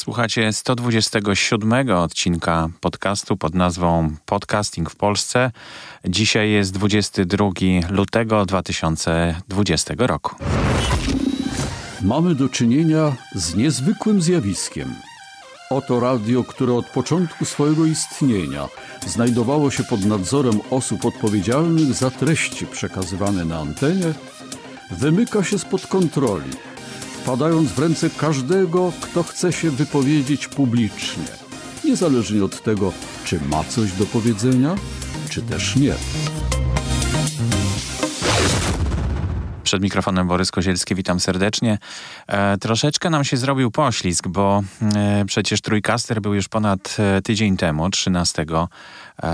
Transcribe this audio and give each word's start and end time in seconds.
Słuchacie 0.00 0.52
127 0.52 1.90
odcinka 1.90 2.68
podcastu 2.80 3.36
pod 3.36 3.54
nazwą 3.54 4.10
Podcasting 4.26 4.90
w 4.90 4.96
Polsce. 4.96 5.50
Dzisiaj 6.04 6.50
jest 6.50 6.72
22 6.72 7.50
lutego 7.90 8.46
2020 8.46 9.94
roku. 9.98 10.36
Mamy 12.02 12.34
do 12.34 12.48
czynienia 12.48 13.12
z 13.34 13.54
niezwykłym 13.54 14.22
zjawiskiem. 14.22 14.94
Oto 15.70 16.00
radio, 16.00 16.44
które 16.44 16.74
od 16.74 16.86
początku 16.86 17.44
swojego 17.44 17.84
istnienia 17.84 18.68
znajdowało 19.06 19.70
się 19.70 19.84
pod 19.84 20.04
nadzorem 20.04 20.60
osób 20.70 21.04
odpowiedzialnych 21.04 21.94
za 21.94 22.10
treści 22.10 22.66
przekazywane 22.66 23.44
na 23.44 23.58
antenie, 23.58 24.14
wymyka 24.90 25.44
się 25.44 25.58
spod 25.58 25.86
kontroli 25.86 26.69
wpadając 27.22 27.72
w 27.72 27.78
ręce 27.78 28.10
każdego, 28.10 28.92
kto 29.00 29.22
chce 29.22 29.52
się 29.52 29.70
wypowiedzieć 29.70 30.48
publicznie, 30.48 31.24
niezależnie 31.84 32.44
od 32.44 32.62
tego, 32.62 32.92
czy 33.24 33.40
ma 33.40 33.64
coś 33.64 33.92
do 33.92 34.06
powiedzenia, 34.06 34.74
czy 35.30 35.42
też 35.42 35.76
nie. 35.76 35.94
Przed 39.70 39.82
mikrofonem 39.82 40.28
Borys 40.28 40.50
Kozielski, 40.50 40.94
witam 40.94 41.20
serdecznie. 41.20 41.78
E, 42.26 42.58
troszeczkę 42.58 43.10
nam 43.10 43.24
się 43.24 43.36
zrobił 43.36 43.70
poślizg, 43.70 44.28
bo 44.28 44.62
e, 44.96 45.24
przecież 45.26 45.60
Trójkaster 45.60 46.20
był 46.20 46.34
już 46.34 46.48
ponad 46.48 46.96
e, 46.98 47.22
tydzień 47.22 47.56
temu, 47.56 47.90
13 47.90 48.42
E, 48.42 48.66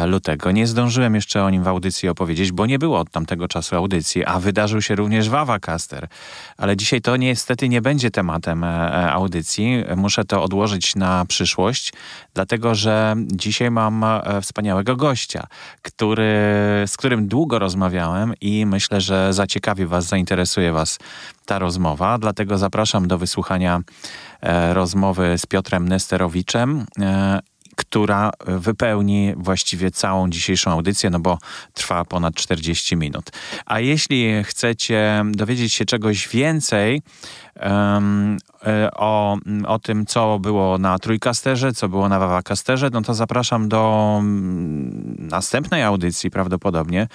lutego. 0.07 0.51
Nie 0.51 0.67
zdążyłem 0.67 1.15
jeszcze 1.15 1.45
o 1.45 1.51
nim 1.51 1.63
w 1.63 1.69
audycji 1.69 2.09
opowiedzieć, 2.09 2.53
bo 2.53 2.67
nie 2.67 2.79
było 2.79 2.99
od 2.99 3.11
tamtego 3.11 3.49
czasu 3.49 3.77
audycji, 3.77 4.25
a 4.25 4.41
wydarzył 4.41 4.83
się 4.83 4.95
również 4.95 5.29
Wawa 5.29 5.59
Caster. 5.59 6.09
Ale 6.57 6.77
dzisiaj 6.77 7.01
to 7.01 7.17
niestety 7.17 7.69
nie 7.69 7.83
będzie 7.83 8.11
tematem 8.11 8.65
e, 8.65 8.69
e, 8.69 9.13
audycji. 9.13 9.85
Muszę 9.97 10.25
to 10.25 10.43
odłożyć 10.43 10.97
na 10.97 11.25
przyszłość, 11.25 11.93
dlatego 12.35 12.75
że 12.75 13.15
dzisiaj 13.27 13.71
mam 13.71 14.05
wspaniałego 14.43 14.97
gościa, 14.97 15.47
który, 15.83 16.25
z 16.87 16.97
którym 16.97 17.29
długo 17.29 17.59
rozmawiałem 17.59 18.35
i 18.41 18.67
myślę, 18.67 19.01
że 19.01 19.33
zaciekawi 19.33 19.87
Was, 19.87 20.05
zainteresuje 20.05 20.73
Was 20.73 20.99
ta 21.47 21.59
rozmowa. 21.59 22.19
Dlatego 22.19 22.59
zapraszam 22.59 23.09
do 23.09 23.19
wysłuchania 23.19 23.81
rozmowy 24.73 25.39
z 25.39 25.47
Piotrem 25.47 25.89
Nesterowiczem 25.89 26.87
która 27.77 28.31
wypełni 28.47 29.33
właściwie 29.37 29.91
całą 29.91 30.31
dzisiejszą 30.31 30.71
audycję, 30.71 31.11
no 31.11 31.21
bo 31.21 31.39
trwa 31.75 32.05
ponad 32.05 32.35
40 32.35 32.97
minut. 32.97 33.31
A 33.67 33.81
jeśli 33.81 34.45
chcecie 34.45 35.25
dowiedzieć 35.31 35.73
się 35.73 35.85
czegoś 35.85 36.29
więcej 36.29 37.03
um, 37.63 38.39
o, 38.97 39.37
o 39.67 39.79
tym, 39.79 40.07
co 40.07 40.39
było 40.39 40.79
na 40.79 40.99
Trójkasterze, 40.99 41.73
co 41.73 41.89
było 41.89 42.09
na 42.09 42.19
Wawakasterze, 42.19 42.89
no 42.93 43.03
to 43.03 43.15
zapraszam 43.15 43.69
do 43.69 44.17
mm, 44.21 45.17
następnej 45.19 45.83
audycji 45.83 46.31
prawdopodobnie, 46.31 47.09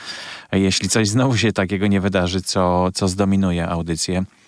jeśli 0.51 0.89
coś 0.89 1.07
znowu 1.07 1.37
się 1.37 1.51
takiego 1.51 1.87
nie 1.87 2.01
wydarzy, 2.01 2.41
co, 2.41 2.91
co 2.91 3.07
zdominuje 3.07 3.67
audycję 3.67 4.23
E, 4.23 4.40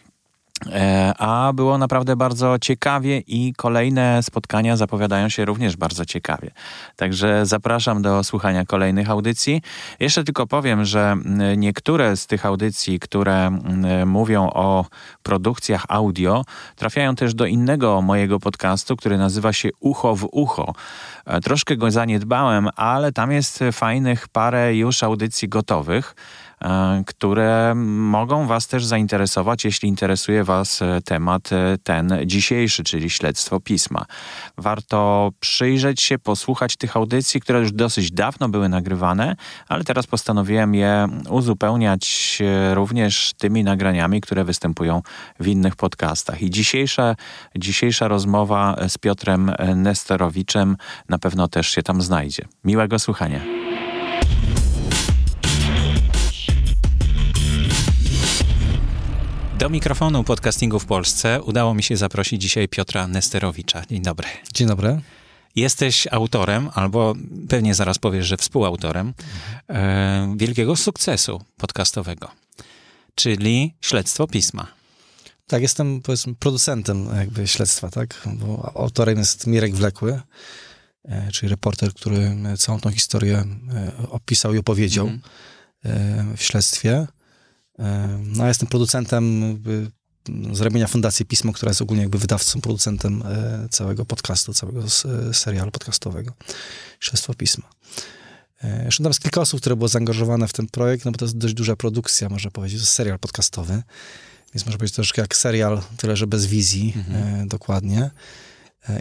a 1.17 1.51
było 1.53 1.77
naprawdę 1.77 2.15
bardzo 2.15 2.59
ciekawie 2.59 3.19
i 3.19 3.53
kolejne 3.57 4.23
spotkania 4.23 4.77
zapowiadają 4.77 5.29
się 5.29 5.45
również 5.45 5.77
bardzo 5.77 6.05
ciekawie. 6.05 6.51
Także 6.95 7.45
zapraszam 7.45 8.01
do 8.01 8.23
słuchania 8.23 8.65
kolejnych 8.65 9.09
audycji. 9.09 9.61
Jeszcze 9.99 10.23
tylko 10.23 10.47
powiem, 10.47 10.85
że 10.85 11.17
niektóre 11.57 12.17
z 12.17 12.27
tych 12.27 12.45
audycji, 12.45 12.99
które 12.99 13.51
mówią 14.05 14.49
o 14.53 14.85
produkcjach 15.23 15.85
audio, 15.87 16.45
trafiają 16.75 17.15
też 17.15 17.33
do 17.33 17.45
innego 17.45 18.01
mojego 18.01 18.39
podcastu, 18.39 18.95
który 18.95 19.17
nazywa 19.17 19.53
się 19.53 19.69
Ucho 19.79 20.15
w 20.15 20.27
Ucho. 20.31 20.73
E, 21.25 21.41
troszkę 21.41 21.77
go 21.77 21.91
zaniedbałem, 21.91 22.69
ale 22.75 23.11
tam 23.11 23.31
jest 23.31 23.59
fajnych 23.71 24.27
parę 24.27 24.75
już 24.75 25.03
audycji 25.03 25.49
gotowych. 25.49 26.15
E, 26.63 27.03
które 27.07 27.73
mogą 27.75 28.47
Was 28.47 28.67
też 28.67 28.85
zainteresować, 28.85 29.65
jeśli 29.65 29.89
interesuje 29.89 30.43
Was 30.43 30.81
e, 30.81 31.01
temat 31.05 31.53
e, 31.53 31.77
ten 31.83 32.17
dzisiejszy, 32.25 32.83
czyli 32.83 33.09
śledztwo 33.09 33.59
pisma. 33.59 34.05
Warto 34.57 35.31
przyjrzeć 35.39 36.01
się, 36.01 36.19
posłuchać 36.19 36.77
tych 36.77 36.97
audycji, 36.97 37.41
które 37.41 37.59
już 37.59 37.71
dosyć 37.71 38.11
dawno 38.11 38.49
były 38.49 38.69
nagrywane, 38.69 39.35
ale 39.67 39.83
teraz 39.83 40.07
postanowiłem 40.07 40.75
je 40.75 41.07
uzupełniać 41.29 42.41
również 42.73 43.31
tymi 43.37 43.63
nagraniami, 43.63 44.21
które 44.21 44.43
występują 44.43 45.01
w 45.39 45.47
innych 45.47 45.75
podcastach. 45.75 46.41
I 46.41 46.49
dzisiejsza, 46.49 47.15
dzisiejsza 47.55 48.07
rozmowa 48.07 48.75
z 48.87 48.97
Piotrem 48.97 49.51
Nestorowiczem 49.75 50.77
na 51.09 51.19
pewno 51.19 51.47
też 51.47 51.67
się 51.67 51.83
tam 51.83 52.01
znajdzie. 52.01 52.45
Miłego 52.63 52.99
słuchania. 52.99 53.39
Do 59.63 59.69
mikrofonu 59.69 60.23
podcastingu 60.23 60.79
w 60.79 60.85
Polsce 60.85 61.41
udało 61.41 61.73
mi 61.73 61.83
się 61.83 61.97
zaprosić 61.97 62.41
dzisiaj 62.41 62.67
Piotra 62.67 63.07
Nesterowicza. 63.07 63.85
Dzień 63.89 64.01
dobry. 64.01 64.27
Dzień 64.53 64.67
dobry. 64.67 65.01
Jesteś 65.55 66.07
autorem, 66.11 66.69
albo 66.73 67.13
pewnie 67.49 67.75
zaraz 67.75 67.97
powiesz, 67.97 68.25
że 68.25 68.37
współautorem 68.37 69.13
e, 69.69 70.33
wielkiego 70.37 70.75
sukcesu 70.75 71.41
podcastowego, 71.57 72.31
czyli 73.15 73.75
Śledztwo 73.81 74.27
Pisma. 74.27 74.67
Tak, 75.47 75.61
jestem 75.61 76.01
powiedzmy 76.01 76.35
producentem 76.35 77.07
jakby 77.15 77.47
śledztwa, 77.47 77.89
tak? 77.89 78.27
Bo 78.33 78.71
autorem 78.75 79.17
jest 79.17 79.47
Mirek 79.47 79.75
Wlekły, 79.75 80.21
e, 81.05 81.31
czyli 81.31 81.49
reporter, 81.49 81.93
który 81.93 82.35
całą 82.57 82.79
tą 82.79 82.91
historię 82.91 83.45
e, 83.73 83.91
opisał 84.09 84.53
i 84.53 84.57
opowiedział 84.57 85.07
mm. 85.07 85.21
e, 85.85 86.37
w 86.37 86.43
śledztwie. 86.43 87.07
No, 88.25 88.43
ja 88.43 88.47
jestem 88.47 88.67
producentem 88.67 89.57
z 90.53 90.61
ramienia 90.61 90.87
Fundacji 90.87 91.25
Pismo, 91.25 91.53
która 91.53 91.69
jest 91.69 91.81
ogólnie 91.81 92.01
jakby 92.01 92.17
wydawcą, 92.17 92.61
producentem 92.61 93.23
e, 93.25 93.67
całego 93.69 94.05
podcastu, 94.05 94.53
całego 94.53 94.83
serialu 95.33 95.71
podcastowego 95.71 96.33
Śledztwo 96.99 97.33
Pisma. 97.33 97.69
E, 98.63 98.85
jeszcze 98.85 99.03
tam 99.03 99.09
jest 99.09 99.21
kilka 99.21 99.41
osób, 99.41 99.59
które 99.59 99.75
było 99.75 99.87
zaangażowane 99.87 100.47
w 100.47 100.53
ten 100.53 100.67
projekt, 100.67 101.05
no 101.05 101.11
bo 101.11 101.17
to 101.17 101.25
jest 101.25 101.37
dość 101.37 101.53
duża 101.53 101.75
produkcja, 101.75 102.29
można 102.29 102.51
powiedzieć, 102.51 102.79
to 102.79 102.83
jest 102.83 102.93
serial 102.93 103.19
podcastowy, 103.19 103.83
więc 104.53 104.65
można 104.65 104.77
powiedzieć 104.77 104.95
troszkę 104.95 105.21
jak 105.21 105.35
serial, 105.35 105.81
tyle 105.97 106.17
że 106.17 106.27
bez 106.27 106.45
wizji 106.45 106.93
mhm. 106.95 107.41
E, 107.41 107.47
dokładnie. 107.47 108.11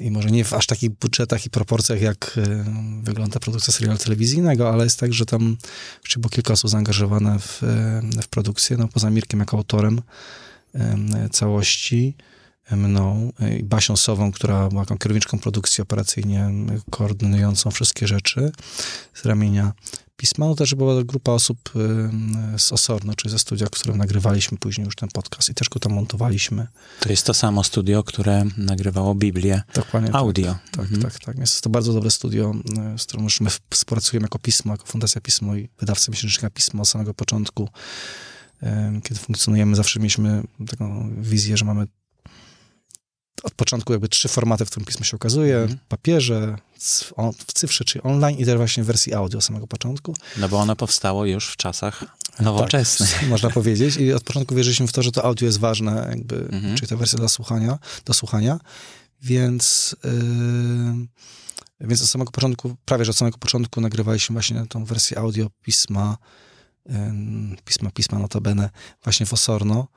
I 0.02 0.10
może 0.10 0.30
nie 0.30 0.44
w 0.44 0.52
aż 0.52 0.66
takich 0.66 0.90
budżetach 0.90 1.46
i 1.46 1.50
proporcjach, 1.50 2.00
jak 2.00 2.38
e, 2.38 2.64
wygląda 3.02 3.40
produkcja 3.40 3.72
serialu 3.72 3.98
telewizyjnego, 3.98 4.72
ale 4.72 4.84
jest 4.84 5.00
tak, 5.00 5.12
że 5.12 5.26
tam 5.26 5.56
było 6.16 6.28
kilka 6.30 6.52
osób 6.52 6.70
zaangażowane 6.70 7.38
w, 7.38 7.62
e, 7.62 8.22
w 8.22 8.28
produkcję, 8.28 8.76
no 8.76 8.88
poza 8.88 9.10
Mirkiem 9.10 9.40
jako 9.40 9.56
autorem 9.56 10.02
całości, 11.30 12.14
mną 12.70 13.32
i 13.58 13.62
Basią 13.62 13.96
Sową, 13.96 14.32
która 14.32 14.68
była 14.68 14.86
kierowniczką 14.86 15.38
produkcji 15.38 15.82
operacyjnie 15.82 16.50
koordynującą 16.90 17.70
wszystkie 17.70 18.06
rzeczy 18.06 18.52
z 19.14 19.24
ramienia 19.24 19.72
pisma, 20.16 20.46
no 20.46 20.54
też 20.54 20.74
była 20.74 21.04
grupa 21.04 21.32
osób 21.32 21.58
z 22.58 22.72
Osorno, 22.72 23.14
czyli 23.14 23.32
ze 23.32 23.38
studia, 23.38 23.66
w 23.66 23.70
którym 23.70 23.98
nagrywaliśmy 23.98 24.58
później 24.58 24.84
już 24.84 24.96
ten 24.96 25.08
podcast 25.08 25.50
i 25.50 25.54
też 25.54 25.68
go 25.68 25.80
tam 25.80 25.92
montowaliśmy. 25.92 26.66
To 27.00 27.08
jest 27.08 27.26
to 27.26 27.34
samo 27.34 27.64
studio, 27.64 28.04
które 28.04 28.44
nagrywało 28.56 29.14
Biblię 29.14 29.62
Dokładnie 29.74 30.10
tak. 30.10 30.20
audio. 30.20 30.46
Tak, 30.46 30.70
tak, 30.70 30.80
mhm. 30.80 31.02
tak, 31.02 31.18
tak. 31.18 31.38
Jest 31.38 31.60
to 31.60 31.70
bardzo 31.70 31.92
dobre 31.92 32.10
studio, 32.10 32.54
z 32.98 33.04
którym 33.06 33.24
już 33.24 33.40
my 33.40 33.50
współpracujemy 33.70 34.24
jako 34.24 34.38
Pismo, 34.38 34.72
jako 34.72 34.86
Fundacja 34.86 35.20
Pismo 35.20 35.56
i 35.56 35.68
wydawca 35.80 36.12
miesięcznika 36.12 36.50
Pismo 36.50 36.82
od 36.82 36.88
samego 36.88 37.14
początku. 37.14 37.68
Kiedy 39.02 39.20
funkcjonujemy, 39.20 39.76
zawsze 39.76 40.00
mieliśmy 40.00 40.42
taką 40.68 41.14
wizję, 41.20 41.56
że 41.56 41.64
mamy 41.64 41.86
od 43.42 43.54
początku 43.54 43.92
jakby 43.92 44.08
trzy 44.08 44.28
formaty, 44.28 44.64
w 44.64 44.70
którym 44.70 44.86
pismo 44.86 45.04
się 45.04 45.16
ukazuje. 45.16 45.56
Mhm. 45.56 45.78
W 45.78 45.88
papierze, 45.88 46.56
w 47.46 47.52
cyfrze, 47.52 47.84
czyli 47.84 48.02
online 48.02 48.38
i 48.38 48.44
też 48.44 48.56
właśnie 48.56 48.82
w 48.82 48.86
wersji 48.86 49.14
audio 49.14 49.38
od 49.38 49.44
samego 49.44 49.66
początku. 49.66 50.14
No 50.36 50.48
bo 50.48 50.58
ono 50.58 50.76
powstało 50.76 51.26
już 51.26 51.48
w 51.48 51.56
czasach 51.56 52.04
nowoczesnych. 52.40 53.12
Tak, 53.12 53.28
można 53.28 53.50
powiedzieć. 53.60 53.96
I 53.96 54.12
od 54.12 54.22
początku 54.22 54.54
wierzyliśmy 54.54 54.86
w 54.86 54.92
to, 54.92 55.02
że 55.02 55.12
to 55.12 55.24
audio 55.24 55.46
jest 55.46 55.58
ważne, 55.58 56.06
jakby, 56.10 56.36
mhm. 56.36 56.76
czyli 56.76 56.88
ta 56.88 56.96
wersja 56.96 57.18
dla 57.18 57.28
słuchania, 57.28 57.78
do 58.04 58.14
słuchania. 58.14 58.58
Więc, 59.22 59.96
yy, 60.04 61.88
więc 61.88 62.02
od 62.02 62.08
samego 62.08 62.30
początku, 62.30 62.76
prawie 62.84 63.04
że 63.04 63.10
od 63.10 63.16
samego 63.16 63.38
początku 63.38 63.80
nagrywaliśmy 63.80 64.32
właśnie 64.32 64.66
tą 64.68 64.84
wersję 64.84 65.18
audio 65.18 65.46
pisma, 65.62 66.16
yy, 66.86 66.94
pisma, 67.64 67.90
pisma 67.90 68.18
notabene 68.18 68.70
właśnie 69.04 69.26
w 69.26 69.32
Osorno. 69.32 69.88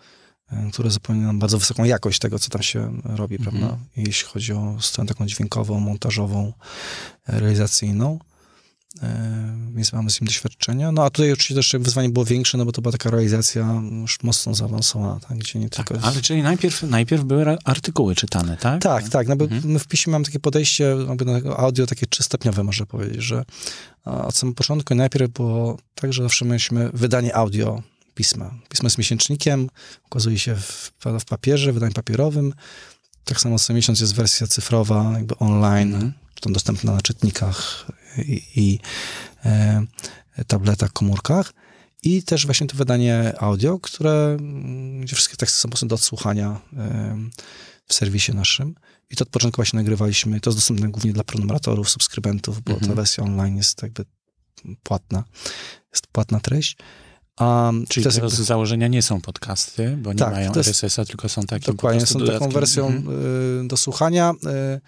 E, 0.52 0.70
które 0.72 0.92
zapewnia 0.92 1.28
nam 1.28 1.40
bardzo 1.40 1.58
wysoką 1.58 1.84
jakość 1.84 2.20
tego, 2.20 2.40
co 2.40 2.50
tam 2.50 2.64
się 2.64 3.02
robi, 3.04 3.36
mhm. 3.36 3.58
prawda? 3.58 3.78
Jeśli 3.98 4.28
chodzi 4.28 4.54
o 4.54 4.78
stronę 4.80 5.08
taką 5.08 5.26
dźwiękową, 5.26 5.80
montażową, 5.80 6.54
realizacyjną. 7.28 8.20
więc 9.76 9.94
mamy 9.94 10.10
z 10.10 10.22
nim 10.22 10.28
doświadczenia. 10.28 10.92
No 10.92 11.06
a 11.06 11.10
tutaj 11.10 11.32
oczywiście 11.32 11.56
też 11.56 11.76
wyzwanie 11.80 12.10
było 12.10 12.26
większe, 12.26 12.58
no 12.58 12.66
bo 12.66 12.72
to 12.72 12.82
była 12.82 12.92
taka 12.92 13.10
realizacja 13.10 13.82
już 14.02 14.24
mocno 14.24 14.56
zaawansowana, 14.56 15.20
tak, 15.20 15.38
gdzie 15.38 15.60
nie 15.60 15.70
tak, 15.70 15.88
tylko... 15.88 16.08
Ale 16.08 16.22
czyli 16.22 16.44
najpierw, 16.44 16.84
najpierw 16.84 17.24
były 17.24 17.58
artykuły 17.64 18.16
czytane, 18.16 18.58
tak? 18.58 18.82
Tak, 18.82 19.10
tak, 19.10 19.28
no 19.28 19.34
mhm. 19.34 19.62
my 19.66 19.80
w 19.80 19.88
piśmie 19.88 20.12
mamy 20.12 20.26
takie 20.26 20.40
podejście 20.40 20.84
jakby 20.84 21.26
na 21.26 21.58
audio 21.58 21.88
takie 21.88 22.06
trzystopniowe, 22.06 22.64
można 22.64 22.86
powiedzieć, 22.86 23.24
że 23.24 23.46
od 24.04 24.36
samego 24.36 24.56
początku 24.56 24.96
najpierw 24.96 25.32
było 25.32 25.78
tak, 25.96 26.14
że 26.14 26.24
zawsze 26.24 26.46
mieliśmy 26.46 26.90
wydanie 26.94 27.36
audio 27.36 27.84
pisma. 28.16 28.56
Pismo 28.70 28.88
jest 28.88 28.98
miesięcznikiem, 28.98 29.70
ukazuje 30.06 30.40
się 30.40 30.56
w, 30.56 30.92
w 31.20 31.26
papierze, 31.26 31.74
wydaniu 31.74 31.94
papierowym, 31.94 32.54
tak 33.24 33.42
samo 33.42 33.60
co 33.60 33.74
miesiąc 33.74 34.00
jest 34.00 34.16
wersja 34.16 34.48
cyfrowa, 34.48 35.14
jakby 35.14 35.38
online, 35.38 35.96
mm. 35.96 36.14
-hmm. 36.42 36.52
dostępna 36.52 36.94
na 36.94 37.02
czytnikach 37.02 37.86
i, 38.18 38.42
i 38.56 38.80
e, 39.46 39.86
tabletach, 40.48 40.92
komórkach. 40.94 41.54
I 42.04 42.24
też 42.24 42.46
właśnie 42.46 42.68
to 42.68 42.78
wydanie 42.78 43.34
audio, 43.40 43.80
które, 43.80 44.38
mm, 44.40 45.02
gdzie 45.02 45.16
wszystkie 45.16 45.38
teksty 45.38 45.60
są 45.60 45.70
po 45.70 45.72
prostu 45.72 45.86
do 45.86 45.96
odsłuchania 45.96 46.62
e, 46.78 47.18
w 47.88 47.94
serwisie 47.94 48.34
naszym. 48.34 48.76
I 49.10 49.16
to 49.16 49.24
od 49.24 49.30
początku 49.30 49.56
właśnie 49.56 49.78
nagrywaliśmy. 49.78 50.40
To 50.40 50.50
jest 50.50 50.58
dostępne 50.58 50.90
głównie 50.90 51.14
dla 51.14 51.24
prenumeratorów, 51.24 51.90
subskrybentów, 51.90 52.62
bo 52.62 52.72
mm 52.72 52.78
-hmm. 52.78 52.80
ta 52.80 52.86
mhm. 52.86 52.96
wersja 52.96 53.24
online 53.24 53.58
jest 53.58 53.84
jakby 53.84 54.06
płatna. 54.84 55.24
Jest 55.92 56.08
płatna 56.08 56.40
treść. 56.40 56.78
Um, 57.40 57.86
Czyli 57.90 58.04
teraz 58.04 58.34
z 58.34 58.40
założenia 58.40 58.88
nie 58.88 59.02
są 59.02 59.22
podcasty, 59.22 59.98
bo 60.02 60.14
nie 60.14 60.20
tak, 60.20 60.34
mają 60.34 60.46
jest, 60.46 60.58
RSS-a, 60.58 61.06
tylko 61.06 61.30
są 61.30 61.44
takie 61.44 61.66
Dokładnie, 61.66 62.06
są 62.06 62.20
dodatkiem. 62.20 62.40
taką 62.40 62.52
wersją 62.52 62.88
mhm. 62.88 63.66
y, 63.66 63.68
do 63.68 63.78
słuchania. 63.78 64.34
Y, 64.78 64.82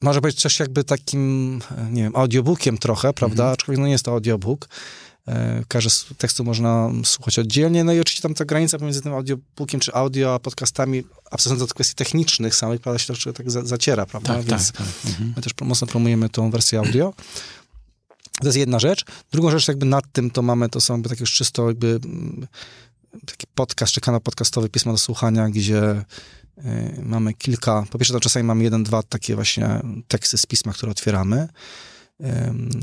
może 0.00 0.20
być 0.20 0.42
też 0.42 0.60
jakby 0.60 0.84
takim, 0.84 1.60
nie 1.90 2.02
wiem, 2.02 2.16
audiobookiem 2.16 2.78
trochę, 2.78 3.12
prawda? 3.12 3.42
Mhm. 3.42 3.52
Aczkolwiek 3.52 3.80
no 3.80 3.86
nie 3.86 3.92
jest 3.92 4.04
to 4.04 4.12
audiobook. 4.12 4.68
Y, 5.28 5.32
każdy 5.68 5.90
z 5.90 6.06
tekstu 6.18 6.44
można 6.44 6.90
słuchać 7.04 7.38
oddzielnie. 7.38 7.84
No 7.84 7.92
i 7.92 8.00
oczywiście 8.00 8.22
tam 8.22 8.34
ta 8.34 8.44
granica 8.44 8.78
pomiędzy 8.78 9.02
tym 9.02 9.14
audiobookiem 9.14 9.80
czy 9.80 9.94
audio, 9.94 10.34
a 10.34 10.38
podcastami, 10.38 11.04
abstrahując 11.30 11.62
od 11.70 11.74
kwestii 11.74 11.94
technicznych 11.94 12.54
samych, 12.54 12.80
prawda, 12.80 12.98
się 12.98 13.06
troszeczkę 13.06 13.32
tak 13.32 13.50
zaciera, 13.50 14.06
prawda? 14.06 14.34
Tak, 14.34 14.44
Więc 14.44 14.72
tak, 14.72 14.86
tak. 14.86 15.06
Mhm. 15.06 15.32
my 15.36 15.42
też 15.42 15.52
mocno 15.60 15.86
promujemy 15.86 16.28
tą 16.28 16.50
wersję 16.50 16.78
audio. 16.78 17.14
To 18.40 18.46
jest 18.46 18.58
jedna 18.58 18.78
rzecz. 18.78 19.04
Drugą 19.32 19.50
rzecz 19.50 19.68
jakby 19.68 19.86
nad 19.86 20.12
tym 20.12 20.30
to 20.30 20.42
mamy, 20.42 20.68
to 20.68 20.80
są 20.80 20.94
jakby 20.94 21.08
takie 21.08 21.20
już 21.20 21.32
czysto 21.32 21.68
jakby 21.68 22.00
mm, 22.04 22.46
taki 23.26 23.46
podcast, 23.54 23.92
czy 23.92 24.00
kanał 24.00 24.20
podcastowy, 24.20 24.68
pismo 24.68 24.92
do 24.92 24.98
słuchania, 24.98 25.48
gdzie 25.48 26.04
y, 26.58 27.02
mamy 27.02 27.34
kilka, 27.34 27.84
po 27.90 27.98
pierwsze 27.98 28.14
to 28.14 28.20
czasami 28.20 28.44
mamy 28.44 28.64
jeden, 28.64 28.82
dwa 28.82 29.02
takie 29.02 29.34
właśnie 29.34 29.80
teksty 30.08 30.38
z 30.38 30.46
pisma, 30.46 30.72
które 30.72 30.92
otwieramy. 30.92 31.48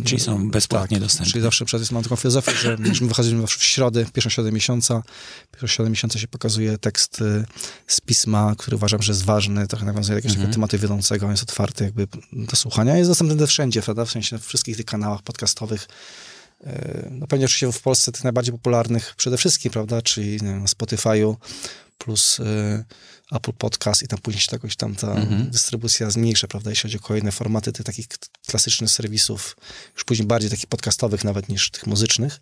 Czyli 0.05 0.21
są 0.21 0.49
bezpłatnie 0.49 0.97
tak, 0.97 1.03
dostępne. 1.03 1.31
Czyli 1.31 1.41
zawsze 1.41 1.65
przed 1.65 1.91
mam 1.91 2.03
taką 2.03 2.15
filozofię, 2.15 2.51
że 2.51 2.77
my 3.01 3.07
wychodzimy 3.07 3.47
w 3.47 3.51
środę, 3.51 4.05
pierwszą 4.13 4.29
środę 4.29 4.51
miesiąca. 4.51 5.03
Pierwszą 5.51 5.67
środę 5.67 5.89
miesiąca 5.89 6.19
się 6.19 6.27
pokazuje 6.27 6.77
tekst 6.77 7.21
y, 7.21 7.45
z 7.87 8.01
pisma, 8.01 8.55
który 8.57 8.75
uważam, 8.75 9.01
że 9.01 9.11
jest 9.11 9.25
ważny, 9.25 9.67
trochę 9.67 9.85
nawiązuje 9.85 10.15
do 10.15 10.17
jakiegoś 10.17 10.37
mm 10.37 10.49
-hmm. 10.49 10.53
tematu 10.53 10.77
wiodącego, 10.77 11.31
jest 11.31 11.43
otwarty 11.43 11.83
jakby 11.83 12.07
do 12.33 12.55
słuchania. 12.55 12.97
Jest 12.97 13.09
dostępny 13.09 13.47
wszędzie, 13.47 13.81
prawda? 13.81 14.05
W 14.05 14.11
sensie 14.11 14.37
w 14.37 14.45
wszystkich 14.45 14.77
tych 14.77 14.85
kanałach 14.85 15.21
podcastowych. 15.21 15.87
Y, 16.67 17.09
no 17.11 17.27
pewnie 17.27 17.45
oczywiście 17.45 17.71
w 17.71 17.81
Polsce 17.81 18.11
tych 18.11 18.23
najbardziej 18.23 18.53
popularnych 18.53 19.13
przede 19.17 19.37
wszystkim, 19.37 19.71
prawda? 19.71 20.01
Czyli 20.01 20.37
na 20.41 20.65
Spotify'u 20.65 21.35
plus 21.97 22.39
y, 22.39 22.85
Apple 23.31 23.53
Podcast 23.53 24.03
i 24.03 24.07
tam 24.07 24.19
później 24.19 24.41
się 24.41 24.49
jakoś 24.51 24.75
tam 24.75 24.95
ta 24.95 25.11
mhm. 25.11 25.49
dystrybucja 25.49 26.09
zmniejsza, 26.09 26.47
prawda, 26.47 26.69
jeśli 26.69 26.81
chodzi 26.81 26.97
o 26.97 26.99
kolejne 26.99 27.31
formaty 27.31 27.71
tych 27.71 27.85
takich 27.85 28.07
klasycznych 28.47 28.91
serwisów, 28.91 29.57
już 29.93 30.03
później 30.03 30.27
bardziej 30.27 30.49
takich 30.49 30.67
podcastowych 30.67 31.23
nawet 31.23 31.49
niż 31.49 31.71
tych 31.71 31.87
muzycznych. 31.87 32.39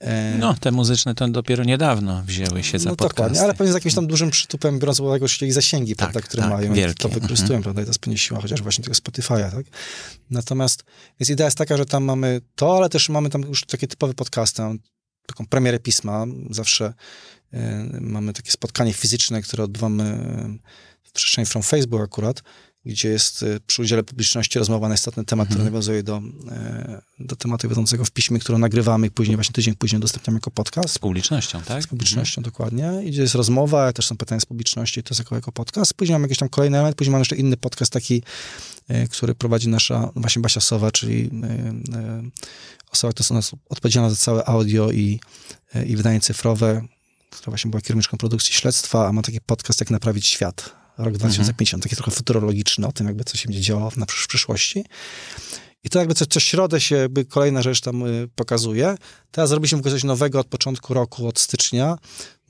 E, 0.00 0.36
no, 0.38 0.54
te 0.60 0.70
muzyczne 0.70 1.14
to 1.14 1.28
dopiero 1.28 1.64
niedawno 1.64 2.22
wzięły 2.22 2.62
się 2.62 2.78
za 2.78 2.90
no, 2.90 2.96
podcasty. 2.96 3.16
Dokładnie, 3.16 3.40
ale 3.40 3.54
pewnie 3.54 3.72
z 3.72 3.74
jakimś 3.74 3.94
tam 3.94 4.06
dużym 4.06 4.30
przytupem, 4.30 4.78
biorąc 4.78 4.98
pod 4.98 5.06
uwagę 5.06 5.26
ich 5.40 5.52
zasięgi, 5.52 5.96
tak, 5.96 5.98
prawda, 5.98 6.28
które 6.28 6.42
tak, 6.42 6.52
mają, 6.52 6.74
wielkie. 6.74 7.02
to 7.02 7.08
wykorzystują, 7.08 7.56
mhm. 7.56 7.62
prawda, 7.62 7.82
i 7.82 7.84
to 7.84 7.90
jest 7.90 8.00
pewnie 8.00 8.18
siła 8.18 8.40
chociaż 8.40 8.62
właśnie 8.62 8.84
tego 8.84 8.94
Spotify'a, 8.94 9.50
tak? 9.50 9.66
Natomiast, 10.30 10.84
więc 11.20 11.30
idea 11.30 11.46
jest 11.46 11.58
taka, 11.58 11.76
że 11.76 11.86
tam 11.86 12.04
mamy 12.04 12.40
to, 12.54 12.76
ale 12.76 12.88
też 12.88 13.08
mamy 13.08 13.30
tam 13.30 13.42
już 13.42 13.64
takie 13.64 13.86
typowe 13.86 14.14
podcasty, 14.14 14.62
taką 15.26 15.46
premierę 15.46 15.78
pisma, 15.78 16.26
zawsze 16.50 16.94
mamy 18.00 18.32
takie 18.32 18.50
spotkanie 18.50 18.92
fizyczne, 18.92 19.42
które 19.42 19.64
odbywamy 19.64 20.04
e, 20.04 20.58
w 21.02 21.12
przestrzeni 21.12 21.46
From 21.46 21.62
Facebook 21.62 22.02
akurat, 22.02 22.42
gdzie 22.84 23.08
jest 23.08 23.42
e, 23.42 23.60
przy 23.66 23.82
udziale 23.82 24.02
publiczności 24.02 24.58
rozmowa 24.58 24.88
na 24.88 24.94
istotny 24.94 25.24
temat, 25.24 25.48
mhm. 25.48 25.56
który 25.56 25.70
nawiązuje 25.70 26.02
do, 26.02 26.22
do 27.18 27.36
tematu 27.36 27.68
wiodącego 27.68 28.04
w 28.04 28.10
piśmie, 28.10 28.38
które 28.38 28.58
nagrywamy 28.58 29.06
i 29.06 29.10
później, 29.10 29.36
właśnie 29.36 29.52
tydzień 29.52 29.74
później 29.74 29.98
udostępniamy 29.98 30.36
jako 30.36 30.50
podcast. 30.50 30.94
Z 30.94 30.98
publicznością, 30.98 31.62
tak? 31.62 31.82
Z 31.82 31.86
publicznością, 31.86 32.40
mhm. 32.40 32.52
dokładnie. 32.52 32.92
I 33.04 33.10
gdzie 33.10 33.22
jest 33.22 33.34
rozmowa, 33.34 33.92
też 33.92 34.06
są 34.06 34.16
pytania 34.16 34.40
z 34.40 34.46
publiczności, 34.46 35.02
to 35.02 35.08
jest 35.10 35.18
jako, 35.18 35.34
jako 35.34 35.52
podcast. 35.52 35.94
Później 35.94 36.14
mamy 36.14 36.24
jakiś 36.24 36.38
tam 36.38 36.48
kolejny 36.48 36.76
element, 36.76 36.96
później 36.96 37.12
mamy 37.12 37.20
jeszcze 37.20 37.36
inny 37.36 37.56
podcast 37.56 37.92
taki, 37.92 38.22
który 39.10 39.34
prowadzi 39.34 39.68
nasza 39.68 40.10
właśnie 40.16 40.42
Basia 40.42 40.60
Sowa, 40.60 40.90
czyli 40.90 41.30
osoba, 42.90 43.12
która 43.12 43.36
jest 43.36 43.52
odpowiedzialna 43.68 44.10
za 44.10 44.16
całe 44.16 44.44
audio 44.44 44.90
i, 44.92 45.20
i 45.86 45.96
wydanie 45.96 46.20
cyfrowe, 46.20 46.82
która 47.30 47.50
właśnie 47.50 47.70
była 47.70 47.80
kierowniczką 47.80 48.16
produkcji 48.16 48.54
śledztwa, 48.54 49.08
a 49.08 49.12
ma 49.12 49.22
taki 49.22 49.40
podcast 49.40 49.80
jak 49.80 49.90
Naprawić 49.90 50.26
Świat, 50.26 50.76
rok 50.98 51.14
2050, 51.14 51.78
mhm. 51.78 51.82
taki 51.82 51.96
trochę 51.96 52.10
futurologiczny 52.10 52.86
o 52.86 52.92
tym, 52.92 53.06
jakby 53.06 53.24
co 53.24 53.36
się 53.36 53.48
będzie 53.48 53.60
działo 53.60 53.92
na 53.96 54.06
przysz 54.06 54.26
przyszłości. 54.26 54.84
I 55.84 55.90
to 55.90 55.98
jakby 55.98 56.14
co, 56.14 56.26
co 56.26 56.40
środę 56.40 56.80
się 56.80 56.96
jakby 56.96 57.24
kolejna 57.24 57.62
rzecz 57.62 57.80
tam 57.80 58.06
y, 58.06 58.28
pokazuje. 58.34 58.94
Teraz 59.30 59.50
robiliśmy 59.50 59.82
coś 59.82 60.04
nowego 60.04 60.40
od 60.40 60.46
początku 60.46 60.94
roku, 60.94 61.28
od 61.28 61.38
stycznia, 61.38 61.98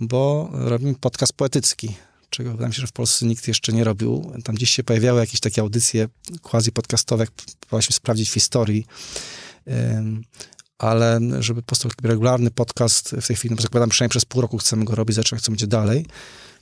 bo 0.00 0.50
robimy 0.52 0.94
podcast 0.94 1.32
poetycki, 1.32 1.94
czego 2.30 2.50
wydaje 2.50 2.68
mi 2.68 2.74
się, 2.74 2.80
że 2.80 2.86
w 2.86 2.92
Polsce 2.92 3.26
nikt 3.26 3.48
jeszcze 3.48 3.72
nie 3.72 3.84
robił. 3.84 4.32
Tam 4.44 4.54
gdzieś 4.54 4.70
się 4.70 4.84
pojawiały 4.84 5.20
jakieś 5.20 5.40
takie 5.40 5.60
audycje 5.60 6.08
quasi-podcastowe, 6.42 7.20
jak 7.20 7.30
próbowaliśmy 7.30 7.92
sprawdzić 7.92 8.30
w 8.30 8.34
historii 8.34 8.86
ale 10.80 11.20
żeby 11.40 11.62
powstał 11.62 11.90
taki 11.90 12.08
regularny 12.08 12.50
podcast, 12.50 13.16
w 13.20 13.26
tej 13.26 13.36
chwili 13.36 13.54
no, 13.54 13.62
zakładam, 13.62 13.88
przynajmniej 13.88 14.10
przez 14.10 14.24
pół 14.24 14.42
roku 14.42 14.58
chcemy 14.58 14.84
go 14.84 14.94
robić, 14.94 15.16
zobaczymy, 15.16 15.40
co 15.40 15.52
będzie 15.52 15.66
dalej. 15.66 16.06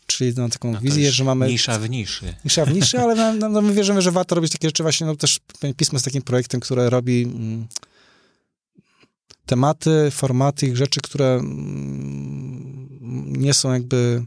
Czyli 0.07 0.33
mam 0.37 0.51
taką 0.51 0.73
no 0.73 0.81
wizję, 0.81 1.13
że 1.13 1.25
mamy... 1.25 1.49
Nisza 1.49 1.79
w 1.79 1.91
niszy. 1.91 2.35
Nisza 2.45 2.65
w 2.65 2.75
niszy, 2.75 2.99
ale 3.01 3.15
no, 3.15 3.33
no, 3.35 3.49
no, 3.49 3.63
my 3.63 3.75
wierzymy, 3.75 4.03
że 4.03 4.13
warto 4.13 4.35
robić 4.35 4.53
takie 4.53 4.69
rzeczy 4.69 4.83
właśnie, 4.83 5.07
no 5.07 5.17
też 5.17 5.41
Pismo 5.77 5.97
jest 5.97 6.05
takim 6.05 6.23
projektem, 6.23 6.61
które 6.61 6.91
robi 6.91 7.23
mm, 7.23 7.67
tematy, 9.47 10.11
formaty 10.11 10.67
i 10.67 10.77
rzeczy, 10.77 11.01
które 11.01 11.35
mm, 11.35 12.89
nie 13.37 13.55
są 13.55 13.73
jakby 13.73 14.25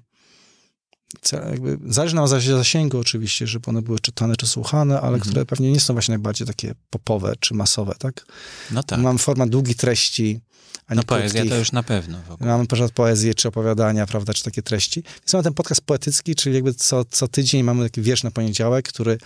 jakby, 1.32 1.78
zależy 1.88 2.16
nam 2.16 2.28
za 2.28 2.40
zasięgu 2.40 3.00
oczywiście, 3.00 3.48
żeby 3.48 3.70
one 3.70 3.82
były 3.82 4.00
czytane 4.00 4.36
czy 4.36 4.48
słuchane, 4.48 4.96
ale 4.96 5.14
mhm. 5.14 5.22
które 5.22 5.46
pewnie 5.46 5.72
nie 5.72 5.80
są 5.80 5.94
właśnie 5.94 6.12
najbardziej 6.12 6.48
takie 6.48 6.74
popowe 6.90 7.34
czy 7.40 7.54
masowe, 7.54 7.94
tak? 8.00 8.26
No 8.72 8.84
tak. 8.84 9.00
Mam 9.00 9.18
format 9.18 9.50
długich 9.50 9.76
treści, 9.76 10.42
a 10.88 10.94
nie 10.94 10.96
No 10.96 11.04
poezja 11.04 11.30
krótkich. 11.30 11.52
to 11.52 11.58
już 11.58 11.72
na 11.72 11.84
pewno. 11.84 12.18
Mamy 12.40 12.66
na 12.80 12.90
poezję 12.90 13.34
czy 13.34 13.48
opowiadania, 13.48 14.06
prawda, 14.06 14.34
czy 14.34 14.44
takie 14.44 14.62
treści. 14.62 15.04
Więc 15.22 15.34
mamy 15.34 15.44
ten 15.44 15.54
podcast 15.54 15.82
poetycki, 15.82 16.36
czyli 16.36 16.56
jakby 16.56 16.74
co, 16.74 17.06
co 17.06 17.28
tydzień 17.28 17.64
mamy 17.64 17.84
taki 17.84 18.02
wiersz 18.02 18.24
na 18.24 18.32
poniedziałek, 18.32 18.88
który 18.88 19.18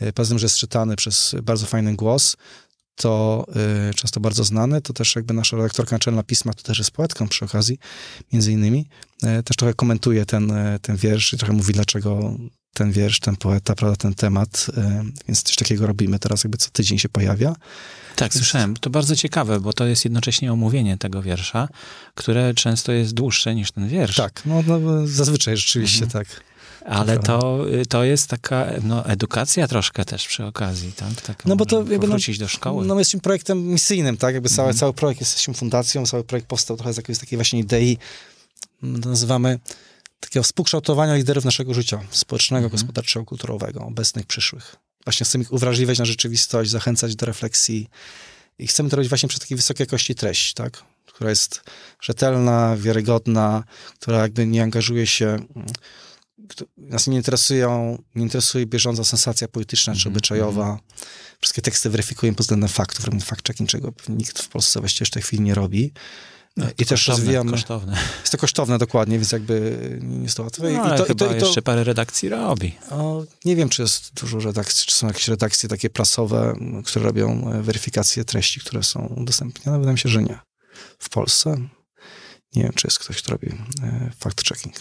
e, 0.00 0.12
poza 0.12 0.28
tym, 0.28 0.38
że 0.38 0.44
jest 0.44 0.56
czytany 0.56 0.96
przez 0.96 1.34
bardzo 1.42 1.66
fajny 1.66 1.96
głos, 1.96 2.36
to 2.98 3.46
y, 3.90 3.94
często 3.94 4.20
bardzo 4.20 4.44
znany, 4.44 4.82
to 4.82 4.92
też 4.92 5.16
jakby 5.16 5.34
nasza 5.34 5.56
redaktorka 5.56 5.96
naczelna 5.96 6.22
pisma, 6.22 6.52
to 6.54 6.62
też 6.62 6.78
jest 6.78 6.90
poetką 6.90 7.28
przy 7.28 7.44
okazji, 7.44 7.78
między 8.32 8.52
innymi, 8.52 8.88
y, 9.38 9.42
też 9.42 9.56
trochę 9.56 9.74
komentuje 9.74 10.26
ten, 10.26 10.50
y, 10.50 10.78
ten 10.82 10.96
wiersz 10.96 11.32
i 11.32 11.36
trochę 11.36 11.52
mówi, 11.52 11.72
dlaczego 11.72 12.36
ten 12.74 12.92
wiersz, 12.92 13.20
ten 13.20 13.36
poeta, 13.36 13.74
prawda, 13.74 13.96
ten 13.96 14.14
temat, 14.14 14.66
więc 15.28 15.42
coś 15.42 15.56
takiego 15.56 15.86
robimy 15.86 16.18
teraz, 16.18 16.44
jakby 16.44 16.58
co 16.58 16.70
tydzień 16.70 16.98
się 16.98 17.08
pojawia. 17.08 17.56
Tak, 18.16 18.34
słyszałem. 18.34 18.76
To 18.76 18.90
bardzo 18.90 19.16
ciekawe, 19.16 19.60
bo 19.60 19.72
to 19.72 19.86
jest 19.86 20.04
jednocześnie 20.04 20.52
omówienie 20.52 20.98
tego 20.98 21.22
wiersza, 21.22 21.68
które 22.14 22.54
często 22.54 22.92
jest 22.92 23.14
dłuższe 23.14 23.54
niż 23.54 23.72
ten 23.72 23.88
wiersz. 23.88 24.16
Tak, 24.16 24.42
no, 24.46 24.62
no 24.66 25.06
zazwyczaj 25.06 25.56
rzeczywiście 25.56 26.04
mhm. 26.04 26.24
tak. 26.24 26.47
Ale 26.84 27.18
to, 27.18 27.64
to 27.88 28.04
jest 28.04 28.28
taka 28.28 28.66
no, 28.82 29.06
edukacja 29.06 29.68
troszkę 29.68 30.04
też 30.04 30.28
przy 30.28 30.44
okazji, 30.44 30.92
tak? 30.92 31.20
tak 31.20 31.44
no 31.44 31.56
bo 31.56 31.66
to 31.66 31.76
jakby 31.76 31.98
no, 31.98 32.06
wrócić 32.06 32.38
do 32.38 32.48
szkoły. 32.48 32.86
No 32.86 32.94
my 32.94 33.00
jesteśmy 33.00 33.20
projektem 33.20 33.66
misyjnym, 33.66 34.16
tak? 34.16 34.34
Jakby 34.34 34.48
cały, 34.48 34.68
mm. 34.68 34.78
cały 34.78 34.92
projekt, 34.92 35.20
jesteśmy 35.20 35.54
fundacją, 35.54 36.06
cały 36.06 36.24
projekt 36.24 36.48
powstał 36.48 36.76
trochę 36.76 36.92
z 36.92 36.96
jakiejś 36.96 37.18
takiej 37.18 37.36
właśnie 37.36 37.60
idei, 37.60 37.98
to 39.02 39.08
nazywamy 39.08 39.58
takiego 40.20 40.42
współkształtowania 40.42 41.14
liderów 41.14 41.44
naszego 41.44 41.74
życia 41.74 42.00
społecznego, 42.10 42.66
mm. 42.66 42.72
gospodarczego, 42.72 43.24
kulturowego, 43.24 43.80
obecnych, 43.80 44.26
przyszłych. 44.26 44.76
Właśnie 45.04 45.24
chcemy 45.24 45.42
ich 45.42 45.52
uwrażliwiać 45.52 45.98
na 45.98 46.04
rzeczywistość, 46.04 46.70
zachęcać 46.70 47.16
do 47.16 47.26
refleksji 47.26 47.88
i 48.58 48.66
chcemy 48.66 48.90
to 48.90 48.96
robić 48.96 49.08
właśnie 49.08 49.28
przez 49.28 49.40
takiej 49.40 49.56
wysokiej 49.56 49.84
jakości 49.84 50.14
treść, 50.14 50.54
tak? 50.54 50.82
Która 51.06 51.30
jest 51.30 51.62
rzetelna, 52.00 52.76
wiarygodna, 52.76 53.64
która 54.00 54.18
jakby 54.18 54.46
nie 54.46 54.62
angażuje 54.62 55.06
się 55.06 55.38
nas 56.76 57.06
nie 57.06 57.16
interesują, 57.16 58.02
nie 58.14 58.22
interesuje 58.22 58.66
bieżąca 58.66 59.04
sensacja 59.04 59.48
polityczna 59.48 59.92
czy 59.92 59.98
Mhm, 59.98 60.12
obyczajowa. 60.12 60.78
Wszystkie 61.40 61.62
teksty 61.62 61.90
weryfikujemy 61.90 62.36
pod 62.36 62.44
względem 62.46 62.68
faktów, 62.68 63.04
robimy 63.04 63.22
fact-checking, 63.22 63.66
czego 63.66 63.92
nikt 64.08 64.42
w 64.42 64.48
Polsce 64.48 64.80
właściwie 64.80 65.06
w 65.06 65.10
tej 65.10 65.22
chwili 65.22 65.42
nie 65.42 65.54
robi. 65.54 65.92
No, 66.56 66.66
I 66.78 66.86
też 66.86 66.88
kosztowne, 66.88 67.18
rozwijamy... 67.18 67.50
Kosztowne. 67.50 67.98
Jest 68.20 68.32
to 68.32 68.38
kosztowne 68.38 68.78
dokładnie, 68.78 69.18
więc 69.18 69.32
jakby 69.32 69.78
nie 70.02 70.22
jest 70.22 70.36
to 70.36 70.42
łatwe. 70.42 70.72
No, 70.72 70.94
I 70.94 70.98
to, 70.98 71.06
i 71.06 71.16
to, 71.16 71.36
i 71.36 71.40
to, 71.40 71.46
jeszcze 71.46 71.62
parę 71.62 71.84
redakcji 71.84 72.28
robi. 72.28 72.74
o, 72.90 73.24
nie 73.44 73.56
wiem, 73.56 73.68
czy 73.68 73.82
jest 73.82 74.14
dużo 74.14 74.38
redakcji, 74.38 74.86
czy 74.86 74.94
są 74.96 75.06
jakieś 75.06 75.28
redakcje 75.28 75.68
takie 75.68 75.90
prasowe, 75.90 76.54
które 76.84 77.04
robią 77.04 77.52
e, 77.52 77.62
weryfikację 77.62 78.24
treści, 78.24 78.60
które 78.60 78.82
są 78.82 79.06
udostępniane. 79.16 79.78
Wydaje 79.78 79.92
mi 79.92 79.98
się, 79.98 80.08
że 80.08 80.22
nie. 80.22 80.38
W 80.98 81.08
Polsce 81.08 81.56
nie 82.54 82.62
wiem, 82.62 82.72
czy 82.74 82.86
jest 82.86 82.98
ktoś, 82.98 83.22
kto 83.22 83.32
robi 83.32 83.48
e, 83.82 84.10
fact-checking. 84.20 84.72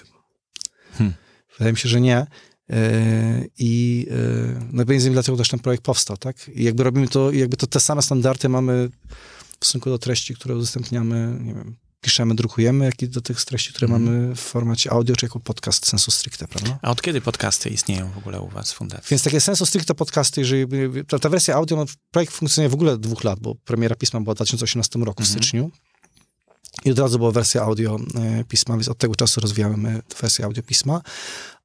Hmm. 0.98 1.14
Wydaje 1.60 1.74
mi 1.74 1.78
się, 1.80 1.90
że 1.90 2.02
nie. 2.02 2.26
E, 2.70 3.44
I 3.60 4.06
e, 4.12 4.68
no 4.72 4.84
między 4.88 4.94
innymi 4.94 5.14
dlatego 5.14 5.38
też 5.38 5.50
ten 5.50 5.60
projekt 5.60 5.84
powstał, 5.84 6.18
tak? 6.18 6.50
I 6.56 6.64
jakby 6.64 6.84
robimy 6.84 7.08
to, 7.08 7.32
jakby 7.32 7.58
to 7.58 7.68
te 7.68 7.80
same 7.80 8.02
standardy 8.02 8.50
mamy 8.50 8.90
w 9.60 9.66
stosunku 9.66 9.90
do 9.90 9.98
treści, 9.98 10.36
które 10.36 10.56
udostępniamy, 10.56 11.38
nie 11.42 11.54
wiem, 11.54 11.76
piszemy, 12.02 12.36
drukujemy, 12.36 12.86
jak 12.86 13.02
i 13.02 13.10
do 13.10 13.22
tych 13.22 13.46
treści, 13.46 13.74
które 13.74 13.86
Mhm. 13.88 14.04
mamy 14.04 14.36
w 14.36 14.40
formacie 14.40 14.92
audio, 14.92 15.16
czy 15.16 15.26
jako 15.26 15.40
podcast 15.40 15.88
sensu 15.88 16.12
stricte, 16.12 16.48
prawda? 16.48 16.80
A 16.82 16.92
od 16.92 17.02
kiedy 17.02 17.22
podcasty 17.22 17.70
istnieją 17.70 18.12
w 18.12 18.18
ogóle 18.18 18.42
u 18.42 18.48
was 18.50 18.72
w 18.74 18.76
fundacji? 18.76 19.08
Więc 19.10 19.24
takie 19.24 19.42
sensu 19.42 19.66
stricte 19.66 19.96
podcasty, 19.96 20.42
jeżeli 20.42 20.66
ta, 21.08 21.20
ta 21.20 21.30
wersja 21.30 21.56
audio, 21.56 21.78
no, 21.78 21.86
projekt 22.12 22.34
funkcjonuje 22.34 22.70
w 22.70 22.74
ogóle 22.74 22.92
od 22.92 23.02
dwóch 23.02 23.24
lat, 23.24 23.40
bo 23.40 23.56
premiera 23.56 23.96
pisma 23.96 24.22
była 24.22 24.34
w 24.34 24.38
2018 24.38 25.00
roku 25.06 25.24
w 25.24 25.26
Mhm. 25.28 25.40
styczniu. 25.44 25.72
I 26.86 26.92
od 26.92 27.00
razu 27.00 27.18
była 27.18 27.32
wersja 27.32 27.62
audio 27.62 27.98
e, 28.16 28.44
pisma, 28.44 28.76
więc 28.76 28.90
od 28.90 28.98
tego 28.98 29.16
czasu 29.16 29.42
rozwijamy 29.42 30.02
wersję 30.22 30.46
audio 30.46 30.64
pisma. 30.64 31.02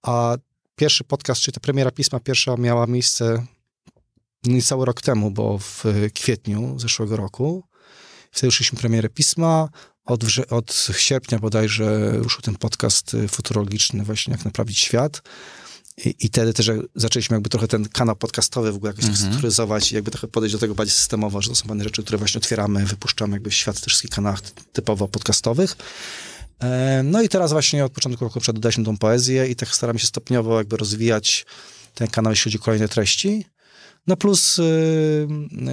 A 0.03 0.37
pierwszy 0.77 1.05
podcast, 1.05 1.41
czyli 1.41 1.55
ta 1.55 1.61
premiera 1.61 1.91
pisma 1.91 2.21
pierwsza 2.21 2.57
miała 2.57 2.87
miejsce 2.87 3.47
niecały 4.45 4.87
rok 4.87 5.03
temu, 5.03 5.31
bo 5.31 5.59
w 5.59 5.85
kwietniu 6.15 6.79
zeszłego 6.79 7.17
roku. 7.17 7.65
Wtedy 8.31 8.47
ruszyliśmy 8.47 8.79
premierę 8.79 9.09
pisma. 9.09 9.69
Od, 10.05 10.25
od 10.51 10.89
sierpnia 10.97 11.39
bodajże 11.39 12.13
ruszył 12.13 12.41
ten 12.41 12.57
podcast 12.57 13.15
y, 13.15 13.29
futurologiczny, 13.29 14.05
właśnie 14.05 14.33
jak 14.33 14.45
naprawić 14.45 14.79
świat. 14.79 15.23
I, 15.97 16.15
I 16.21 16.29
wtedy 16.29 16.53
też 16.53 16.71
zaczęliśmy 16.95 17.35
jakby 17.37 17.49
trochę 17.51 17.69
ten 17.69 17.89
kanał 17.89 18.17
podcastowy 18.17 18.73
w 18.73 18.77
ogóle 18.77 18.91
jakoś 18.91 19.05
tak 19.05 19.11
Mhm. 19.13 19.29
strukturyzować 19.31 19.93
i 19.93 19.95
jakby 19.95 20.11
trochę 20.11 20.29
podejść 20.29 20.53
do 20.53 20.59
tego 20.59 20.75
bardziej 20.75 20.95
systemowo, 20.95 21.43
że 21.43 21.49
to 21.49 21.55
są 21.55 21.67
pewne 21.69 21.85
rzeczy, 21.85 22.03
które 22.03 22.19
właśnie 22.19 22.39
otwieramy, 22.39 22.87
wypuszczamy 22.87 23.33
jakby 23.37 23.51
w 23.51 23.55
świat 23.55 23.77
w 23.77 23.81
tych 23.81 23.89
wszystkich 23.89 24.11
kanałach 24.11 24.41
ty- 24.41 24.63
typowo 24.73 25.09
podcastowych. 25.09 25.77
E, 26.63 27.03
No 27.05 27.23
i 27.23 27.29
teraz 27.29 27.53
właśnie 27.53 27.85
od 27.85 27.93
początku 27.93 28.25
roku 28.25 28.41
dodaliśmy 28.47 28.85
tą 28.85 28.99
poezję 28.99 29.47
i 29.49 29.57
tak 29.57 29.69
staramy 29.69 29.99
się 29.99 30.07
stopniowo 30.07 30.59
jakby 30.59 30.77
rozwijać 30.77 31.47
ten 31.95 32.09
kanał, 32.09 32.33
jeśli 32.33 32.45
chodzi 32.45 32.59
o 32.59 32.63
kolejne 32.63 32.89
treści. 32.89 33.45
No 34.07 34.17
plus 34.17 34.59
y, 34.59 34.63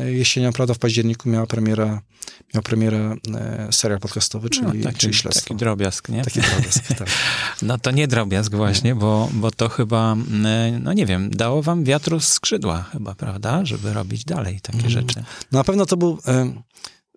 y, 0.08 0.14
jesienią, 0.14 0.54
prawda, 0.54 0.74
w 0.74 0.78
październiku 0.80 1.30
miała 1.30 1.48
premierę, 1.48 2.00
miał 2.54 2.64
premierę 2.64 3.16
e, 3.36 3.68
serial 3.72 4.00
podcastowy, 4.00 4.50
czyli, 4.50 4.66
no, 4.68 4.84
taki, 4.84 4.98
czyli 5.00 5.14
Śledztwo. 5.14 5.44
taki 5.44 5.56
drobiazg, 5.56 6.10
nie? 6.10 6.24
Taki 6.24 6.42
drobiazg, 6.42 6.88
tak. 7.00 7.08
No 7.62 7.78
to 7.78 7.92
nie 7.92 8.08
drobiazg 8.08 8.56
właśnie, 8.56 8.96
bo, 8.96 9.30
bo 9.34 9.52
to 9.52 9.70
chyba, 9.70 10.12
mm, 10.12 10.84
no 10.84 10.94
nie 10.94 11.06
wiem, 11.06 11.30
dało 11.30 11.62
wam 11.64 11.84
wiatru 11.84 12.20
z 12.20 12.28
skrzydła 12.28 12.84
chyba, 12.84 13.16
prawda? 13.16 13.66
Żeby 13.66 13.94
robić 13.94 14.26
dalej 14.26 14.62
takie 14.62 14.78
Mhm. 14.78 14.92
rzeczy. 14.94 15.24
No 15.52 15.60
na 15.60 15.64
pewno 15.64 15.86
to 15.86 15.98
był 15.98 16.20
e, 16.28 16.54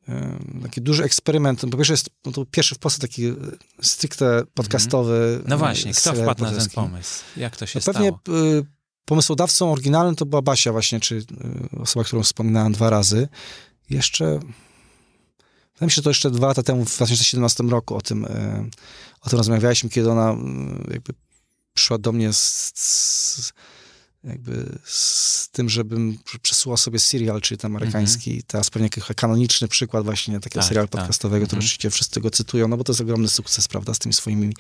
e, 0.09 0.39
taki 0.63 0.83
duży 0.83 1.05
eksperyment. 1.05 1.61
Po 1.61 1.77
pierwsze 1.77 1.93
jest 1.93 2.11
no 2.25 2.33
to 2.33 2.35
był 2.35 2.47
pierwszy 2.47 2.75
w 2.75 2.79
Polsce 2.79 3.01
taki 3.01 3.27
e, 3.27 3.35
stricte 3.83 4.43
podcastowy 4.55 5.41
No 5.47 5.55
e, 5.55 5.59
właśnie, 5.59 5.95
kto 5.95 6.13
wpadł 6.15 6.45
na 6.45 6.51
ten 6.53 6.69
pomysł? 6.71 7.25
Jak 7.37 7.57
to 7.57 7.67
się 7.67 7.81
No 7.87 7.93
pewnie 7.93 8.09
stało? 8.23 8.39
e, 8.59 8.63
pomysłodawcą 9.05 9.73
oryginalnym 9.73 10.17
to 10.17 10.27
była 10.27 10.43
Basia 10.43 10.73
właśnie, 10.73 11.01
czy 11.01 11.25
e, 11.75 11.79
osoba, 11.81 12.05
którą 12.05 12.23
wspominałem 12.23 12.73
dwa 12.73 12.91
razy. 12.91 13.29
Jeszcze, 13.91 14.41
wydaje 15.75 15.87
mi 15.87 15.91
się, 15.91 15.95
że 15.97 16.03
to 16.03 16.11
jeszcze 16.11 16.31
dwa 16.31 16.47
lata 16.47 16.63
temu, 16.63 16.85
w 16.85 16.97
2017 16.97 17.63
roku 17.63 17.97
o 17.97 18.01
tym, 18.01 18.25
e, 18.25 18.69
o 19.21 19.29
tym 19.31 19.39
rozmawialiśmy, 19.39 19.91
kiedy 19.91 20.11
ona 20.11 20.31
mm, 20.31 20.87
jakby 20.91 21.13
przyszła 21.75 21.99
do 21.99 22.13
mnie 22.13 22.33
z, 22.33 22.73
z 22.75 23.53
jakby 24.25 24.79
z 24.85 25.49
tym, 25.49 25.69
żebym 25.69 26.19
przesuła 26.43 26.77
sobie 26.77 26.99
serial, 26.99 27.41
czyli 27.41 27.59
ten 27.59 27.71
amerykański, 27.77 28.43
teraz 28.47 28.71
pewnie 28.71 28.87
jakiś 28.87 29.05
kanoniczny 29.17 29.69
przykład 29.69 30.05
właśnie 30.05 30.41
takiego 30.41 30.61
Tak, 30.61 30.69
serialu 30.69 30.89
tak. 30.89 31.01
podcastowego, 31.01 31.47
który 31.47 31.59
Mhm. 31.59 31.67
oczywiście 31.67 31.91
wszyscy 31.91 32.21
go 32.21 32.31
cytują, 32.31 32.69
no 32.69 32.77
bo 32.77 32.85
to 32.85 32.93
jest 32.93 33.01
ogromny 33.01 33.29
sukces, 33.29 33.69
prawda, 33.69 33.95
z 33.95 33.99
tymi 33.99 34.13
swoimi 34.13 34.55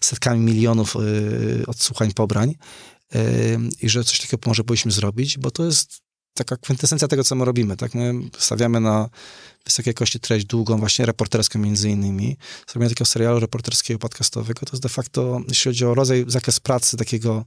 setkami 0.00 0.40
milionów 0.40 0.96
y, 0.96 1.64
odsłuchań, 1.66 2.12
pobrań 2.12 2.54
y, 3.14 3.58
i 3.80 3.88
że 3.88 4.04
coś 4.04 4.20
takiego 4.20 4.42
może 4.46 4.64
powinniśmy 4.64 4.92
zrobić, 4.92 5.38
bo 5.38 5.50
to 5.50 5.64
jest 5.64 6.03
taka 6.34 6.56
kwintesencja 6.56 7.08
tego, 7.08 7.24
co 7.24 7.34
my 7.34 7.44
robimy, 7.44 7.76
tak? 7.76 7.94
My 7.94 8.12
stawiamy 8.38 8.80
na 8.80 9.08
wysokiej 9.64 9.90
jakości 9.90 10.20
treść 10.20 10.46
długą, 10.46 10.78
właśnie 10.78 11.06
reporterską 11.06 11.58
między 11.58 11.90
innymi. 11.90 12.36
Zrobienie 12.68 12.90
takiego 12.90 13.06
serialu 13.06 13.40
reporterskiego, 13.40 13.98
podcastowego, 13.98 14.60
to 14.66 14.72
jest 14.72 14.82
de 14.82 14.88
facto, 14.88 15.40
jeśli 15.48 15.68
chodzi 15.68 15.84
o 15.84 15.94
rodzaj, 15.94 16.24
zakres 16.28 16.60
pracy 16.60 16.96
takiego 16.96 17.44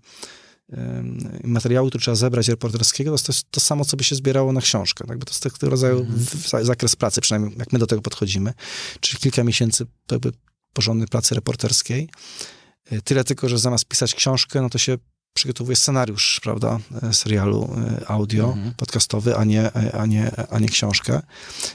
materiału, 1.43 1.89
który 1.89 2.01
trzeba 2.01 2.15
zebrać 2.15 2.47
reporterskiego, 2.47 3.17
to 3.17 3.23
jest 3.33 3.51
to 3.51 3.59
samo, 3.59 3.85
co 3.85 3.97
by 3.97 4.03
się 4.03 4.15
zbierało 4.15 4.51
na 4.51 4.61
książkę. 4.61 5.07
Tak? 5.07 5.17
Bo 5.17 5.25
to 5.25 5.31
jest 5.31 5.43
tego 5.43 5.69
rodzaju 5.69 6.03
w- 6.03 6.35
w- 6.35 6.65
zakres 6.65 6.95
pracy, 6.95 7.21
przynajmniej 7.21 7.57
jak 7.57 7.73
my 7.73 7.79
do 7.79 7.87
tego 7.87 8.01
podchodzimy. 8.01 8.53
Czyli 8.99 9.17
kilka 9.21 9.43
miesięcy 9.43 9.85
jakby 10.11 10.31
porządnej 10.73 11.07
pracy 11.07 11.35
reporterskiej. 11.35 12.09
E, 12.91 13.01
Tyle 13.01 13.23
tylko, 13.23 13.49
że 13.49 13.59
zamiast 13.59 13.85
pisać 13.85 14.15
książkę, 14.15 14.61
no 14.61 14.69
to 14.69 14.77
się 14.77 14.97
przygotowuje 15.37 15.75
scenariusz, 15.75 16.39
prawda, 16.43 16.79
e, 17.03 17.13
serialu 17.13 17.69
e, 18.01 18.07
audio, 18.09 18.45
Mhm. 18.53 18.73
podcastowy, 18.77 19.35
a 19.37 19.43
nie, 19.43 19.61
e, 19.75 19.95
a, 19.95 20.05
nie, 20.05 20.31
a 20.49 20.59
nie 20.59 20.67
książkę 20.69 21.21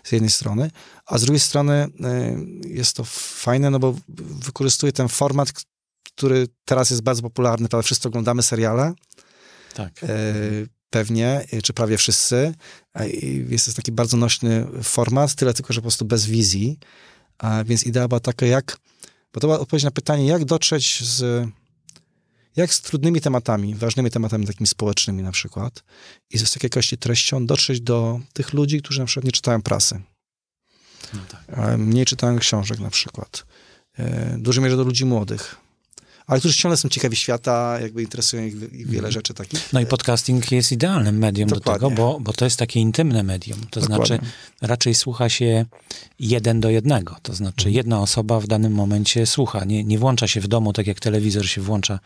z 0.05 0.13
jednej 0.13 0.31
strony. 0.31 0.71
A 1.07 1.19
z 1.19 1.23
drugiej 1.23 1.41
strony 1.41 1.89
jest 2.67 2.97
to 2.97 3.05
fajne, 3.45 3.71
no 3.71 3.79
bo 3.79 3.95
wykorzystuje 4.19 4.93
ten 4.93 5.09
format, 5.09 5.53
który 6.17 6.47
teraz 6.65 6.91
jest 6.91 7.03
bardzo 7.03 7.23
popularny, 7.23 7.69
prawda, 7.69 7.83
wszyscy 7.87 8.09
oglądamy 8.09 8.43
seriale, 8.43 8.93
Tak. 9.75 10.05
e, 10.05 10.09
pewnie, 10.91 11.47
czy 11.63 11.73
prawie 11.73 11.97
wszyscy. 11.97 12.55
Jest 13.49 13.67
to 13.67 13.73
taki 13.73 13.93
bardzo 13.93 14.17
nośny 14.17 14.67
format, 14.83 15.35
tyle 15.35 15.55
tylko, 15.55 15.73
że 15.73 15.81
po 15.81 15.83
prostu 15.83 16.05
bez 16.05 16.27
wizji. 16.27 16.79
A 17.39 17.65
więc 17.65 17.85
idea 17.85 18.09
była 18.09 18.21
taka, 18.21 18.47
jak, 18.47 18.77
bo 19.33 19.41
to 19.41 19.47
była 19.47 19.61
odpowiedź 19.61 19.85
na 19.85 19.91
pytanie, 19.91 20.27
jak 20.27 20.45
dotrzeć 20.45 21.05
z, 21.05 21.49
jak 22.57 22.75
z 22.75 22.81
trudnymi 22.83 23.21
tematami, 23.21 23.75
ważnymi 23.75 24.11
tematami 24.11 24.47
takimi 24.47 24.67
społecznymi 24.67 25.23
na 25.23 25.33
przykład 25.33 25.83
i 26.31 26.39
z 26.39 26.41
wysokiej 26.43 26.67
jakości 26.69 26.99
treścią 26.99 27.47
dotrzeć 27.47 27.81
do 27.81 28.21
tych 28.33 28.53
ludzi, 28.53 28.83
którzy 28.83 29.01
na 29.01 29.07
przykład 29.07 29.25
nie 29.25 29.33
czytają 29.33 29.63
prasy, 29.63 30.01
No 31.15 31.21
tak. 31.29 31.79
mniej 31.79 32.05
czytają 32.05 32.39
książek 32.39 32.79
na 32.79 32.91
przykład. 32.91 33.45
E, 33.99 34.37
W 34.39 34.43
dużej 34.43 34.65
mierze 34.65 34.77
do 34.77 34.85
ludzi 34.85 35.05
młodych. 35.05 35.57
Ale 36.27 36.41
którzy 36.41 36.55
ciągle 36.55 36.77
są 36.77 36.89
ciekawi 36.89 37.17
świata, 37.17 37.79
jakby 37.81 38.03
interesują 38.03 38.43
ich, 38.45 38.55
ich 38.55 38.71
wiele 38.87 38.95
Mhm. 38.99 39.13
rzeczy 39.13 39.35
takich. 39.35 39.73
No 39.73 39.81
i 39.81 39.87
podcasting 39.87 40.53
jest 40.53 40.73
idealnym 40.73 41.19
medium 41.19 41.49
do 41.49 41.55
Dokładnie. 41.57 41.89
tego, 41.89 42.03
bo, 42.03 42.21
bo 42.21 42.33
to 42.33 42.45
jest 42.45 42.57
takie 42.59 42.81
intymne 42.81 43.23
medium. 43.23 43.61
To 43.71 43.81
Dokładnie. 43.81 44.07
znaczy 44.07 44.21
raczej 44.61 44.95
słucha 44.95 45.29
się 45.29 45.65
jeden 46.19 46.61
do 46.61 46.71
jednego. 46.71 47.17
To 47.23 47.35
znaczy 47.35 47.57
Mhm. 47.69 47.75
jedna 47.75 48.01
osoba 48.01 48.41
w 48.41 48.47
danym 48.47 48.73
momencie 48.73 49.27
słucha. 49.27 49.65
Nie, 49.65 49.85
nie 49.85 49.99
włącza 49.99 50.29
się 50.29 50.41
w 50.41 50.49
domu, 50.49 50.73
tak 50.73 50.87
jak 50.87 51.01
telewizor 51.01 51.49
się 51.49 51.61
włącza 51.61 51.99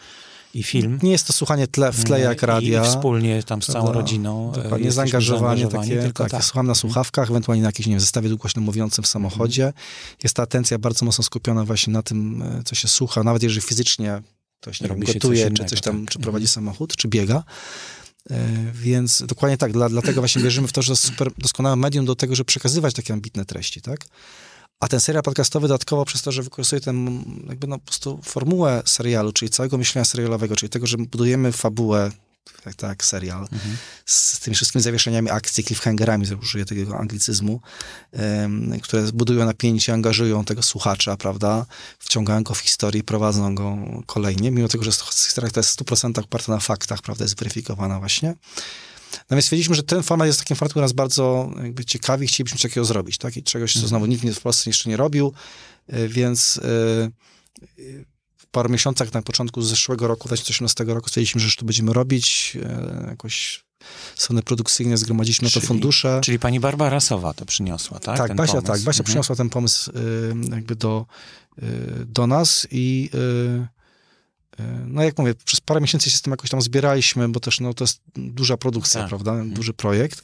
i 0.56 0.62
film. 0.62 0.98
Nie 1.02 1.10
jest 1.10 1.26
to 1.26 1.32
słuchanie 1.32 1.66
tle, 1.66 1.92
w 1.92 2.04
tle 2.04 2.20
jak 2.20 2.42
radia. 2.42 2.82
I 2.84 2.88
wspólnie 2.88 3.42
tam 3.42 3.62
z 3.62 3.66
całą 3.66 3.84
Prawda? 3.84 4.00
rodziną. 4.00 4.52
e, 4.56 4.62
Dokładnie, 4.62 4.92
zaangażowanie 4.92 5.60
zaangażowani, 5.60 5.90
takie, 5.90 6.02
tylko 6.02 6.22
tak, 6.22 6.32
tak. 6.32 6.44
słucham 6.44 6.66
na 6.66 6.75
słuchawkach, 6.75 7.30
ewentualnie 7.30 7.62
na 7.62 7.68
jakimś, 7.68 7.86
nie 7.86 7.92
wiem, 7.92 8.00
zestawie 8.00 8.28
długośno 8.28 8.62
mówiącym 8.62 9.04
w 9.04 9.06
samochodzie. 9.06 9.72
Jest 10.22 10.34
ta 10.36 10.42
atencja 10.42 10.78
bardzo 10.78 11.04
mocno 11.04 11.25
skupiona 11.25 11.64
właśnie 11.64 11.92
na 11.92 12.02
tym, 12.02 12.42
e, 12.42 12.62
co 12.64 12.75
się 12.75 12.88
słucha, 12.88 13.22
nawet 13.22 13.42
jeżeli 13.42 13.60
fizycznie 13.60 14.22
ktoś 14.60 14.80
nie 14.80 14.88
wiem, 14.88 14.96
Robi 14.96 15.06
się 15.06 15.12
coś 15.12 15.22
gotuje, 15.22 15.42
czy 15.42 15.48
innego, 15.48 15.64
coś 15.64 15.80
tam, 15.80 16.04
tak. 16.04 16.12
czy 16.12 16.18
prowadzi 16.18 16.48
samochód, 16.48 16.96
czy 16.96 17.08
biega. 17.08 17.44
E, 18.30 18.46
Więc 18.75 19.22
dokładnie 19.26 19.56
tak, 19.56 19.72
dla, 19.72 19.88
dlatego 19.88 20.20
właśnie 20.20 20.42
wierzymy 20.42 20.68
w 20.68 20.72
to, 20.72 20.82
że 20.82 20.86
to 20.86 20.92
jest 20.92 21.04
super 21.04 21.30
doskonałe 21.38 21.76
medium 21.76 22.04
do 22.04 22.16
tego, 22.16 22.34
żeby 22.34 22.44
przekazywać 22.46 22.94
takie 22.94 23.12
ambitne 23.12 23.44
treści, 23.44 23.80
tak? 23.80 24.06
A 24.80 24.88
ten 24.88 25.00
serial 25.00 25.23
podcastowy 25.23 25.68
dodatkowo 25.68 26.04
przez 26.04 26.23
to, 26.23 26.33
że 26.33 26.42
wykorzystuje 26.42 26.80
tę 26.80 26.95
jakby 27.49 27.66
no 27.66 27.78
po 27.78 27.85
prostu 27.85 28.21
formułę 28.25 28.83
serialu, 28.87 29.33
czyli 29.33 29.50
całego 29.50 29.78
myślenia 29.78 30.04
serialowego, 30.04 30.56
czyli 30.56 30.71
tego, 30.71 30.87
że 30.87 30.97
budujemy 30.97 31.52
fabułę, 31.52 32.11
tak, 32.64 32.75
tak 32.75 33.04
serial, 33.04 33.40
Mhm. 33.52 33.76
z 34.06 34.40
tymi 34.40 34.54
wszystkimi 34.54 34.83
zawieszeniami 34.83 35.30
akcji, 35.30 35.64
cliffhangerami, 35.64 36.26
użyję 36.42 36.64
takiego 36.64 36.99
anglicyzmu, 36.99 37.61
em, 38.12 38.80
które 38.83 39.12
budują 39.12 39.45
napięcie, 39.47 39.92
angażują 39.92 40.45
tego 40.45 40.62
słuchacza, 40.62 41.16
prawda, 41.16 41.66
wciągają 41.99 42.42
go 42.42 42.54
w 42.54 42.59
historię 42.59 43.02
prowadzą 43.04 43.54
go 43.54 43.76
kolejnie, 44.06 44.50
mimo 44.50 44.68
tego, 44.68 44.85
że 44.85 44.90
historia, 44.92 45.50
która 45.50 45.61
jest 45.61 45.71
w 45.71 45.73
100% 45.73 46.25
oparta 46.25 46.52
na 46.52 46.61
faktach, 46.61 47.02
prawda, 47.02 47.25
jest 47.25 47.38
weryfikowana 47.38 47.99
właśnie. 47.99 48.35
Natomiast 49.18 49.46
stwierdziliśmy, 49.46 49.75
że 49.75 49.82
ten 49.82 50.02
format 50.02 50.26
jest 50.26 50.38
takim 50.38 50.56
formatem, 50.56 50.70
który 50.73 50.82
nas 50.82 50.92
bardzo 50.92 51.50
jakby 51.62 51.85
ciekawi, 51.85 52.26
chcielibyśmy 52.26 52.58
coś 52.58 52.70
takiego 52.70 52.85
zrobić, 52.85 53.18
tak? 53.18 53.37
I 53.37 53.42
czegoś, 53.42 53.73
co 53.80 53.87
znowu 53.88 54.06
nikt 54.06 54.25
w 54.28 54.40
Polsce 54.40 54.70
jeszcze 54.70 54.90
nie 54.90 54.96
robił, 54.96 55.32
y, 55.94 56.08
więc 56.08 56.56
y, 56.56 57.11
y, 57.78 58.04
paru 58.50 58.68
miesiącach, 58.70 59.12
na 59.12 59.23
początku 59.23 59.62
zeszłego 59.62 60.06
roku, 60.08 60.28
2018 60.28 60.85
roku, 60.85 61.08
stwierdziliśmy, 61.08 61.40
że 61.40 61.44
już 61.44 61.56
to 61.56 61.64
będziemy 61.64 61.92
robić, 61.92 62.56
e, 62.62 63.06
jakoś 63.11 63.64
strony 64.16 64.42
produkcyjne, 64.42 64.96
zgromadziliśmy 64.96 65.46
na 65.46 65.50
to 65.50 65.54
Czyli- 65.61 65.66
fundusze. 65.66 66.20
Czyli 66.25 66.38
pani 66.38 66.61
Barbara 66.61 67.00
Sowa 67.00 67.35
to 67.35 67.46
przyniosła, 67.46 67.99
tak? 67.99 68.16
Tak, 68.18 68.28
ten 68.28 68.37
Basia, 68.37 68.52
pomysł? 68.52 68.66
tak, 68.66 68.80
Basia 68.80 68.90
Mhm. 69.00 69.04
przyniosła 69.04 69.37
ten 69.37 69.50
pomysł 69.50 69.90
y, 69.90 69.94
jakby 70.50 70.76
do, 70.76 71.06
y, 71.62 71.62
do 72.06 72.26
nas 72.26 72.66
i 72.70 73.11
y, 73.14 73.66
no 74.86 75.02
jak 75.02 75.18
mówię, 75.18 75.34
przez 75.44 75.60
parę 75.60 75.80
miesięcy 75.80 76.10
się 76.10 76.16
z 76.16 76.22
tym 76.22 76.30
jakoś 76.30 76.50
tam 76.50 76.62
zbieraliśmy, 76.62 77.28
bo 77.28 77.40
też 77.40 77.60
no, 77.60 77.75
to 77.75 77.84
jest 77.84 78.00
duża 78.14 78.56
produkcja, 78.56 79.00
Tak. 79.00 79.08
prawda, 79.08 79.44
duży 79.44 79.72
projekt. 79.72 80.22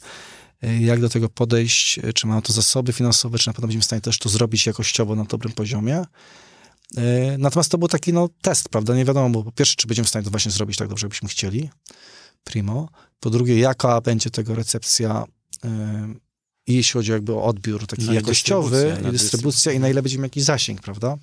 Y, 0.63 0.77
Jak 0.79 1.01
do 1.01 1.09
tego 1.09 1.29
podejść, 1.29 1.97
y, 1.97 2.13
czy 2.13 2.27
mamy 2.27 2.41
to 2.41 2.53
zasoby 2.53 2.93
finansowe, 2.93 3.37
czy 3.37 3.47
na 3.49 3.53
pewno 3.53 3.67
będziemy 3.67 3.81
w 3.81 3.85
stanie 3.85 4.01
też 4.01 4.17
to 4.17 4.29
zrobić 4.29 4.65
jakościowo 4.65 5.15
na 5.15 5.23
dobrym 5.23 5.53
poziomie. 5.53 6.03
Natomiast 7.37 7.71
to 7.71 7.77
był 7.77 7.87
taki 7.87 8.13
no, 8.13 8.29
test, 8.41 8.69
prawda? 8.69 8.95
Nie 8.95 9.05
wiadomo, 9.05 9.29
bo 9.29 9.43
po 9.43 9.51
pierwsze, 9.51 9.75
czy 9.75 9.87
będziemy 9.87 10.05
w 10.05 10.09
stanie 10.09 10.25
to 10.25 10.31
właśnie 10.31 10.51
zrobić 10.51 10.77
tak 10.77 10.87
dobrze, 10.87 11.05
jakbyśmy 11.05 11.29
chcieli. 11.29 11.69
Primo. 12.43 12.89
Po 13.19 13.29
drugie, 13.29 13.59
jaka 13.59 14.01
będzie 14.01 14.29
tego 14.29 14.55
recepcja 14.55 15.23
i 16.67 16.73
jeśli 16.75 16.93
chodzi 16.93 17.11
jakby 17.11 17.33
o 17.33 17.43
odbiór 17.43 17.87
taki 17.87 18.03
No 18.03 18.13
jakościowy 18.13 18.69
dystrybucja, 18.77 19.09
i 19.09 19.11
dystrybucja 19.11 19.71
i 19.71 19.79
na 19.79 19.89
ile 19.89 20.01
będziemy 20.01 20.25
jakiś 20.25 20.43
zasięg, 20.43 20.81
prawda? 20.81 21.17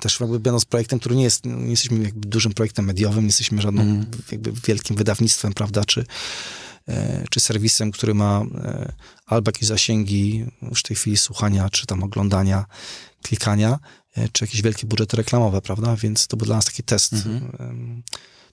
Też 0.00 0.20
jakby 0.20 0.40
będąc 0.40 0.64
projektem, 0.64 0.98
który 0.98 1.16
nie 1.16 1.22
jest, 1.24 1.44
nie 1.44 1.70
jesteśmy 1.70 2.04
jakby 2.04 2.28
dużym 2.28 2.52
projektem 2.52 2.84
mediowym, 2.84 3.20
nie 3.20 3.28
jesteśmy 3.28 3.62
żadnym 3.62 3.88
Mhm. 3.88 4.22
jakby 4.32 4.52
wielkim 4.66 4.96
wydawnictwem, 4.96 5.52
prawda, 5.52 5.84
czy, 5.84 6.06
e, 6.88 7.24
czy 7.30 7.40
serwisem, 7.40 7.90
który 7.90 8.14
ma 8.14 8.42
e, 8.54 8.92
albo 9.26 9.48
jakieś 9.48 9.68
zasięgi 9.68 10.44
już 10.62 10.80
w 10.80 10.82
tej 10.82 10.96
chwili 10.96 11.16
słuchania, 11.16 11.70
czy 11.70 11.86
tam 11.86 12.02
oglądania, 12.02 12.64
klikania, 13.22 13.78
e, 14.16 14.28
czy 14.28 14.44
jakieś 14.44 14.62
wielkie 14.62 14.86
budżety 14.86 15.16
reklamowe, 15.16 15.62
prawda? 15.62 15.96
Więc 15.96 16.26
to 16.26 16.36
był 16.36 16.46
dla 16.46 16.56
nas 16.56 16.64
taki 16.64 16.82
test. 16.82 17.12
Mhm. 17.12 17.52
Em, 17.58 18.02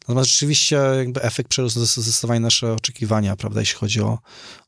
Natomiast 0.08 0.30
rzeczywiście 0.30 0.76
jakby 0.98 1.22
efekt 1.22 1.50
przerósł 1.50 1.86
zdecydowanie 1.86 2.40
nasze 2.40 2.74
oczekiwania, 2.74 3.36
prawda, 3.36 3.60
jeśli 3.60 3.76
chodzi 3.76 4.02
o, 4.02 4.20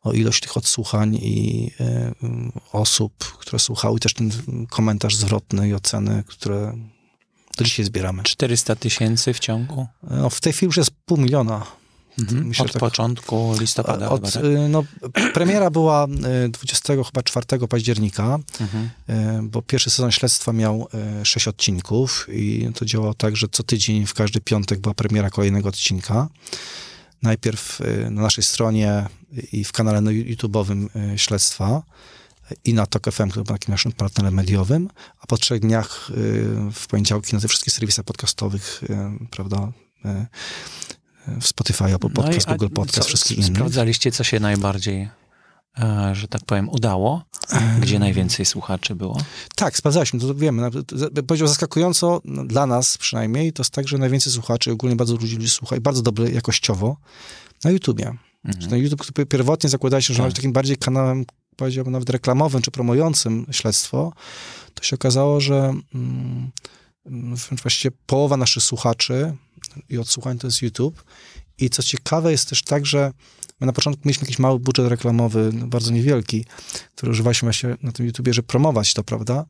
o 0.04 0.12
ilość 0.12 0.42
tych 0.42 0.58
odsłuchań 0.58 1.16
i 1.16 1.72
e, 1.80 2.14
mm, 2.24 2.52
osób, 2.72 3.14
które 3.40 3.60
słuchały, 3.60 3.98
i 3.98 4.00
też 4.00 4.14
ten 4.14 4.32
komentarz 4.70 5.16
zwrotny 5.16 5.70
i 5.70 5.74
oceny, 5.74 6.24
które 6.28 6.78
do 7.58 7.64
dzisiaj 7.64 7.86
zbieramy. 7.86 8.24
400 8.24 8.76
tysięcy 8.76 9.34
w 9.34 9.40
ciągu? 9.40 9.88
No, 10.04 10.30
w 10.30 10.42
tej 10.42 10.54
chwili 10.54 10.68
już 10.68 10.78
jest 10.78 10.92
pół 11.06 11.18
miliona. 11.18 11.79
Mhm. 12.20 12.48
Myślę, 12.48 12.66
Od 12.66 12.72
tak- 12.74 12.80
początku 12.80 13.56
listopada 13.60 14.10
Od, 14.10 14.34
tak? 14.34 14.44
y, 14.44 14.68
no, 14.70 14.84
premiera 15.34 15.70
była 15.70 16.08
y, 16.46 16.50
20 16.50 16.94
chyba 17.04 17.24
4 17.24 17.68
października, 17.68 18.40
Mhm. 18.60 18.90
y, 19.46 19.50
bo 19.50 19.62
pierwszy 19.62 19.90
sezon 19.90 20.12
śledztwa 20.12 20.54
miał 20.54 20.88
y, 21.22 21.26
sześć 21.26 21.48
odcinków 21.48 22.28
i 22.32 22.70
to 22.76 22.86
działało 22.86 23.14
tak, 23.14 23.36
że 23.36 23.48
co 23.52 23.64
tydzień 23.64 24.06
w 24.06 24.14
każdy 24.14 24.42
piątek 24.42 24.80
była 24.80 24.94
premiera 24.96 25.30
kolejnego 25.30 25.70
odcinka. 25.70 26.28
Najpierw 27.22 27.82
y, 27.82 28.12
na 28.12 28.22
naszej 28.22 28.44
stronie 28.44 29.06
i 29.52 29.64
w 29.64 29.72
kanale 29.72 30.02
no, 30.02 30.12
YouTube'owym 30.12 30.88
y, 31.14 31.18
śledztwa 31.18 31.84
i 32.66 32.74
na 32.74 32.86
TOK 32.86 33.12
FM, 33.12 33.30
który 33.30 33.46
był 33.46 33.56
takim 33.56 33.72
naszym 33.72 33.92
partnerem 33.92 34.34
mediowym, 34.34 34.90
a 35.22 35.28
po 35.28 35.38
trzech 35.38 35.60
dniach 35.60 36.10
y, 36.10 36.14
w 36.74 36.88
poniedziałki 36.88 37.36
na 37.36 37.42
tych 37.42 37.50
wszystkich 37.50 37.74
serwisach 37.74 38.06
podcastowych, 38.06 38.82
y, 38.84 39.28
prawda, 39.32 39.72
y, 40.06 40.10
y, 40.10 40.26
w 41.42 41.48
Spotify, 41.48 41.86
Apple 41.86 42.08
No 42.08 42.24
Podcast, 42.24 42.50
a 42.50 42.52
Google 42.52 42.74
Podcast, 42.74 42.98
co, 42.98 43.04
wszystkich 43.04 43.38
innych. 43.38 43.52
Sprawdzaliście, 43.54 44.12
co 44.12 44.24
się 44.24 44.40
najbardziej, 44.40 45.10
e, 45.80 46.16
że 46.16 46.28
tak 46.28 46.46
powiem, 46.46 46.70
udało? 46.70 47.24
Gdzie 47.82 48.00
najwięcej 48.00 48.46
słuchaczy 48.46 48.96
było? 48.96 49.18
Tak, 49.56 49.78
sprawdzaliśmy, 49.78 50.20
to 50.20 50.36
wiemy. 50.36 50.72
To- 50.72 51.22
Powiedział 51.28 51.48
zaskakująco, 51.48 52.22
no, 52.26 52.46
dla 52.46 52.66
nas 52.66 52.98
przynajmniej, 52.98 53.54
to 53.54 53.62
jest 53.64 53.72
tak, 53.74 53.88
że 53.88 53.98
najwięcej 53.98 54.34
słuchaczy, 54.34 54.72
ogólnie 54.72 54.96
bardzo 54.96 55.18
dużo 55.18 55.36
ludzi 55.36 55.50
słucha 55.50 55.76
i 55.76 55.80
bardzo 55.80 56.02
dobry 56.02 56.32
jakościowo 56.32 56.98
na 57.64 57.72
YouTubie. 57.72 58.14
Mhm. 58.46 58.70
Ten 58.70 58.80
YouTube, 58.80 59.02
który 59.02 59.26
pierwotnie 59.26 59.70
zakładaliśmy, 59.70 60.16
że 60.16 60.18
Tak. 60.18 60.24
ma 60.24 60.28
być 60.28 60.36
takim 60.36 60.54
bardziej 60.54 60.78
kanałem, 60.78 61.26
powiedziałbym 61.56 61.94
nawet 61.94 62.10
reklamowym, 62.10 62.62
czy 62.62 62.72
promującym 62.72 63.46
śledztwo, 63.52 64.14
to 64.74 64.84
się 64.84 64.96
okazało, 64.96 65.42
że 65.42 65.74
mm, 65.96 66.52
wręcz 67.06 67.62
właściwie 67.62 67.96
połowa 68.06 68.38
naszych 68.38 68.64
słuchaczy 68.64 69.34
i 69.90 69.98
odsłuchań 69.98 70.38
to 70.38 70.48
jest 70.48 70.62
YouTube. 70.62 71.04
I 71.58 71.70
co 71.70 71.84
ciekawe 71.84 72.32
jest 72.32 72.50
też 72.50 72.64
tak, 72.64 72.86
że 72.86 73.12
my 73.60 73.68
na 73.68 73.74
początku 73.74 74.02
mieliśmy 74.06 74.26
jakiś 74.26 74.40
mały 74.40 74.60
budżet 74.60 74.88
reklamowy, 74.88 75.52
no, 75.54 75.68
bardzo 75.68 75.92
niewielki, 75.92 76.46
który 76.96 77.12
używaliśmy 77.12 77.46
właśnie 77.46 77.78
na 77.82 77.92
tym 77.92 78.06
YouTubie, 78.06 78.34
żeby 78.34 78.48
promować 78.48 78.94
to, 78.94 79.04
prawda? 79.04 79.46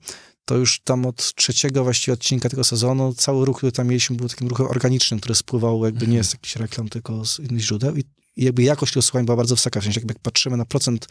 To 0.46 0.56
już 0.56 0.80
tam 0.84 1.06
od 1.06 1.36
trzeciego 1.36 1.84
właściwie 1.84 2.14
odcinka 2.14 2.50
tego 2.50 2.64
sezonu 2.64 3.14
cały 3.14 3.46
ruch, 3.46 3.58
który 3.58 3.72
tam 3.72 3.88
mieliśmy, 3.88 4.16
był 4.16 4.30
takim 4.30 4.48
ruchem 4.48 4.66
organicznym, 4.66 5.20
który 5.20 5.36
spływał 5.36 5.86
jakby 5.86 6.08
nie 6.08 6.24
z 6.24 6.34
jakichś 6.34 6.56
reklam, 6.56 6.90
tylko 6.90 7.26
z 7.26 7.40
innych 7.40 7.62
źródeł. 7.62 7.96
I, 7.96 8.04
i 8.36 8.44
jakby 8.46 8.64
jakość 8.64 8.94
tych 8.94 9.04
słuchań 9.04 9.26
była 9.26 9.38
bardzo 9.38 9.56
wysoka. 9.56 9.80
W 9.80 9.84
sensie 9.84 10.00
jakby 10.00 10.14
jak 10.14 10.22
patrzymy 10.22 10.58
na 10.58 10.66
procent 10.66 11.08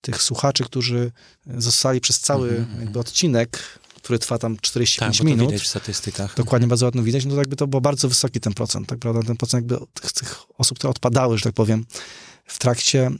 tych 0.00 0.22
słuchaczy, 0.22 0.64
którzy 0.64 1.12
zostali 1.46 2.00
przez 2.00 2.20
cały 2.20 2.66
jakby 2.80 2.98
odcinek, 2.98 3.80
który 4.02 4.18
trwa 4.18 4.38
tam 4.38 4.56
45 4.60 5.18
Tak, 5.18 5.26
minut, 5.26 5.46
widać 5.50 5.62
w 5.62 5.66
statystykach. 5.66 6.36
dokładnie 6.36 6.68
bardzo 6.68 6.86
ładno 6.86 7.02
widać, 7.02 7.24
no 7.24 7.30
to 7.30 7.38
jakby 7.38 7.56
to 7.56 7.66
był 7.66 7.80
bardzo 7.80 8.08
wysoki 8.08 8.40
ten 8.40 8.54
procent, 8.54 8.86
tak 8.88 8.98
prawda? 8.98 9.22
Ten 9.22 9.36
procent 9.36 9.70
jakby 9.70 9.86
tych, 9.94 10.12
tych 10.12 10.36
osób, 10.58 10.78
które 10.78 10.90
odpadały, 10.90 11.38
że 11.38 11.44
tak 11.44 11.54
powiem, 11.54 11.84
w 12.46 12.58
trakcie, 12.58 13.10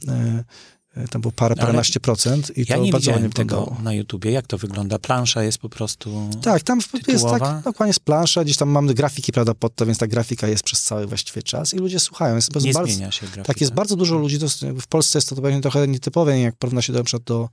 y, 0.97 1.01
y, 1.01 1.07
tam 1.07 1.21
było 1.21 1.31
parę, 1.31 1.55
Ale 1.57 1.61
paręnaście 1.61 1.99
procent 1.99 2.57
i 2.57 2.65
Ja 2.69 2.75
to 2.75 2.83
nie 2.83 2.91
bardzo 2.91 3.11
ładnie 3.11 3.29
tego 3.29 3.77
na 3.83 3.93
YouTubie. 3.93 4.31
Jak 4.31 4.47
to 4.47 4.57
wygląda? 4.57 4.99
Plansza 4.99 5.43
jest 5.43 5.57
po 5.57 5.69
prostu... 5.69 6.29
Tak, 6.41 6.63
tam 6.63 6.79
jest 6.79 6.91
tytułowa? 6.91 7.39
tak, 7.39 7.63
dokładnie 7.63 7.89
jest 7.89 7.99
plansza, 7.99 8.43
gdzieś 8.43 8.57
tam 8.57 8.69
mamy 8.69 8.93
grafiki, 8.93 9.31
prawda, 9.31 9.53
pod 9.53 9.75
to, 9.75 9.85
więc 9.85 9.97
ta 9.97 10.07
grafika 10.07 10.47
jest 10.47 10.63
przez 10.63 10.81
cały 10.81 11.07
właściwie 11.07 11.43
czas 11.43 11.73
i 11.73 11.77
ludzie 11.77 11.99
słuchają. 11.99 12.35
Jest 12.35 12.55
Nie 12.55 12.73
bardzo, 12.73 12.93
zmienia 12.93 13.11
się 13.11 13.21
grafika. 13.25 13.43
Tak, 13.43 13.61
jest 13.61 13.73
bardzo 13.73 13.95
dużo 13.95 14.17
ludzi, 14.17 14.39
to 14.39 14.45
jest, 14.45 14.65
w 14.65 14.87
Polsce 14.87 15.17
jest 15.17 15.29
to, 15.29 15.35
to 15.35 15.41
pewnie 15.41 15.61
trochę 15.61 15.87
nietypowe, 15.87 16.39
jak 16.39 16.55
porówna 16.55 16.81
się 16.81 16.93
do, 16.93 16.99
na 16.99 17.05
przykład 17.05 17.23
do, 17.23 17.49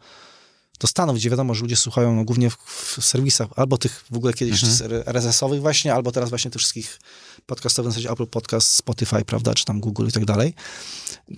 do 0.80 0.86
Stanów, 0.88 1.16
gdzie 1.16 1.30
wiadomo, 1.30 1.54
że 1.54 1.62
ludzie 1.62 1.76
słuchają 1.76 2.14
no, 2.14 2.24
głównie 2.24 2.50
w, 2.50 2.56
w 2.98 3.04
serwisach, 3.04 3.48
albo 3.56 3.78
tych 3.78 4.04
w 4.10 4.16
ogóle 4.16 4.32
kiedyś 4.32 4.64
Mhm. 4.64 5.02
RSS-owych 5.06 5.60
właśnie, 5.60 5.94
albo 5.94 6.12
teraz 6.12 6.28
właśnie 6.30 6.50
tych 6.50 6.60
wszystkich 6.60 7.00
podcastowych, 7.46 7.90
w 7.92 7.94
zasadzie 7.94 8.10
Apple 8.10 8.26
Podcast, 8.26 8.68
Spotify, 8.74 9.24
prawda, 9.24 9.54
czy 9.54 9.64
tam 9.64 9.80
Google 9.80 10.08
i 10.08 10.12
tak 10.12 10.24
dalej. 10.24 10.54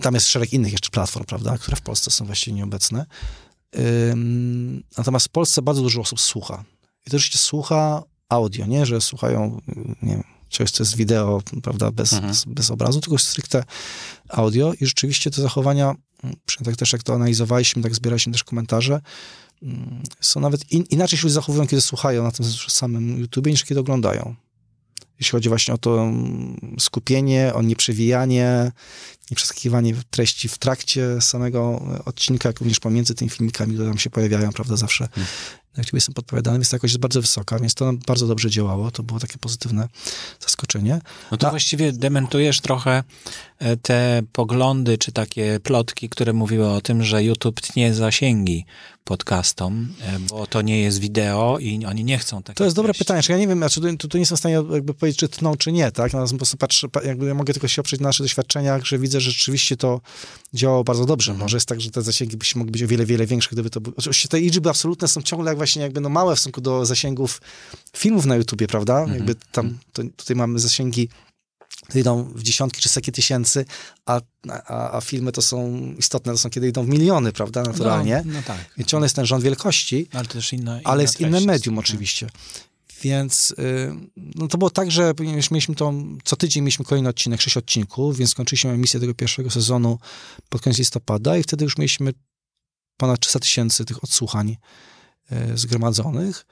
Tam 0.01 0.13
jest 0.13 0.27
szereg 0.27 0.53
innych 0.53 0.71
jeszcze 0.71 0.89
platform, 0.89 1.25
prawda, 1.25 1.57
które 1.57 1.77
w 1.77 1.81
Polsce 1.81 2.11
są 2.11 2.25
właściwie 2.25 2.57
nieobecne. 2.57 3.05
Ym, 3.79 4.83
natomiast 4.97 5.25
w 5.25 5.29
Polsce 5.29 5.61
bardzo 5.61 5.81
dużo 5.81 6.01
osób 6.01 6.19
słucha. 6.21 6.63
I 7.07 7.09
to 7.09 7.17
rzeczywiście 7.17 7.37
słucha 7.37 8.03
audio, 8.29 8.65
nie, 8.65 8.85
że 8.85 9.01
słuchają, 9.01 9.61
nie 10.01 10.11
wiem, 10.13 10.23
czegoś, 10.49 10.71
co 10.71 10.83
jest 10.83 10.95
wideo, 10.95 11.41
prawda, 11.63 11.91
bez, 11.91 12.13
Mhm. 12.13 12.31
bez, 12.31 12.45
bez 12.45 12.71
obrazu, 12.71 13.01
tylko 13.01 13.17
stricte 13.17 13.63
audio 14.29 14.73
i 14.81 14.85
rzeczywiście 14.85 15.31
te 15.31 15.41
zachowania, 15.41 15.95
tak 16.63 16.75
też 16.75 16.93
jak 16.93 17.03
to 17.03 17.13
analizowaliśmy, 17.13 17.83
tak 17.83 17.95
zbieraliśmy 17.95 18.31
też 18.31 18.43
komentarze, 18.43 19.01
mm, 19.63 20.03
są 20.21 20.39
nawet 20.39 20.71
in, 20.71 20.83
inaczej 20.89 21.19
się 21.19 21.23
ludzie 21.23 21.33
zachowują, 21.33 21.67
kiedy 21.67 21.81
słuchają 21.81 22.23
na 22.23 22.31
tym 22.31 22.45
samym 22.67 23.19
YouTubie, 23.19 23.51
niż 23.51 23.63
kiedy 23.63 23.79
oglądają. 23.79 24.35
Jeśli 25.19 25.31
chodzi 25.31 25.49
właśnie 25.49 25.73
o 25.73 25.77
to 25.77 26.03
mm, 26.03 26.75
skupienie, 26.79 27.51
o 27.53 27.61
nieprzewijanie, 27.61 28.71
nieprzeskakiwanie 29.31 29.95
treści 30.09 30.49
w 30.49 30.57
trakcie 30.57 31.21
samego 31.21 31.81
odcinka, 32.05 32.49
jak 32.49 32.59
również 32.59 32.79
pomiędzy 32.79 33.15
tymi 33.15 33.29
filmikami, 33.29 33.73
które 33.73 33.89
tam 33.89 33.97
się 33.97 34.09
pojawiają, 34.09 34.51
prawda, 34.51 34.75
zawsze 34.75 35.07
na 35.77 35.83
YouTubie 35.83 36.01
są 36.01 36.13
podpowiadane, 36.13 36.57
więc 36.57 36.69
ta 36.69 36.75
jakość 36.75 36.93
jest 36.93 37.01
bardzo 37.01 37.21
wysoka, 37.21 37.59
więc 37.59 37.73
to 37.73 37.85
nam 37.85 37.99
bardzo 38.07 38.27
dobrze 38.27 38.49
działało, 38.49 38.91
to 38.91 39.03
było 39.03 39.19
takie 39.19 39.37
pozytywne 39.37 39.87
zaskoczenie. 40.39 41.01
No 41.31 41.37
to 41.37 41.47
A- 41.47 41.49
właściwie 41.49 41.93
dementujesz 41.93 42.61
trochę 42.61 43.03
te 43.81 44.21
poglądy, 44.33 44.97
czy 44.97 45.11
takie 45.11 45.59
plotki, 45.63 46.09
które 46.09 46.33
mówiły 46.33 46.67
o 46.69 46.81
tym, 46.81 47.03
że 47.03 47.23
YouTube 47.23 47.61
tnie 47.61 47.93
zasięgi 47.93 48.65
podcastom, 49.03 49.93
e, 50.01 50.19
bo 50.19 50.47
to 50.47 50.61
nie 50.61 50.81
jest 50.81 50.99
wideo 50.99 51.57
i 51.59 51.85
oni 51.85 52.03
nie 52.03 52.17
chcą 52.17 52.43
takich 52.43 52.57
To 52.57 52.63
jest 52.63 52.75
dobre 52.75 52.89
treści. 52.93 53.05
pytanie, 53.05 53.23
czy 53.23 53.31
ja 53.31 53.37
nie 53.37 53.47
wiem, 53.47 53.57
znaczy, 53.57 53.81
tu, 53.97 54.07
tu 54.07 54.17
nie 54.17 54.21
jestem 54.21 54.35
w 54.35 54.39
stanie 54.39 54.55
jakby 54.71 54.93
powiedzieć, 54.93 55.19
czy 55.19 55.29
tną, 55.29 55.55
czy 55.57 55.71
nie, 55.71 55.91
tak? 55.91 56.13
Natomiast 56.13 56.33
po 56.33 56.37
prostu 56.37 56.57
patrzę, 56.57 56.89
pa- 56.89 57.03
jakby 57.03 57.25
ja 57.27 57.33
mogę 57.33 57.53
tylko 57.53 57.67
się 57.67 57.81
oprzeć 57.81 57.99
na 57.99 58.09
naszych 58.09 58.23
doświadczeniach, 58.25 58.85
że 58.85 58.99
widzę, 58.99 59.21
że 59.21 59.31
rzeczywiście 59.31 59.77
to 59.77 60.01
działało 60.53 60.83
bardzo 60.83 61.05
dobrze. 61.05 61.33
Może 61.33 61.57
jest 61.57 61.67
tak, 61.67 61.81
że 61.81 61.91
te 61.91 62.01
zasięgi 62.01 62.37
by 62.37 62.45
się 62.45 62.59
mogły 62.59 62.71
być 62.71 62.83
o 62.83 62.87
wiele, 62.87 63.05
wiele 63.05 63.25
większe, 63.25 63.49
gdyby 63.51 63.69
to 63.69 63.81
było... 63.81 63.95
Oczywiście 63.97 64.27
te 64.27 64.39
liczby 64.39 64.69
absolutne 64.69 65.07
są 65.07 65.21
ciągle 65.21 65.51
jak 65.51 65.57
właśnie 65.57 65.81
jakby 65.81 66.01
no 66.01 66.09
małe 66.09 66.35
w 66.35 66.39
stosunku 66.39 66.61
do 66.61 66.85
zasięgów 66.85 67.41
filmów 67.97 68.25
na 68.25 68.35
YouTubie, 68.35 68.67
prawda? 68.67 69.05
Jakby 69.13 69.35
tam, 69.51 69.77
to, 69.93 70.03
tutaj 70.17 70.35
mamy 70.35 70.59
zasięgi 70.59 71.09
to 71.89 71.99
idą 71.99 72.23
w 72.23 72.43
dziesiątki 72.43 72.81
czy 72.81 72.89
setki 72.89 73.11
tysięcy, 73.11 73.65
a, 74.05 74.21
a, 74.49 74.97
a 74.97 75.01
filmy 75.01 75.31
to 75.31 75.41
są 75.41 75.81
istotne, 75.97 76.31
to 76.31 76.37
są 76.37 76.49
kiedy 76.49 76.67
idą 76.67 76.83
w 76.83 76.87
miliony, 76.87 77.31
prawda, 77.31 77.63
naturalnie. 77.63 78.23
No, 78.25 78.33
no 78.33 78.41
tak. 78.45 78.57
Więc 78.77 78.89
ciągle 78.89 79.05
jest 79.05 79.15
ten 79.15 79.25
rząd 79.25 79.43
wielkości, 79.43 80.07
No, 80.13 80.19
ale 80.19 80.27
też 80.27 80.53
inna, 80.53 80.79
inna 80.79 80.89
ale 80.89 81.01
jest 81.01 81.21
inne 81.21 81.37
jest. 81.37 81.47
medium 81.47 81.73
Mhm. 81.73 81.79
oczywiście. 81.85 82.29
Więc 83.03 83.51
y, 83.51 83.93
no 84.17 84.47
to 84.47 84.57
było 84.57 84.69
tak, 84.69 84.91
że 84.91 85.13
mieliśmy 85.19 85.75
to, 85.75 85.93
co 86.23 86.35
tydzień 86.35 86.63
mieliśmy 86.63 86.85
kolejny 86.85 87.09
odcinek, 87.09 87.41
sześć 87.41 87.57
odcinków, 87.57 88.17
więc 88.17 88.31
skończyliśmy 88.31 88.71
emisję 88.71 88.99
tego 88.99 89.13
pierwszego 89.13 89.49
sezonu 89.49 89.99
pod 90.49 90.61
koniec 90.61 90.79
listopada 90.79 91.37
i 91.37 91.43
wtedy 91.43 91.63
już 91.63 91.77
mieliśmy 91.77 92.13
ponad 92.97 93.19
300 93.19 93.39
tysięcy 93.39 93.85
tych 93.85 94.03
odsłuchań 94.03 94.57
y, 95.31 95.57
zgromadzonych. 95.57 96.45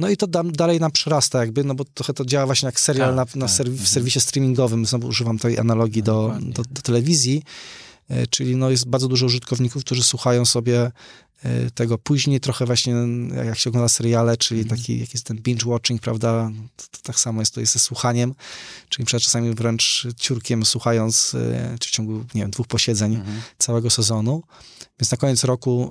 No 0.00 0.08
i 0.08 0.16
to 0.16 0.26
da, 0.26 0.42
dalej 0.44 0.80
nam 0.80 0.90
przerasta 0.90 1.40
jakby, 1.40 1.64
no 1.64 1.74
bo 1.74 1.84
trochę 1.84 2.12
to 2.12 2.24
działa 2.24 2.46
właśnie 2.46 2.66
jak 2.66 2.80
serial 2.80 3.16
Tak, 3.16 3.16
na, 3.16 3.40
na 3.40 3.46
tak, 3.46 3.66
w 3.66 3.68
mhm. 3.68 3.86
serwisie 3.86 4.20
streamingowym, 4.20 4.86
znowu 4.86 5.08
używam 5.08 5.38
tej 5.38 5.58
analogii 5.58 6.02
do, 6.02 6.34
do, 6.40 6.62
do 6.70 6.82
telewizji, 6.82 7.42
E, 8.10 8.26
czyli 8.26 8.56
no 8.56 8.70
jest 8.70 8.88
bardzo 8.88 9.08
dużo 9.08 9.26
użytkowników, 9.26 9.84
którzy 9.84 10.02
słuchają 10.02 10.44
sobie 10.44 10.90
tego 11.74 11.98
później, 11.98 12.40
trochę 12.40 12.66
właśnie 12.66 12.94
jak 13.44 13.58
się 13.58 13.70
ogląda 13.70 13.88
seriale, 13.88 14.36
czyli 14.36 14.60
Mhm. 14.60 14.78
taki 14.80 15.00
jak 15.00 15.12
jest 15.14 15.26
ten 15.26 15.36
binge 15.36 15.66
watching, 15.70 16.00
prawda, 16.00 16.50
to, 16.76 16.82
to 16.90 16.98
tak 17.02 17.20
samo 17.20 17.40
jest 17.42 17.56
jest 17.56 17.72
ze 17.72 17.78
słuchaniem, 17.78 18.34
czyli 18.88 19.06
czasami 19.06 19.54
wręcz 19.54 20.06
ciurkiem 20.16 20.64
słuchając, 20.64 21.36
czy 21.80 21.88
w 21.88 21.92
ciągu, 21.92 22.12
nie 22.34 22.40
wiem, 22.42 22.50
dwóch 22.50 22.66
posiedzeń 22.66 23.14
Mhm. 23.14 23.40
całego 23.58 23.90
sezonu. 23.90 24.42
Więc 25.00 25.10
na 25.10 25.16
koniec 25.16 25.44
roku 25.44 25.90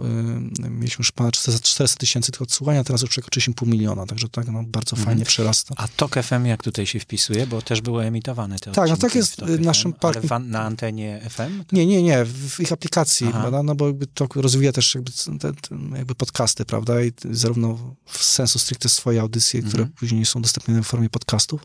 y, 0.65 0.69
mieliśmy 0.69 1.01
już 1.01 1.11
ponad 1.11 1.33
400 1.33 1.67
400 1.67 1.97
tysięcy 1.99 2.31
tych 2.31 2.41
odsłuchania, 2.41 2.83
teraz 2.83 3.01
już 3.01 3.09
przekroczyliśmy 3.09 3.53
pół 3.53 3.67
miliona, 3.67 4.05
także 4.05 4.29
tak 4.29 4.47
no, 4.47 4.63
bardzo 4.63 4.95
Mhm. 4.95 5.05
fajnie 5.05 5.25
przyrasta. 5.25 5.73
A 5.77 5.87
TOK 5.87 6.15
FM 6.23 6.45
jak 6.45 6.63
tutaj 6.63 6.85
się 6.85 6.99
wpisuje? 6.99 7.47
Bo 7.47 7.61
też 7.61 7.81
były 7.81 8.03
emitowane 8.05 8.59
te 8.59 8.71
Tak, 8.71 8.89
no 8.89 8.97
tak 8.97 9.15
jest 9.15 9.33
w 9.33 9.35
TOK 9.35 9.49
y, 9.49 9.59
naszym 9.59 9.93
w, 9.93 10.39
na 10.39 10.61
antenie 10.61 11.21
FM? 11.29 11.63
Nie, 11.71 11.85
nie, 11.85 12.03
nie, 12.03 12.25
w 12.25 12.59
ich 12.59 12.71
aplikacji, 12.71 13.27
Aha. 13.29 13.39
prawda? 13.39 13.63
no 13.63 13.75
bo 13.75 13.87
jakby 13.87 14.07
to 14.07 14.27
rozwija 14.35 14.71
też 14.71 14.95
jakby, 14.95 15.11
te, 15.39 15.51
jakby 15.95 16.15
podcasty, 16.15 16.65
prawda, 16.65 17.03
i 17.03 17.11
zarówno 17.31 17.95
w 18.05 18.23
sensu 18.23 18.59
stricte 18.59 18.89
swoje 18.89 19.21
audycje, 19.21 19.61
które 19.61 19.83
Mhm. 19.83 19.97
później 19.99 20.25
są 20.25 20.41
dostępne 20.41 20.83
w 20.83 20.87
formie 20.87 21.09
podcastów, 21.09 21.61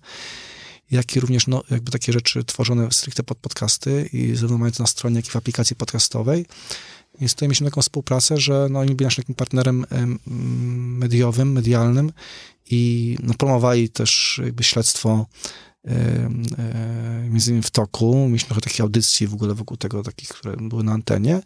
jak 0.90 1.16
i 1.16 1.20
również 1.20 1.46
no, 1.46 1.62
jakby 1.70 1.90
takie 1.90 2.12
rzeczy 2.12 2.44
tworzone 2.44 2.88
stricte 2.92 3.22
pod 3.22 3.38
podcasty 3.38 4.08
i 4.12 4.36
zarówno 4.36 4.58
mają 4.58 4.72
to 4.72 4.82
na 4.82 4.86
stronie, 4.86 5.16
jak 5.16 5.26
i 5.26 5.30
w 5.30 5.36
aplikacji 5.36 5.76
podcastowej. 5.76 6.46
Więc 7.20 7.34
tutaj 7.34 7.48
mieliśmy 7.48 7.66
taką 7.70 7.82
współpracę, 7.82 8.40
że 8.40 8.66
no, 8.70 8.78
oni 8.78 8.94
byli 8.94 9.04
naszym 9.04 9.24
takim 9.24 9.34
partnerem 9.34 9.86
em, 9.90 10.18
mediowym, 10.98 11.52
medialnym 11.52 12.12
i 12.70 13.16
no, 13.22 13.34
promowali 13.34 13.88
też 13.88 14.40
jakby 14.44 14.62
śledztwo 14.64 15.26
e, 15.84 16.30
między 17.30 17.50
innymi 17.50 17.62
w 17.62 17.70
toku. 17.70 18.26
Mieliśmy 18.26 18.46
trochę 18.46 18.60
takich 18.60 18.80
audycji 18.80 19.26
w 19.26 19.34
ogóle 19.34 19.54
wokół 19.54 19.76
tego, 19.76 20.02
takich, 20.02 20.28
które 20.28 20.56
były 20.56 20.84
na 20.84 20.92
antenie. 20.92 21.40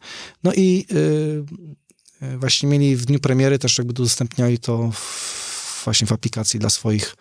No 0.45 0.53
i 0.55 0.87
y, 0.93 1.45
właśnie 2.39 2.69
mieli 2.69 2.97
w 2.97 3.05
dniu 3.05 3.19
premiery 3.21 3.59
też 3.59 3.79
jakby 3.79 3.91
udostępniali 3.91 4.59
to 4.59 4.91
w, 4.93 5.81
właśnie 5.85 6.07
w 6.07 6.13
aplikacji 6.13 6.61
dla 6.61 6.71
swoich 6.71 7.17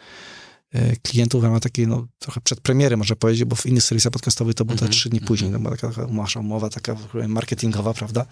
y, 0.75 0.97
klientów 1.03 1.41
w 1.41 1.43
ramach 1.43 1.61
takiej, 1.61 1.87
no, 1.87 2.07
trochę 2.19 2.41
przedpremiery, 2.41 2.97
można 2.97 3.15
powiedzieć, 3.15 3.45
bo 3.45 3.55
w 3.55 3.65
innych 3.65 3.83
serwisach 3.83 4.11
podcastowych 4.11 4.55
to 4.55 4.65
było 4.65 4.77
te 4.77 4.85
Mhm, 4.85 4.91
trzy 4.99 5.09
dni 5.09 5.21
później, 5.21 5.51
no, 5.51 5.59
była 5.59 5.71
taka, 5.77 5.89
taka 5.93 6.07
nasza 6.07 6.39
umowa 6.39 6.69
taka 6.69 6.95
marketingowa, 7.27 7.93
prawda? 7.93 8.25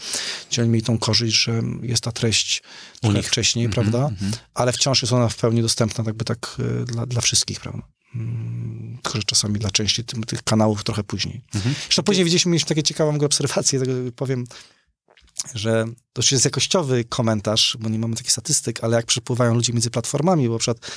Gdzie 0.51 0.61
oni 0.61 0.71
mieli 0.71 0.83
tą 0.85 0.97
korzyść, 0.97 1.43
że 1.43 1.61
jest 1.81 2.03
ta 2.03 2.11
treść 2.11 2.63
trochę 3.01 3.17
nich. 3.17 3.27
wcześniej, 3.27 3.65
Mhm, 3.65 3.83
prawda? 3.85 4.07
mhm. 4.07 4.31
Ale 4.53 4.71
wciąż 4.73 5.01
jest 5.01 5.13
ona 5.13 5.29
w 5.29 5.35
pełni 5.35 5.61
dostępna 5.61 6.03
jakby 6.07 6.25
tak 6.25 6.55
y, 6.81 6.85
dla, 6.85 7.05
dla 7.05 7.21
wszystkich, 7.21 7.59
prawda? 7.59 7.81
Mm, 8.15 8.97
Tylko, 9.03 9.17
że 9.19 9.23
czasami 9.23 9.59
dla 9.59 9.71
części 9.71 10.03
tym, 10.03 10.23
tych 10.23 10.43
kanałów 10.43 10.83
trochę 10.83 11.03
później. 11.03 11.41
Mhm. 11.55 11.75
Zresztą 11.83 12.03
później 12.03 12.25
widzieliśmy, 12.25 12.49
mieliśmy 12.51 12.67
takie 12.69 12.83
ciekawą 12.83 13.17
obserwację, 13.25 13.79
tego 13.79 13.91
powiem, 14.15 14.45
że 15.53 15.85
to 16.13 16.21
już 16.21 16.31
jest 16.31 16.45
jakościowy 16.45 17.03
komentarz, 17.03 17.77
bo 17.79 17.89
nie 17.89 17.99
mamy 17.99 18.15
takich 18.15 18.31
statystyk, 18.31 18.83
ale 18.83 18.97
jak 18.97 19.05
przepływają 19.05 19.53
ludzie 19.53 19.73
między 19.73 19.89
platformami, 19.89 20.47
bo 20.47 20.53
na 20.53 20.59
przykład 20.59 20.91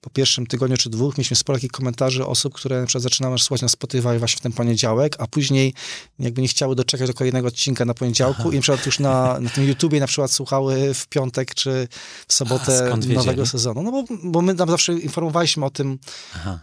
po 0.00 0.10
pierwszym 0.10 0.46
tygodniu 0.46 0.76
czy 0.76 0.90
dwóch 0.90 1.18
mieliśmy 1.18 1.36
sporo 1.36 1.56
takich 1.56 1.70
komentarzy 1.70 2.26
osób, 2.26 2.54
które 2.54 2.80
na 2.80 2.86
przykład 2.86 3.02
zaczynały 3.02 3.38
słuchać 3.38 3.62
na 3.62 3.68
Spotify 3.68 4.18
właśnie 4.18 4.38
w 4.38 4.40
ten 4.40 4.52
poniedziałek, 4.52 5.16
a 5.18 5.26
później 5.26 5.74
jakby 6.18 6.42
nie 6.42 6.48
chciały 6.48 6.74
doczekać 6.76 7.06
do 7.08 7.14
kolejnego 7.14 7.48
odcinka 7.48 7.84
na 7.84 7.94
poniedziałku 7.94 8.40
Aha. 8.40 8.50
i 8.52 8.54
na 8.56 8.62
przykład 8.62 8.86
już 8.86 8.98
na, 8.98 9.40
na 9.40 9.50
tym 9.50 9.68
YouTubie 9.68 10.00
na 10.00 10.06
przykład 10.06 10.30
słuchały 10.32 10.94
w 10.94 11.06
piątek 11.08 11.54
czy 11.54 11.88
w 11.90 12.24
A, 12.28 12.32
sobotę 12.32 12.78
skąd 12.86 13.08
nowego 13.08 13.30
wiedzieli? 13.30 13.46
sezonu. 13.48 13.82
No 13.82 13.90
bo, 13.92 14.04
bo 14.24 14.42
my 14.42 14.54
tam 14.54 14.70
zawsze 14.70 14.92
informowaliśmy 14.92 15.64
o 15.64 15.70
tym 15.70 15.98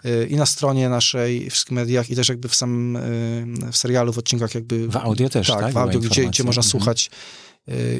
y, 0.05 0.27
i 0.29 0.35
na 0.35 0.45
stronie 0.45 0.89
naszej, 0.89 1.49
w 1.49 1.53
wszystkich 1.53 1.71
mediach 1.75 2.09
i 2.09 2.15
też 2.15 2.29
jakby 2.29 2.49
w 2.49 2.55
samym, 2.55 2.95
y, 2.95 3.71
w 3.71 3.77
serialu, 3.77 4.13
w 4.13 4.17
odcinkach 4.17 4.55
jakby... 4.55 4.87
W 4.87 4.95
audio 4.95 5.29
też, 5.29 5.47
tak? 5.47 5.59
Tak, 5.59 5.73
w 5.73 5.77
audio, 5.77 5.99
gdzie, 5.99 6.25
gdzie 6.25 6.43
można 6.43 6.59
Mhm. 6.59 6.71
słuchać 6.71 7.09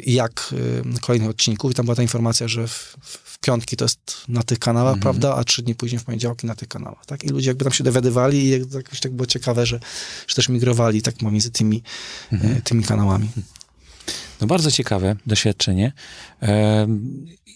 jak 0.06 0.54
y, 0.98 1.00
kolejnych 1.02 1.30
odcinków 1.30 1.72
i 1.72 1.74
tam 1.76 1.86
była 1.86 1.96
ta 1.96 2.02
informacja, 2.02 2.48
że 2.48 2.68
w, 2.68 2.96
w 3.04 3.40
piątki 3.40 3.78
to 3.78 3.86
jest 3.86 4.00
na 4.28 4.44
tych 4.44 4.60
kanałach, 4.60 4.94
Mhm. 4.96 5.02
prawda, 5.02 5.36
a 5.36 5.44
trzy 5.44 5.62
dni 5.64 5.76
później 5.76 6.00
w 6.00 6.04
poniedziałki 6.04 6.48
na 6.48 6.56
tych 6.56 6.68
kanałach, 6.68 7.06
tak? 7.06 7.24
I 7.24 7.28
ludzie 7.30 7.50
jakby 7.50 7.64
tam 7.66 7.74
się 7.74 7.84
dowiadywali 7.84 8.38
i 8.46 8.50
jak- 8.50 8.74
jakoś 8.74 9.00
tak 9.00 9.12
było 9.12 9.26
ciekawe, 9.26 9.66
że, 9.66 9.80
że 10.28 10.36
też 10.36 10.50
migrowali 10.50 11.02
tak 11.02 11.16
pomiędzy 11.16 11.52
tymi, 11.52 11.84
Mhm. 12.32 12.58
y, 12.58 12.62
tymi 12.62 12.84
kanałami. 12.84 13.30
No 14.42 14.48
bardzo 14.48 14.72
ciekawe 14.72 15.16
doświadczenie. 15.26 15.94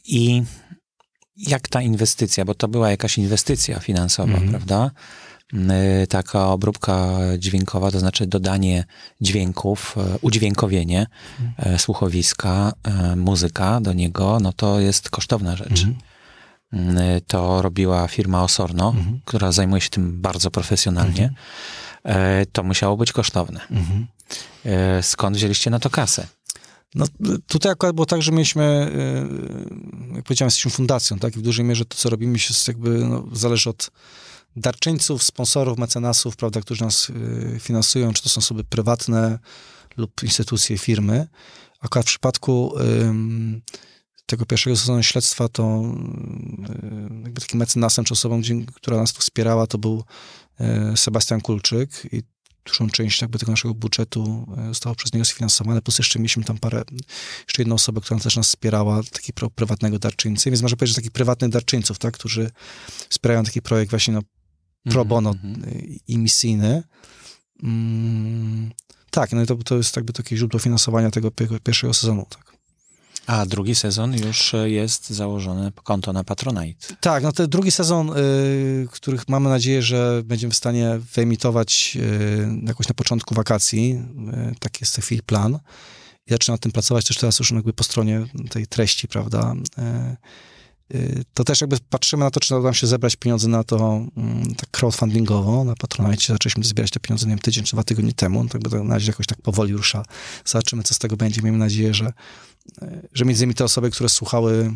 I 0.05 0.43
jak 1.37 1.67
ta 1.67 1.81
inwestycja, 1.81 2.45
bo 2.45 2.55
to 2.55 2.67
była 2.67 2.91
jakaś 2.91 3.17
inwestycja 3.17 3.79
finansowa, 3.79 4.33
Mhm. 4.33 4.49
prawda? 4.49 4.91
Y, 5.53 6.07
Taka 6.07 6.47
obróbka 6.47 7.17
dźwiękowa, 7.37 7.91
to 7.91 7.99
znaczy 7.99 8.27
dodanie 8.27 8.85
dźwięków, 9.21 9.95
e, 9.97 10.17
udźwiękowienie 10.21 11.07
Mhm. 11.39 11.75
e, 11.75 11.79
słuchowiska, 11.79 12.73
e, 12.83 13.15
muzyka 13.15 13.81
do 13.81 13.93
niego, 13.93 14.37
no 14.41 14.53
to 14.53 14.79
jest 14.79 15.09
kosztowna 15.09 15.55
rzecz. 15.55 15.85
Mhm. 15.85 15.95
Y, 17.17 17.21
To 17.27 17.61
robiła 17.61 18.07
firma 18.07 18.43
Osorno, 18.43 18.93
Mhm. 18.97 19.19
która 19.25 19.51
zajmuje 19.51 19.81
się 19.81 19.89
tym 19.89 20.21
bardzo 20.21 20.51
profesjonalnie. 20.51 21.33
E, 22.03 22.45
To 22.45 22.63
musiało 22.63 22.97
być 22.97 23.11
kosztowne. 23.11 23.59
Mhm. 23.71 24.07
E, 24.65 25.03
Skąd 25.03 25.35
wzięliście 25.37 25.69
na 25.69 25.79
to 25.79 25.89
kasę? 25.89 26.27
No, 26.95 27.05
tutaj 27.47 27.71
akurat 27.71 27.95
było 27.95 28.05
tak, 28.05 28.21
że 28.21 28.31
mieliśmy, 28.31 28.91
jak 30.15 30.23
powiedziałem, 30.23 30.47
jesteśmy 30.47 30.71
fundacją, 30.71 31.19
tak? 31.19 31.35
I 31.35 31.39
w 31.39 31.41
dużej 31.41 31.65
mierze 31.65 31.85
to, 31.85 31.97
co 31.97 32.09
robimy, 32.09 32.39
się 32.39 32.53
jakby 32.67 32.89
no, 32.89 33.23
zależy 33.33 33.69
od 33.69 33.91
darczyńców, 34.55 35.23
sponsorów, 35.23 35.77
mecenasów, 35.77 36.35
prawda, 36.35 36.61
którzy 36.61 36.83
nas 36.83 37.09
y, 37.09 37.59
finansują, 37.59 38.13
czy 38.13 38.23
to 38.23 38.29
są 38.29 38.39
osoby 38.39 38.63
prywatne 38.63 39.39
lub 39.97 40.23
instytucje, 40.23 40.77
firmy. 40.77 41.27
Akurat 41.79 42.05
w 42.05 42.07
przypadku 42.07 42.73
ym, 42.79 43.61
tego 44.25 44.45
pierwszego 44.45 44.75
sezonu 44.75 45.03
śledztwa, 45.03 45.47
to 45.49 45.83
y, 46.69 47.23
jakby 47.23 47.41
takim 47.41 47.59
mecenasem, 47.59 48.05
czy 48.05 48.13
osobą, 48.13 48.41
która 48.73 48.97
nas 48.97 49.13
tu 49.13 49.21
wspierała, 49.21 49.67
to 49.67 49.77
był 49.77 50.03
y, 50.93 50.97
Sebastian 50.97 51.41
Kulczyk 51.41 52.07
i 52.11 52.23
dużą 52.65 52.89
część 52.89 53.21
jakby 53.21 53.39
tego 53.39 53.51
naszego 53.51 53.73
budżetu 53.73 54.47
e, 54.57 54.67
zostało 54.67 54.95
przez 54.95 55.13
niego 55.13 55.25
sfinansowane, 55.25 55.81
plus 55.81 55.97
jeszcze 55.97 56.19
mieliśmy 56.19 56.43
tam 56.43 56.57
parę, 56.57 56.83
jeszcze 57.47 57.61
jedną 57.61 57.75
osobę, 57.75 58.01
która 58.01 58.19
też 58.19 58.35
nas 58.35 58.47
wspierała, 58.47 59.01
takiego 59.03 59.49
prywatnego 59.49 59.99
darczyńcy, 59.99 60.51
więc 60.51 60.61
można 60.61 60.77
powiedzieć, 60.77 60.95
że 60.95 61.01
takich 61.01 61.11
prywatnych 61.11 61.51
darczyńców, 61.51 61.99
tak, 61.99 62.13
którzy 62.13 62.51
wspierają 63.09 63.43
taki 63.43 63.61
projekt 63.61 63.89
właśnie 63.89 64.13
no, 64.13 64.21
pro 64.89 65.05
bono 65.05 65.29
Mhm. 65.29 65.63
y, 65.63 65.99
i 66.07 66.17
misyjny. 66.17 66.83
Mm, 67.63 68.71
tak, 69.11 69.31
no 69.31 69.41
i 69.41 69.45
to, 69.45 69.55
to 69.55 69.77
jest 69.77 69.95
jakby 69.95 70.13
takie 70.13 70.37
źródło 70.37 70.59
finansowania 70.59 71.11
tego 71.11 71.29
pier- 71.31 71.59
pierwszego 71.59 71.93
sezonu, 71.93 72.25
tak. 72.29 72.51
A 73.27 73.45
drugi 73.45 73.75
sezon 73.75 74.13
już 74.17 74.53
e, 74.53 74.69
jest 74.69 75.09
założone 75.09 75.71
konto 75.83 76.13
na 76.13 76.23
Patronite. 76.23 76.95
Tak, 77.01 77.23
no 77.23 77.31
ten 77.31 77.49
drugi 77.49 77.71
sezon, 77.71 78.09
y, 78.17 78.87
których 78.91 79.29
mamy 79.29 79.49
nadzieję, 79.49 79.81
że 79.81 80.21
będziemy 80.25 80.53
w 80.53 80.57
stanie 80.57 80.99
wyemitować 81.15 81.97
y, 82.01 82.47
jakoś 82.67 82.87
na 82.87 82.93
początku 82.93 83.35
wakacji. 83.35 84.01
Y, 84.51 84.55
taki 84.59 84.77
jest 84.81 84.93
w 84.93 84.95
tej 84.95 85.03
chwili 85.03 85.23
plan. 85.23 85.59
I 86.27 86.31
zaczynam 86.31 86.53
nad 86.53 86.61
tym 86.61 86.71
pracować 86.71 87.05
też 87.05 87.17
teraz 87.17 87.39
już 87.39 87.51
jakby 87.51 87.73
po 87.73 87.83
stronie 87.83 88.25
tej 88.49 88.67
treści, 88.67 89.07
prawda. 89.07 89.53
Y, 90.13 90.17
to 91.33 91.43
też 91.43 91.61
jakby 91.61 91.77
patrzymy 91.89 92.23
na 92.23 92.31
to, 92.31 92.39
czy 92.39 92.55
uda 92.55 92.63
nam 92.63 92.73
się 92.73 92.87
zebrać 92.87 93.15
pieniądze 93.15 93.47
na 93.47 93.63
to 93.63 94.05
mm, 94.17 94.55
tak 94.55 94.71
crowdfundingowo, 94.71 95.63
na 95.63 95.75
Patronite. 95.75 96.33
Zaczęliśmy 96.33 96.63
zbierać 96.63 96.91
te 96.91 96.99
pieniądze, 96.99 97.25
nie 97.25 97.29
wiem, 97.29 97.39
tydzień 97.39 97.63
czy 97.63 97.75
dwa 97.75 97.83
tygodnie 97.83 98.13
temu. 98.13 98.47
Tak 98.47 98.61
by 98.61 98.69
to 98.69 98.83
na 98.83 98.93
razie 98.93 99.11
jakoś 99.11 99.27
tak 99.27 99.41
powoli 99.41 99.73
rusza. 99.73 100.05
Zobaczymy, 100.45 100.83
co 100.83 100.93
z 100.93 100.99
tego 100.99 101.17
będzie. 101.17 101.41
Miejmy 101.41 101.57
nadzieję, 101.57 101.93
że 101.93 102.13
y, 102.83 103.07
że 103.13 103.25
między 103.25 103.43
innymi 103.43 103.55
te 103.55 103.63
osoby, 103.63 103.91
które 103.91 104.09
słuchały 104.09 104.73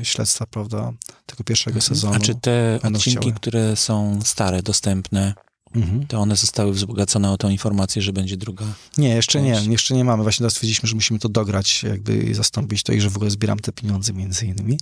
y, 0.00 0.04
śledztwa, 0.04 0.46
prawda, 0.46 0.92
tego 1.26 1.44
pierwszego 1.44 1.80
sezonu. 1.80 2.14
A 2.14 2.20
czy 2.20 2.34
te 2.34 2.80
odcinki, 2.82 3.10
chciały. 3.10 3.32
które 3.32 3.76
są 3.76 4.20
stare, 4.24 4.62
dostępne, 4.62 5.34
Mhm. 5.74 6.06
to 6.06 6.18
one 6.18 6.36
zostały 6.36 6.72
wzbogacone 6.72 7.30
o 7.30 7.36
tą 7.36 7.48
informację, 7.50 8.02
że 8.02 8.12
będzie 8.12 8.36
druga? 8.36 8.64
Nie, 8.98 9.08
jeszcze 9.08 9.42
nie, 9.42 9.54
Część. 9.54 9.66
jeszcze 9.66 9.94
nie 9.94 10.04
mamy. 10.04 10.22
Właśnie 10.22 10.38
teraz 10.38 10.52
stwierdziliśmy, 10.52 10.88
że 10.88 10.94
musimy 10.94 11.18
to 11.20 11.28
dograć, 11.28 11.82
jakby 11.82 12.16
i 12.16 12.34
zastąpić 12.34 12.82
to 12.82 12.92
i 12.92 13.00
że 13.00 13.10
w 13.10 13.16
ogóle 13.16 13.30
zbieram 13.30 13.58
te 13.58 13.72
pieniądze 13.72 14.12
między 14.12 14.46
innymi. 14.46 14.78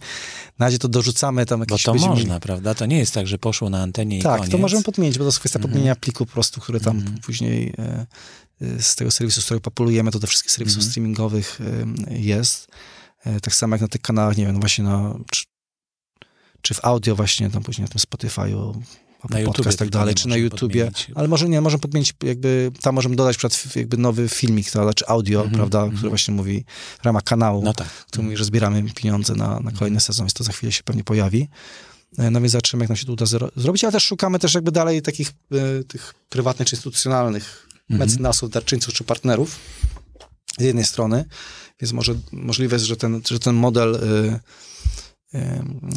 Na 0.58 0.66
razie 0.66 0.78
to 0.78 0.88
dorzucamy 0.88 1.46
tam 1.46 1.58
Bo 1.60 1.62
jakieś... 1.62 1.82
to 1.82 1.92
będziemy 1.92 2.14
można, 2.14 2.40
prawda? 2.40 2.74
To 2.74 2.86
nie 2.86 2.98
jest 2.98 3.14
tak, 3.14 3.26
że 3.26 3.38
poszło 3.38 3.70
na 3.70 3.82
antenie 3.82 4.18
i 4.18 4.22
Tak, 4.22 4.36
koniec. 4.38 4.52
to 4.52 4.58
możemy 4.58 4.82
podmienić, 4.82 5.18
bo 5.18 5.24
to 5.24 5.28
jest 5.28 5.38
kwestia 5.38 5.56
Mhm. 5.58 5.70
podmienienia 5.70 5.96
pliku 5.96 6.26
po 6.26 6.32
prostu, 6.32 6.60
który 6.60 6.80
tam 6.80 6.96
Mhm. 6.96 7.18
później 7.18 7.74
e, 7.78 8.06
e, 8.60 8.82
z 8.82 8.94
tego 8.96 9.10
serwisu, 9.10 9.40
z 9.40 9.44
którego 9.44 9.60
populujemy, 9.62 10.10
to 10.10 10.18
do 10.18 10.26
wszystkich 10.26 10.52
serwisów 10.52 10.78
Mhm. 10.78 10.90
streamingowych 10.90 11.58
e, 12.10 12.18
jest. 12.18 12.68
E, 13.24 13.40
tak 13.40 13.54
samo 13.54 13.74
jak 13.74 13.80
na 13.82 13.88
tych 13.88 14.00
kanałach, 14.00 14.36
nie 14.36 14.44
wiem, 14.46 14.54
no 14.54 14.60
właśnie 14.60 14.84
na... 14.84 15.14
Czy, 15.30 15.44
czy 16.62 16.74
w 16.74 16.84
audio 16.84 17.16
właśnie, 17.16 17.50
tam 17.50 17.62
później 17.62 17.82
na 17.84 17.88
tym 17.88 18.00
Spotify'u, 18.00 18.80
na 19.30 19.40
podcast 19.40 19.78
tak 19.78 19.90
dalej, 19.90 20.14
czy 20.14 20.28
na 20.28 20.36
YouTubie, 20.36 20.90
ale 21.14 21.28
może 21.28 21.48
nie, 21.48 21.60
możemy 21.60 21.80
podmienić 21.80 22.14
jakby, 22.22 22.70
tam 22.80 22.94
możemy 22.94 23.16
dodać 23.16 23.36
przykład 23.36 23.76
jakby 23.76 23.96
nowy 23.96 24.28
filmik, 24.28 24.70
prawda, 24.70 24.94
czy 24.94 25.06
audio, 25.06 25.40
mm 25.40 25.52
-hmm, 25.52 25.56
prawda, 25.56 25.82
mm 25.82 25.90
-hmm. 25.90 25.96
który 25.96 26.08
właśnie 26.08 26.34
mówi 26.34 26.64
w 27.02 27.04
ramach 27.04 27.22
kanału, 27.22 27.62
no 27.64 27.74
tak. 27.74 27.88
który 27.88 28.24
mówi, 28.24 28.36
że 28.36 28.44
zbieramy 28.44 28.82
pieniądze 28.82 29.34
na, 29.34 29.60
na 29.60 29.72
kolejny 29.72 30.00
sezon, 30.00 30.26
więc 30.26 30.32
to 30.32 30.44
za 30.44 30.52
chwilę 30.52 30.72
się 30.72 30.82
pewnie 30.82 31.04
pojawi. 31.04 31.48
E, 32.18 32.30
no 32.30 32.40
więc 32.40 32.52
zobaczymy, 32.52 32.82
jak 32.82 32.88
nam 32.88 32.96
się 32.96 33.06
to 33.06 33.12
uda 33.12 33.26
zrobić, 33.56 33.84
ale 33.84 33.92
też 33.92 34.04
szukamy 34.04 34.38
też 34.38 34.54
jakby 34.54 34.72
dalej 34.72 35.02
takich 35.02 35.32
y, 35.80 35.84
tych 35.84 36.14
prywatnych 36.28 36.68
czy 36.68 36.76
instytucjonalnych 36.76 37.68
mm 37.70 37.80
-hmm. 37.90 38.06
mecenasów, 38.06 38.50
darczyńców 38.50 38.94
czy 38.94 39.04
partnerów 39.04 39.56
z 40.58 40.62
jednej 40.62 40.84
strony, 40.84 41.24
więc 41.80 41.92
może 41.92 42.14
możliwe 42.32 42.76
jest, 42.76 42.86
że 42.86 42.96
ten, 42.96 43.20
że 43.30 43.38
ten 43.38 43.54
model 43.54 43.94
y, 43.94 44.40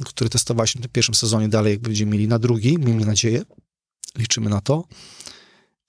który 0.06 0.30
testowaliśmy 0.30 0.80
w 0.80 0.82
tym 0.82 0.91
pierwszym 0.91 1.15
sezonie, 1.15 1.50
dalej 1.50 1.71
jak 1.71 1.82
będziemy 1.82 2.12
mieli 2.12 2.28
na 2.28 2.39
drugi, 2.39 2.78
miejmy 2.78 3.06
nadzieję, 3.06 3.41
liczymy 4.17 4.50
na 4.50 4.62
to. 4.62 4.84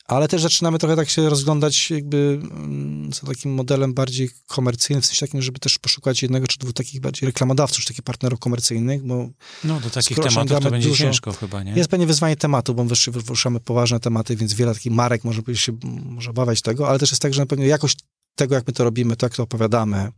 Ale 0.09 0.29
też 0.29 0.43
zaczynamy 0.43 0.79
trochę 0.79 0.97
tak 0.97 1.09
się 1.09 1.29
rozglądać 1.29 1.91
jakby 1.91 2.41
mm, 2.43 3.13
za 3.13 3.27
takim 3.27 3.55
modelem 3.55 3.95
bardziej 3.95 4.31
komercyjnym, 4.47 5.03
w 5.03 5.07
sensie 5.07 5.27
takim, 5.27 5.43
żeby 5.43 5.59
też 5.59 5.79
poszukać 5.79 6.23
jednego 6.23 6.47
czy 6.47 6.59
dwóch 6.59 6.73
takich 6.73 7.01
bardziej 7.01 7.27
reklamodawców, 7.27 7.85
czy 7.85 7.89
takich 7.89 8.03
partnerów 8.03 8.39
komercyjnych, 8.39 9.03
bo... 9.03 9.29
No, 9.65 9.81
do 9.81 9.91
takich 9.91 10.19
tematów 10.19 10.61
to 10.63 10.71
będzie 10.71 10.89
dużo, 10.89 11.05
ciężko 11.05 11.33
chyba, 11.33 11.63
nie? 11.63 11.73
Jest 11.73 11.91
pewnie 11.91 12.07
wyzwanie 12.07 12.37
tematu, 12.37 12.75
bo 12.75 12.85
wyruszamy 13.09 13.61
poważne 13.61 14.01
tematy, 14.01 14.37
więc 14.37 14.55
wiele 14.55 14.75
takich 14.75 14.93
marek 14.93 15.25
może 15.25 15.43
się 15.55 15.79
może 16.05 16.31
obawiać 16.31 16.63
tego, 16.63 16.89
ale 16.89 16.99
też 16.99 17.11
jest 17.11 17.23
tak, 17.23 17.35
że 17.35 17.43
na 17.43 17.47
pewno 17.47 17.65
jakość 17.65 17.99
tego, 18.35 18.55
jak 18.55 18.67
my 18.67 18.73
to 18.73 18.85
robimy, 18.85 19.17
to 19.17 19.27
jak 19.27 19.35
to 19.35 19.43
opowiadamy, 19.43 20.13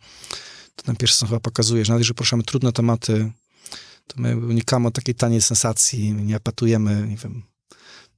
to 0.81 0.87
ten 0.87 0.97
pierwszy 0.97 1.27
chyba 1.27 1.41
pokazuje, 1.41 1.85
że 1.85 1.93
nawet 1.93 2.01
jeżeli 2.01 2.15
poruszamy 2.15 2.43
trudne 2.43 2.73
tematy, 2.73 3.33
to 4.07 4.15
my 4.17 4.37
unikamy 4.37 4.91
takiej 4.91 5.15
taniej 5.15 5.43
sensacji, 5.43 6.13
nie 6.13 6.37
apatujemy, 6.37 7.07
nie 7.09 7.17
wiem, 7.17 7.43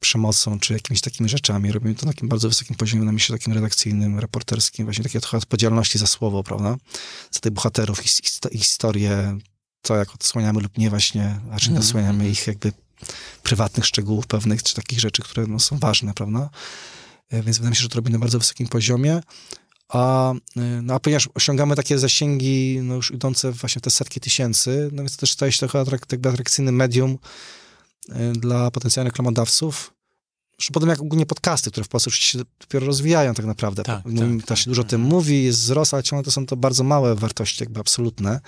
przemocą, 0.01 0.61
czy 0.61 0.73
jakimiś 0.73 1.01
takimi 1.01 1.29
rzeczami. 1.29 1.73
Robimy 1.73 1.95
to 1.95 2.07
na 2.07 2.13
takim 2.13 2.29
bardzo 2.29 2.49
wysokim 2.49 2.77
poziomie, 2.77 3.05
na 3.05 3.13
myśli 3.13 3.35
takim 3.35 3.53
redakcyjnym, 3.53 4.19
reporterskim, 4.19 4.87
właśnie 4.87 5.05
takiej 5.05 5.21
odpowiedzialności 5.33 5.99
za 5.99 6.07
słowo, 6.07 6.43
prawda? 6.43 6.77
Za 7.31 7.41
tych 7.41 7.53
bohaterów, 7.53 8.01
historię, 8.55 9.39
to 9.83 9.97
jak 9.97 10.15
odsłaniamy 10.15 10.61
lub 10.61 10.79
nie 10.79 10.91
właśnie, 10.91 11.41
a 11.53 11.61
czy 11.61 11.69
mm. 11.69 11.83
odsłaniamy 11.83 12.29
ich 12.29 12.47
jakby 12.47 12.73
prywatnych 13.43 13.87
szczegółów 13.87 14.27
pewnych, 14.27 14.63
czy 14.63 14.75
takich 14.75 15.01
rzeczy, 15.01 15.23
które 15.23 15.47
no, 15.47 15.59
są 15.59 15.79
ważne, 15.79 16.15
prawda? 16.15 16.51
E, 17.31 17.43
więc 17.43 17.57
wydaje 17.57 17.71
mi 17.71 17.77
się, 17.77 17.83
że 17.83 17.89
to 17.89 17.97
robimy 17.97 18.13
na 18.13 18.21
bardzo 18.21 18.39
wysokim 18.39 18.69
poziomie. 18.69 19.21
A, 19.93 20.33
y, 20.33 20.83
no, 20.83 20.95
a 20.95 21.01
ponieważ 21.01 21.29
osiągamy 21.35 21.77
takie 21.77 21.99
zasięgi 21.99 22.81
no, 22.83 22.95
już 22.95 23.11
idące 23.11 23.53
właśnie 23.53 23.81
w 23.81 23.83
te 23.83 23.91
setki 23.91 24.21
tysięcy, 24.21 24.91
no 24.93 25.03
więc 25.03 25.17
to 25.17 25.21
też 25.21 25.33
staje 25.33 25.53
się 25.53 25.59
trochę 25.59 25.81
atrak 25.81 26.03
atrakcyjnym 26.27 26.77
medium 26.77 27.19
y, 28.09 28.33
dla 28.33 28.71
potencjalnych 28.71 29.13
reklamodawców. 29.13 29.93
Zresztą 30.59 30.73
potem 30.73 30.89
jak 30.89 31.01
ogólnie 31.01 31.27
podcasty, 31.27 31.71
które 31.71 31.85
w 31.85 31.89
Polsce 31.89 32.09
już 32.11 32.19
się 32.19 32.39
dopiero 32.61 32.87
rozwijają 32.87 33.35
tak 33.35 33.47
naprawdę. 33.47 33.83
Tak, 33.83 34.03
tak, 34.05 34.47
tak, 34.47 34.59
się 34.59 34.71
dużo 34.71 34.83
o 34.83 34.85
tym 34.85 35.01
mówi, 35.01 35.45
jest 35.45 35.59
wzrost, 35.59 35.95
ale 35.95 36.03
ciągle 36.03 36.25
to 36.25 36.31
są 36.31 36.47
to 36.47 36.57
bardzo 36.57 36.85
małe 36.85 37.15
wartości 37.15 37.63
jakby 37.63 37.81
absolutne 37.81 38.41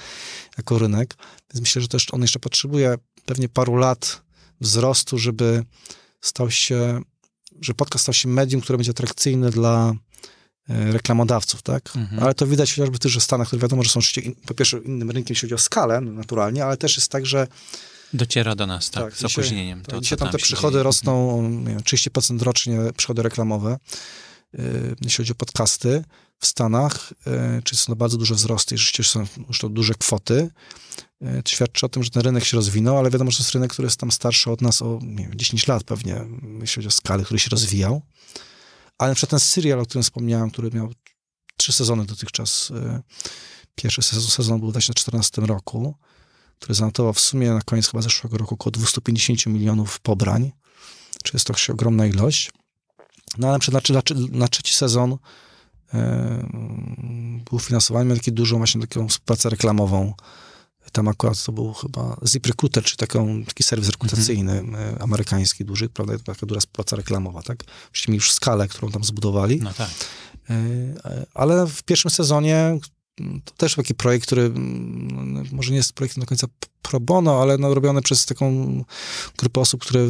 jako 0.58 0.78
rynek. 0.78 1.16
Więc 1.54 1.60
myślę, 1.60 1.82
że 1.82 1.88
też 1.88 2.14
on 2.14 2.22
jeszcze 2.22 2.38
potrzebuje 2.38 2.94
pewnie 3.24 3.48
paru 3.48 3.76
lat 3.76 4.22
wzrostu, 4.60 5.18
żeby 5.18 5.64
stał 6.20 6.50
się, 6.50 7.00
że 7.60 7.74
podcast 7.74 8.02
stał 8.02 8.14
się 8.14 8.28
medium, 8.28 8.60
które 8.60 8.78
będzie 8.78 8.90
atrakcyjne 8.90 9.50
dla 9.50 9.94
reklamodawców, 10.68 11.62
tak? 11.62 11.96
Mhm. 11.96 12.22
Ale 12.22 12.34
to 12.34 12.46
widać 12.46 12.70
chociażby 12.70 12.96
w 12.96 13.00
tych 13.00 13.22
Stanach, 13.22 13.46
które 13.46 13.62
wiadomo, 13.62 13.82
że 13.82 13.90
są 13.90 14.00
po 14.46 14.54
pierwsze 14.54 14.78
innym 14.78 15.10
rynkiem, 15.10 15.32
jeśli 15.34 15.46
chodzi 15.46 15.54
o 15.54 15.58
skalę, 15.58 16.00
no, 16.00 16.12
naturalnie, 16.12 16.64
ale 16.64 16.76
też 16.76 16.96
jest 16.96 17.10
tak, 17.10 17.26
że 17.26 17.46
Dociera 18.14 18.54
do 18.54 18.66
nas, 18.66 18.90
tak, 18.90 19.04
tak 19.04 19.16
z 19.16 19.24
opóźnieniem. 19.24 19.82
To, 19.82 19.90
tak, 19.90 20.00
dzisiaj 20.00 20.18
tam 20.18 20.30
te 20.30 20.38
przychody 20.38 20.74
dzieje. 20.74 20.82
rosną 20.82 21.42
wiem, 21.66 21.80
30% 21.80 22.42
rocznie, 22.42 22.78
przychody 22.96 23.22
reklamowe, 23.22 23.78
yy, 24.52 24.96
jeśli 25.00 25.16
chodzi 25.16 25.32
o 25.32 25.34
podcasty 25.34 26.04
w 26.38 26.46
Stanach, 26.46 27.12
yy, 27.26 27.62
czyli 27.62 27.78
są 27.78 27.86
to 27.86 27.96
bardzo 27.96 28.16
duże 28.16 28.34
wzrosty 28.34 28.74
i 28.74 28.78
rzeczywiście 28.78 29.12
są 29.12 29.26
już 29.48 29.58
to 29.58 29.68
duże 29.68 29.94
kwoty. 29.94 30.50
Yy, 31.20 31.42
to 31.42 31.50
świadczy 31.50 31.86
o 31.86 31.88
tym, 31.88 32.02
że 32.02 32.10
ten 32.10 32.22
rynek 32.22 32.44
się 32.44 32.56
rozwinął, 32.56 32.98
ale 32.98 33.10
wiadomo, 33.10 33.30
że 33.30 33.36
to 33.36 33.42
jest 33.42 33.54
rynek, 33.54 33.72
który 33.72 33.86
jest 33.86 34.00
tam 34.00 34.10
starszy 34.10 34.50
od 34.50 34.60
nas 34.60 34.82
o 34.82 34.98
nie 35.02 35.28
wiem, 35.28 35.38
10 35.38 35.66
lat 35.66 35.84
pewnie, 35.84 36.24
jeśli 36.60 36.74
chodzi 36.74 36.88
o 36.88 36.90
skalę, 36.90 37.24
który 37.24 37.40
się 37.40 37.50
rozwijał. 37.50 38.02
Ale 38.98 39.10
na 39.10 39.14
przykład 39.14 39.30
ten 39.30 39.40
serial, 39.40 39.80
o 39.80 39.84
którym 39.84 40.02
wspomniałem, 40.02 40.50
który 40.50 40.70
miał 40.70 40.92
trzy 41.56 41.72
sezony 41.72 42.04
dotychczas, 42.04 42.70
y, 42.70 43.02
pierwszy 43.74 44.02
sezon, 44.02 44.30
sezon 44.30 44.60
był 44.60 44.68
w 44.68 44.72
2014 44.72 45.42
roku, 45.42 45.94
który 46.58 46.74
zanotował 46.74 47.12
w 47.12 47.20
sumie 47.20 47.50
na 47.50 47.60
koniec 47.60 47.88
chyba 47.88 48.02
zeszłego 48.02 48.38
roku 48.38 48.54
około 48.54 48.70
250 48.70 49.46
milionów 49.46 50.00
pobrań, 50.00 50.52
czy 51.24 51.36
jest 51.36 51.46
to 51.46 51.72
ogromna 51.72 52.06
ilość. 52.06 52.52
No 53.38 53.48
ale 53.48 53.58
na, 53.72 53.80
na, 53.94 54.02
na 54.30 54.48
trzeci 54.48 54.74
sezon 54.74 55.12
y, 55.12 55.18
był 57.50 57.58
finansowany, 57.58 58.04
miał 58.04 58.16
taki 58.16 58.32
dużą 58.32 58.58
właśnie 58.58 58.80
taką 58.80 59.08
współpracę 59.08 59.50
reklamową 59.50 60.14
tam 60.94 61.08
akurat 61.08 61.44
to 61.44 61.52
był 61.52 61.72
chyba 61.72 62.16
ZipRecruiter, 62.22 62.84
czy 62.84 62.96
taką, 62.96 63.44
taki 63.44 63.62
serwis 63.62 63.88
rekrutacyjny 63.88 64.52
mm 64.52 64.74
-hmm. 64.74 65.02
amerykański 65.02 65.64
duży, 65.64 65.88
prawda, 65.88 66.18
taka 66.18 66.46
duża 66.46 66.60
praca 66.72 66.96
reklamowa, 66.96 67.42
tak? 67.42 67.64
Mieli 68.08 68.14
już 68.14 68.32
skalę, 68.32 68.68
którą 68.68 68.90
tam 68.90 69.04
zbudowali. 69.04 69.60
No 69.62 69.72
tak. 69.72 69.90
E, 70.50 70.56
ale 71.34 71.66
w 71.66 71.82
pierwszym 71.82 72.10
sezonie 72.10 72.78
to 73.44 73.54
też 73.56 73.74
taki 73.74 73.94
projekt, 73.94 74.26
który 74.26 74.50
no, 74.54 75.42
może 75.52 75.70
nie 75.70 75.76
jest 75.76 75.92
projektem 75.92 76.20
do 76.20 76.26
końca 76.26 76.46
pro 76.82 77.00
bono, 77.00 77.42
ale 77.42 77.58
no, 77.58 77.74
robiony 77.74 78.02
przez 78.02 78.26
taką 78.26 78.84
grupę 79.38 79.60
osób, 79.60 79.80
które 79.80 80.08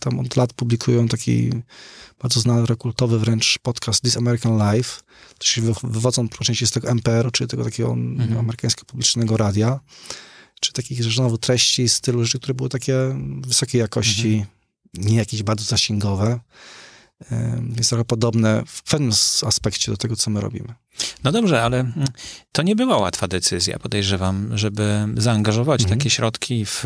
tam 0.00 0.18
od 0.18 0.36
lat 0.36 0.52
publikują 0.52 1.08
taki 1.08 1.50
bardzo 2.22 2.40
znany, 2.40 2.66
rekultowy 2.66 3.18
wręcz 3.18 3.58
podcast 3.62 4.02
This 4.02 4.16
American 4.16 4.58
Life, 4.58 5.00
to 5.38 5.46
się 5.46 5.62
wywodzą 5.82 6.28
po 6.28 6.44
części 6.44 6.66
z 6.66 6.70
tego 6.70 6.90
MPR, 6.90 7.32
czyli 7.32 7.48
tego 7.48 7.64
takiego 7.64 7.90
mhm. 7.90 8.38
amerykańskiego 8.38 8.86
publicznego 8.86 9.36
radia, 9.36 9.80
czy 10.60 10.72
takich 10.72 11.04
znowu 11.04 11.38
treści, 11.38 11.88
stylu 11.88 12.24
rzeczy, 12.24 12.38
które 12.38 12.54
były 12.54 12.68
takie 12.68 12.94
wysokiej 13.40 13.80
jakości, 13.80 14.34
mhm. 14.34 15.08
nie 15.08 15.16
jakieś 15.16 15.42
bardzo 15.42 15.64
zasięgowe. 15.64 16.40
Jest 17.76 17.90
trochę 17.90 18.04
podobne 18.04 18.62
w 18.66 18.82
pewnym 18.82 19.12
aspekcie 19.46 19.92
do 19.92 19.96
tego, 19.96 20.16
co 20.16 20.30
my 20.30 20.40
robimy. 20.40 20.74
No 21.24 21.32
dobrze, 21.32 21.62
ale 21.62 21.80
mm, 21.80 22.04
to 22.52 22.62
nie 22.62 22.76
była 22.76 22.98
łatwa 22.98 23.28
decyzja, 23.28 23.78
podejrzewam, 23.78 24.58
żeby 24.58 25.06
zaangażować 25.16 25.80
mhm. 25.82 25.98
takie 25.98 26.10
środki 26.10 26.64
w, 26.66 26.84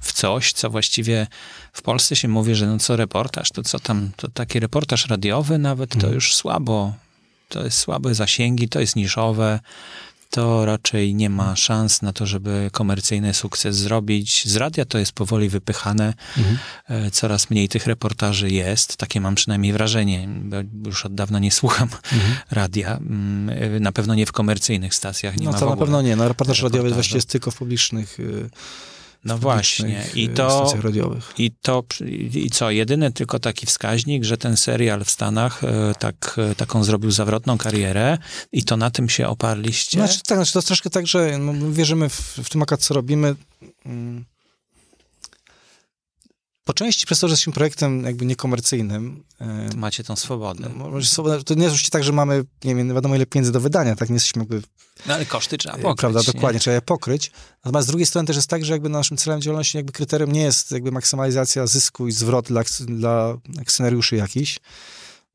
w 0.00 0.12
coś, 0.12 0.52
co 0.52 0.70
właściwie 0.70 1.26
w 1.72 1.82
Polsce 1.82 2.16
się 2.16 2.28
mówi, 2.28 2.54
że 2.54 2.66
no 2.66 2.78
co 2.78 2.96
reportaż, 2.96 3.50
to 3.50 3.62
co 3.62 3.78
tam, 3.78 4.10
to 4.16 4.28
taki 4.28 4.60
reportaż 4.60 5.06
radiowy 5.06 5.58
nawet, 5.58 5.94
mhm. 5.94 6.10
to 6.10 6.14
już 6.14 6.34
słabo, 6.34 6.94
to 7.48 7.64
jest 7.64 7.78
słabe 7.78 8.14
zasięgi, 8.14 8.68
to 8.68 8.80
jest 8.80 8.96
niszowe, 8.96 9.60
to 10.34 10.66
raczej 10.66 11.14
nie 11.14 11.30
ma 11.30 11.56
szans 11.56 12.02
na 12.02 12.12
to, 12.12 12.26
żeby 12.26 12.70
komercyjny 12.72 13.34
sukces 13.34 13.76
zrobić. 13.76 14.48
Z 14.48 14.56
radia 14.56 14.84
to 14.84 14.98
jest 14.98 15.12
powoli 15.12 15.48
wypychane. 15.48 16.14
Mhm. 16.38 16.58
E, 16.88 17.10
coraz 17.10 17.50
mniej 17.50 17.68
tych 17.68 17.86
reportaży 17.86 18.50
jest. 18.50 18.96
Takie 18.96 19.20
mam 19.20 19.34
przynajmniej 19.34 19.72
wrażenie. 19.72 20.28
Już 20.86 21.06
od 21.06 21.14
dawna 21.14 21.38
nie 21.38 21.52
słucham 21.52 21.88
mhm. 22.12 22.34
radia. 22.50 22.96
Mm, 22.96 23.50
e, 23.76 23.80
na 23.80 23.92
pewno 23.92 24.14
nie 24.14 24.26
w 24.26 24.32
komercyjnych 24.32 24.94
stacjach. 24.94 25.36
Nie 25.36 25.44
no 25.44 25.52
ma 25.52 25.58
to 25.58 25.70
na 25.70 25.76
pewno 25.76 26.02
nie. 26.02 26.16
No, 26.16 26.28
reportaż 26.28 26.62
radiowy 26.62 26.90
właściwie 26.90 27.18
jest 27.18 27.28
tylko 27.28 27.50
w 27.50 27.56
publicznych 27.56 28.20
y, 28.20 28.50
no 29.24 29.38
właśnie. 29.38 30.04
I 30.14 30.24
y, 30.24 30.28
to, 30.28 30.74
I 31.38 31.50
to, 31.50 31.84
i 32.34 32.50
co, 32.50 32.70
jedyny 32.70 33.12
tylko 33.12 33.38
taki 33.38 33.66
wskaźnik, 33.66 34.24
że 34.24 34.38
ten 34.38 34.56
serial 34.56 35.04
w 35.04 35.10
Stanach 35.10 35.64
y, 35.64 35.66
tak, 35.98 36.36
y, 36.52 36.54
taką 36.54 36.84
zrobił 36.84 37.10
zawrotną 37.10 37.58
karierę 37.58 38.18
i 38.52 38.64
to 38.64 38.76
na 38.76 38.90
tym 38.90 39.08
się 39.08 39.28
oparliście? 39.28 39.98
Znaczy, 39.98 40.22
tak, 40.22 40.38
znaczy 40.38 40.52
to 40.52 40.58
jest 40.58 40.66
troszkę 40.66 40.90
tak, 40.90 41.06
że 41.06 41.38
no, 41.38 41.70
wierzymy 41.70 42.08
w, 42.08 42.38
w 42.44 42.48
tym, 42.48 42.64
co 42.78 42.94
robimy. 42.94 43.34
Mm, 43.86 44.24
po 46.64 46.72
części 46.72 47.06
przez 47.06 47.20
to, 47.20 47.28
że 47.28 47.32
jesteśmy 47.32 47.52
projektem 47.52 48.04
jakby 48.04 48.26
niekomercyjnym. 48.26 49.24
To 49.70 49.76
macie 49.76 50.04
tą 50.04 50.16
swobodę. 50.16 50.70
No, 50.76 50.90
to 51.44 51.54
nie 51.54 51.64
jest 51.64 51.90
tak, 51.90 52.04
że 52.04 52.12
mamy, 52.12 52.44
nie 52.64 52.74
wiem, 52.74 52.94
wiadomo 52.94 53.14
ile 53.16 53.26
pieniędzy 53.26 53.52
do 53.52 53.60
wydania, 53.60 53.96
tak? 53.96 54.08
Nie 54.08 54.14
jesteśmy 54.14 54.42
jakby... 54.42 54.62
No 55.06 55.14
ale 55.14 55.26
koszty 55.26 55.58
trzeba 55.58 55.78
pokryć. 55.78 56.00
Prawda, 56.00 56.32
dokładnie, 56.32 56.60
trzeba 56.60 56.74
je 56.74 56.82
pokryć. 56.82 57.30
Natomiast 57.64 57.88
z 57.88 57.90
drugiej 57.90 58.06
strony 58.06 58.26
też 58.26 58.36
jest 58.36 58.48
tak, 58.48 58.64
że 58.64 58.72
jakby 58.72 58.88
naszym 58.88 59.16
celem 59.16 59.40
działalności 59.40 59.76
jakby 59.76 59.92
kryterium 59.92 60.32
nie 60.32 60.42
jest 60.42 60.70
jakby 60.70 60.92
maksymalizacja 60.92 61.66
zysku 61.66 62.08
i 62.08 62.12
zwrot 62.12 62.46
dla, 62.46 62.62
dla 62.80 63.38
akcjonariuszy 63.60 64.16
jakiś, 64.16 64.58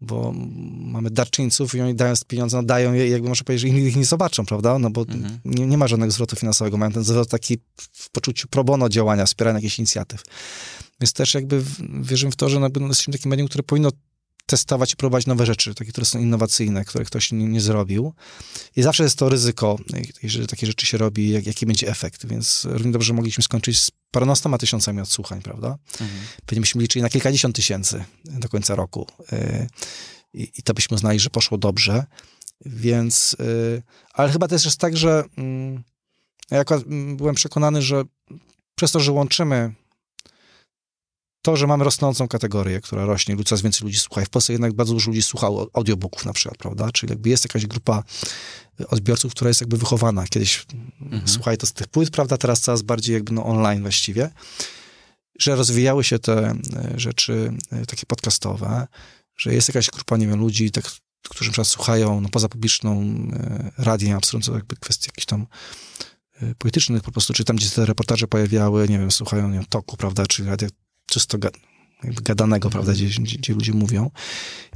bo 0.02 0.34
mamy 0.80 1.10
darczyńców 1.10 1.76
i 1.76 1.82
oni 1.82 1.96
dając 1.96 2.24
pieniądze, 2.24 2.58
no 2.58 2.63
dają 2.63 2.94
je 2.94 3.08
i 3.08 3.12
jakby 3.12 3.30
można 3.30 3.44
powiedzieć, 3.44 3.62
że 3.62 3.68
inni 3.68 3.88
ich 3.88 3.96
nie 3.96 4.06
zobaczą, 4.06 4.46
prawda? 4.46 4.80
No 4.80 4.90
bo 4.90 5.02
mhm. 5.02 5.40
nie, 5.46 5.68
nie 5.68 5.78
ma 5.78 5.88
żadnego 5.88 6.12
zwrotu 6.12 6.36
finansowego. 6.36 6.78
Mają 6.78 6.92
ten 6.92 7.04
zwrot 7.04 7.30
taki 7.30 7.58
w 7.94 8.10
poczuciu 8.10 8.48
pro 8.48 8.63
bono 8.63 8.90
działania, 8.90 9.26
wspierania 9.26 9.58
jakichś 9.58 9.80
inicjatyw. 9.80 10.24
Więc 11.02 11.14
też 11.14 11.34
jakby 11.34 11.64
wierzymy 12.02 12.32
w 12.32 12.36
to, 12.36 12.50
że 12.50 12.60
jesteśmy 12.88 13.14
takim 13.14 13.30
medium, 13.30 13.48
które 13.48 13.64
powinno 13.64 13.92
testować 14.48 14.94
i 14.94 14.96
próbować 14.96 15.26
nowe 15.26 15.46
rzeczy, 15.46 15.76
takie, 15.76 15.92
które 15.92 16.06
są 16.06 16.20
innowacyjne, 16.20 16.86
które 16.86 17.06
ktoś 17.06 17.32
nie, 17.32 17.48
nie 17.48 17.62
zrobił. 17.62 18.14
I 18.76 18.82
zawsze 18.82 19.04
jest 19.04 19.16
to 19.16 19.30
ryzyko, 19.30 19.78
jeżeli 20.24 20.48
takie 20.48 20.68
rzeczy 20.68 20.86
się 20.86 20.98
robi, 20.98 21.30
jak, 21.30 21.46
jaki 21.46 21.66
będzie 21.66 21.88
efekt. 21.88 22.26
Więc 22.26 22.68
równie 22.70 22.92
dobrze 22.92 23.14
mogliśmy 23.14 23.44
skończyć 23.44 23.80
z 23.80 23.92
paronastoma 24.12 24.58
tysiącami 24.58 25.02
odsłuchań, 25.02 25.42
prawda? 25.42 25.78
Mhm. 25.92 26.20
Pewnie 26.46 26.62
byśmy 26.62 26.82
liczyli 26.82 27.04
na 27.04 27.10
kilkadziesiąt 27.10 27.56
tysięcy 27.56 28.06
do 28.26 28.50
końca 28.50 28.76
roku. 28.76 29.08
Y, 29.34 29.68
I, 30.34 30.52
i 30.58 30.64
to 30.64 30.74
byśmy 30.74 30.96
uznali, 30.96 31.20
że 31.20 31.30
poszło 31.30 31.58
dobrze. 31.58 32.06
Więc, 32.66 33.36
y, 33.40 33.84
ale 34.14 34.32
chyba 34.32 34.48
też 34.48 34.66
jest 34.66 34.78
tak, 34.78 34.98
że 34.98 35.24
mm, 35.38 35.84
ja 36.52 36.64
mm, 36.72 37.18
byłem 37.18 37.36
przekonany, 37.36 37.82
że 37.82 38.04
przez 38.76 38.92
to, 38.92 39.00
że 39.00 39.12
łączymy 39.12 39.74
to, 41.48 41.56
że 41.56 41.68
mamy 41.68 41.84
rosnącą 41.84 42.28
kategorię, 42.28 42.82
która 42.82 43.06
rośnie, 43.06 43.44
coraz 43.44 43.62
więcej 43.62 43.86
ludzi 43.86 44.00
słucha. 44.00 44.22
I 44.22 44.26
w 44.26 44.30
Polsce 44.30 44.54
jednak 44.54 44.74
bardzo 44.74 44.94
dużo 44.94 45.12
ludzi 45.12 45.24
słuchało 45.24 45.70
audiobooków 45.74 46.26
na 46.26 46.34
przykład, 46.34 46.58
prawda? 46.58 46.92
Czyli 46.92 47.12
jakby 47.12 47.30
jest 47.30 47.46
jakaś 47.46 47.66
grupa 47.66 48.04
odbiorców, 48.88 49.32
która 49.32 49.48
jest 49.48 49.62
jakby 49.62 49.78
wychowana. 49.78 50.28
Kiedyś 50.28 50.66
mhm. 51.02 51.28
słuchaj 51.28 51.58
to 51.58 51.68
z 51.68 51.74
tych 51.74 51.88
płyt, 51.88 52.10
prawda? 52.10 52.38
Teraz 52.38 52.62
coraz 52.62 52.82
bardziej 52.82 53.14
jakby 53.14 53.34
no 53.34 53.46
online 53.46 53.82
właściwie. 53.82 54.30
Że 55.40 55.56
rozwijały 55.56 56.04
się 56.04 56.20
te 56.20 56.50
e, 56.50 56.56
rzeczy 56.96 57.54
e, 57.72 57.86
takie 57.86 58.06
podcastowe, 58.06 58.88
że 59.38 59.54
jest 59.54 59.68
jakaś 59.68 59.90
grupa, 59.90 60.18
nie 60.18 60.28
wiem, 60.28 60.40
ludzi, 60.40 60.72
tak, 60.72 60.86
którzy 61.30 61.50
na 61.50 61.52
przykład 61.52 61.68
słuchają 61.68 62.22
no, 62.22 62.30
poza 62.30 62.50
publiczną 62.50 63.02
e, 63.34 63.72
radiem, 63.78 64.18
abstrahując 64.18 64.48
jakby 64.48 64.76
kwestii 64.76 65.10
jakichś 65.10 65.26
tam 65.26 65.48
politycznych 66.58 67.04
po 67.04 67.12
prostu, 67.12 67.34
czy 67.34 67.44
tam, 67.44 67.56
gdzie 67.56 67.70
te 67.70 67.86
reportaże 67.86 68.28
pojawiały, 68.28 68.90
nie 68.90 69.00
wiem, 69.00 69.12
słuchają 69.12 69.48
nie 69.48 69.54
wiem, 69.54 69.66
toku, 69.70 69.98
prawda, 69.98 70.26
czy 70.26 70.46
radia 70.46 70.68
czysto 71.08 71.38
ga, 71.38 71.50
gadanego, 72.04 72.70
prawda, 72.70 72.91
gdzie, 72.91 73.06
gdzie, 73.06 73.38
gdzie, 73.38 73.54
ludzie 73.54 73.74
mówią. 73.74 74.12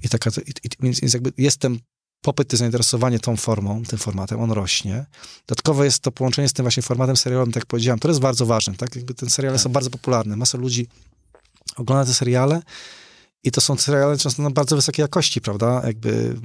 I 0.03 0.09
taka, 0.09 0.29
i, 0.47 0.67
i, 0.67 0.69
więc, 0.79 1.13
jakby 1.13 1.33
jestem 1.37 1.79
popyt, 2.21 2.53
zainteresowanie 2.53 3.19
tą 3.19 3.37
formą, 3.37 3.83
tym 3.83 3.99
formatem, 3.99 4.39
on 4.39 4.51
rośnie. 4.51 5.05
Dodatkowo 5.47 5.83
jest 5.83 5.99
to 5.99 6.11
połączenie 6.11 6.49
z 6.49 6.53
tym 6.53 6.63
właśnie 6.63 6.83
formatem 6.83 7.17
serialowym, 7.17 7.53
tak 7.53 7.61
jak 7.61 7.67
powiedziałem, 7.67 7.99
to 7.99 8.07
jest 8.07 8.19
bardzo 8.19 8.45
ważne, 8.45 8.75
tak? 8.75 8.95
Jakby 8.95 9.13
te 9.13 9.29
seriale 9.29 9.57
tak. 9.57 9.63
są 9.63 9.69
bardzo 9.69 9.89
popularne. 9.89 10.37
Masa 10.37 10.57
ludzi 10.57 10.87
ogląda 11.75 12.05
te 12.05 12.13
seriale, 12.13 12.61
i 13.43 13.51
to 13.51 13.61
są 13.61 13.77
seriale 13.77 14.17
często 14.17 14.43
na 14.43 14.49
bardzo 14.49 14.75
wysokiej 14.75 15.03
jakości, 15.03 15.41
prawda? 15.41 15.81
Jakby 15.85 16.35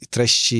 i 0.00 0.06
treści, 0.06 0.56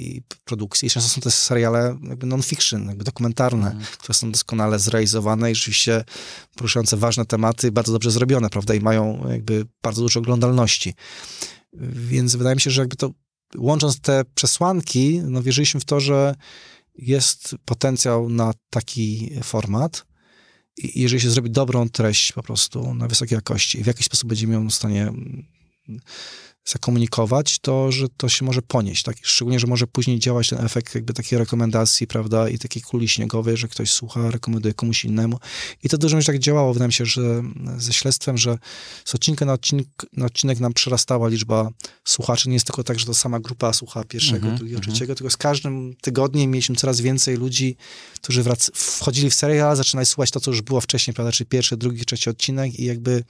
i 0.00 0.22
produkcji. 0.44 0.86
I 0.86 0.90
często 0.90 1.08
są 1.08 1.20
to 1.20 1.30
seriale 1.30 1.98
jakby 2.02 2.26
non-fiction, 2.26 2.86
jakby 2.86 3.04
dokumentarne, 3.04 3.70
mm. 3.70 3.84
które 3.98 4.14
są 4.14 4.32
doskonale 4.32 4.78
zrealizowane 4.78 5.52
i 5.52 5.54
rzeczywiście 5.54 6.04
poruszające 6.56 6.96
ważne 6.96 7.26
tematy, 7.26 7.72
bardzo 7.72 7.92
dobrze 7.92 8.10
zrobione, 8.10 8.50
prawda? 8.50 8.74
I 8.74 8.80
mają 8.80 9.28
jakby 9.28 9.66
bardzo 9.82 10.02
dużo 10.02 10.20
oglądalności. 10.20 10.94
Więc 11.92 12.36
wydaje 12.36 12.54
mi 12.54 12.60
się, 12.60 12.70
że 12.70 12.82
jakby 12.82 12.96
to 12.96 13.10
łącząc 13.56 14.00
te 14.00 14.24
przesłanki, 14.34 15.20
no 15.24 15.42
wierzyliśmy 15.42 15.80
w 15.80 15.84
to, 15.84 16.00
że 16.00 16.34
jest 16.94 17.54
potencjał 17.64 18.28
na 18.28 18.52
taki 18.70 19.30
format 19.42 20.04
jeżeli 20.76 21.22
się 21.22 21.30
zrobi 21.30 21.50
dobrą 21.50 21.88
treść 21.88 22.32
po 22.32 22.42
prostu 22.42 22.94
na 22.94 23.08
wysokiej 23.08 23.36
jakości 23.36 23.82
w 23.82 23.86
jakiś 23.86 24.06
sposób 24.06 24.28
będziemy 24.28 24.54
ją 24.54 24.68
w 24.68 24.74
stanie 24.74 25.02
mm, 25.02 25.46
zakomunikować, 26.64 27.58
to, 27.58 27.92
że 27.92 28.08
to 28.16 28.28
się 28.28 28.44
może 28.44 28.62
ponieść, 28.62 29.02
tak? 29.02 29.16
Szczególnie, 29.22 29.60
że 29.60 29.66
może 29.66 29.86
później 29.86 30.18
działać 30.18 30.48
ten 30.48 30.64
efekt 30.64 30.94
jakby 30.94 31.12
takiej 31.12 31.38
rekomendacji, 31.38 32.06
prawda, 32.06 32.48
i 32.48 32.58
takiej 32.58 32.82
kuli 32.82 33.08
śniegowej, 33.08 33.56
że 33.56 33.68
ktoś 33.68 33.90
słucha, 33.90 34.30
rekomenduje 34.30 34.74
komuś 34.74 35.04
innemu. 35.04 35.38
I 35.82 35.88
to 35.88 35.98
dużo 35.98 36.22
tak 36.26 36.38
działało. 36.38 36.72
Wydaje 36.72 36.86
mi 36.86 36.92
się, 36.92 37.06
że 37.06 37.42
ze 37.76 37.92
śledztwem, 37.92 38.38
że 38.38 38.58
z 39.04 39.14
odcinka 39.14 39.44
na 39.44 39.52
odcinek, 39.52 39.86
na 40.12 40.26
odcinek 40.26 40.60
nam 40.60 40.72
przerastała 40.72 41.28
liczba 41.28 41.70
słuchaczy. 42.04 42.48
Nie 42.48 42.54
jest 42.54 42.66
tylko 42.66 42.84
tak, 42.84 42.98
że 42.98 43.06
to 43.06 43.14
sama 43.14 43.40
grupa 43.40 43.72
słucha 43.72 44.04
pierwszego, 44.04 44.46
mm 44.46 44.54
-hmm, 44.54 44.58
drugiego, 44.58 44.78
mm 44.78 44.88
-hmm. 44.88 44.92
trzeciego, 44.92 45.14
tylko 45.14 45.30
z 45.30 45.36
każdym 45.36 45.94
tygodniem 46.00 46.50
mieliśmy 46.50 46.76
coraz 46.76 47.00
więcej 47.00 47.36
ludzi, 47.36 47.76
którzy 48.14 48.42
wrac- 48.42 48.70
wchodzili 48.74 49.30
w 49.30 49.34
serial, 49.34 49.76
zaczynali 49.76 50.06
słuchać 50.06 50.30
to, 50.30 50.40
co 50.40 50.50
już 50.50 50.62
było 50.62 50.80
wcześniej, 50.80 51.14
prawda, 51.14 51.32
czyli 51.32 51.48
pierwszy, 51.48 51.76
drugi, 51.76 52.04
trzeci 52.04 52.30
odcinek 52.30 52.78
i 52.78 52.84
jakby 52.84 53.24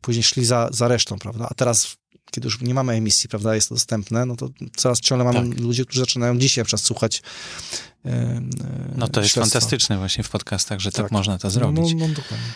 później 0.00 0.22
szli 0.22 0.44
za, 0.44 0.68
za 0.72 0.88
resztą, 0.88 1.18
prawda. 1.18 1.46
A 1.50 1.54
teraz 1.54 1.96
kiedy 2.30 2.46
już 2.46 2.60
nie 2.60 2.74
mamy 2.74 2.92
emisji, 2.92 3.28
prawda, 3.28 3.54
jest 3.54 3.68
to 3.68 3.74
dostępne, 3.74 4.26
no 4.26 4.36
to 4.36 4.48
coraz 4.76 5.00
ciągle 5.00 5.24
mamy 5.24 5.48
tak. 5.48 5.60
ludzi, 5.60 5.84
którzy 5.84 6.00
zaczynają 6.00 6.38
dzisiaj 6.38 6.64
przez 6.64 6.82
słuchać 6.82 7.22
yy, 8.04 8.12
No 8.96 9.08
to 9.08 9.20
jest 9.20 9.32
śledztwa. 9.32 9.40
fantastyczne 9.40 9.98
właśnie 9.98 10.24
w 10.24 10.28
podcastach, 10.28 10.80
że 10.80 10.92
tak, 10.92 11.04
tak 11.04 11.12
można 11.12 11.38
to 11.38 11.50
zrobić. 11.50 11.94
No, 11.94 12.08
no, 12.08 12.14
dokładnie. 12.14 12.46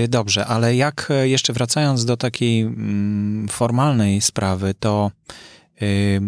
Yy, 0.00 0.08
dobrze, 0.08 0.46
ale 0.46 0.76
jak 0.76 1.12
jeszcze 1.22 1.52
wracając 1.52 2.04
do 2.04 2.16
takiej 2.16 2.60
mm, 2.60 3.48
formalnej 3.48 4.20
sprawy, 4.20 4.74
to 4.80 5.10
yy, 5.80 6.20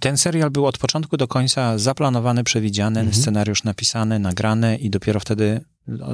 ten 0.00 0.16
serial 0.16 0.50
był 0.50 0.66
od 0.66 0.78
początku 0.78 1.16
do 1.16 1.28
końca 1.28 1.78
zaplanowany, 1.78 2.44
przewidziany, 2.44 3.00
mhm. 3.00 3.22
scenariusz 3.22 3.64
napisany, 3.64 4.18
nagrany 4.18 4.76
i 4.76 4.90
dopiero 4.90 5.20
wtedy 5.20 5.60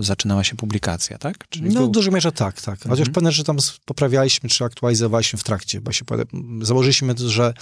zaczynała 0.00 0.44
się 0.44 0.56
publikacja, 0.56 1.18
tak? 1.18 1.48
Czyli 1.48 1.68
no, 1.68 1.80
był... 1.80 1.88
w 1.88 1.90
dużej 1.90 2.12
mierze 2.12 2.32
tak, 2.32 2.60
tak. 2.60 2.78
Chociaż 2.78 2.98
mhm. 2.98 3.12
pewne, 3.12 3.32
że 3.32 3.44
tam 3.44 3.56
poprawialiśmy, 3.84 4.48
czy 4.48 4.64
aktualizowaliśmy 4.64 5.38
w 5.38 5.44
trakcie, 5.44 5.80
bo 5.80 5.92
się 5.92 6.04
założyliśmy, 6.62 7.14
że 7.16 7.54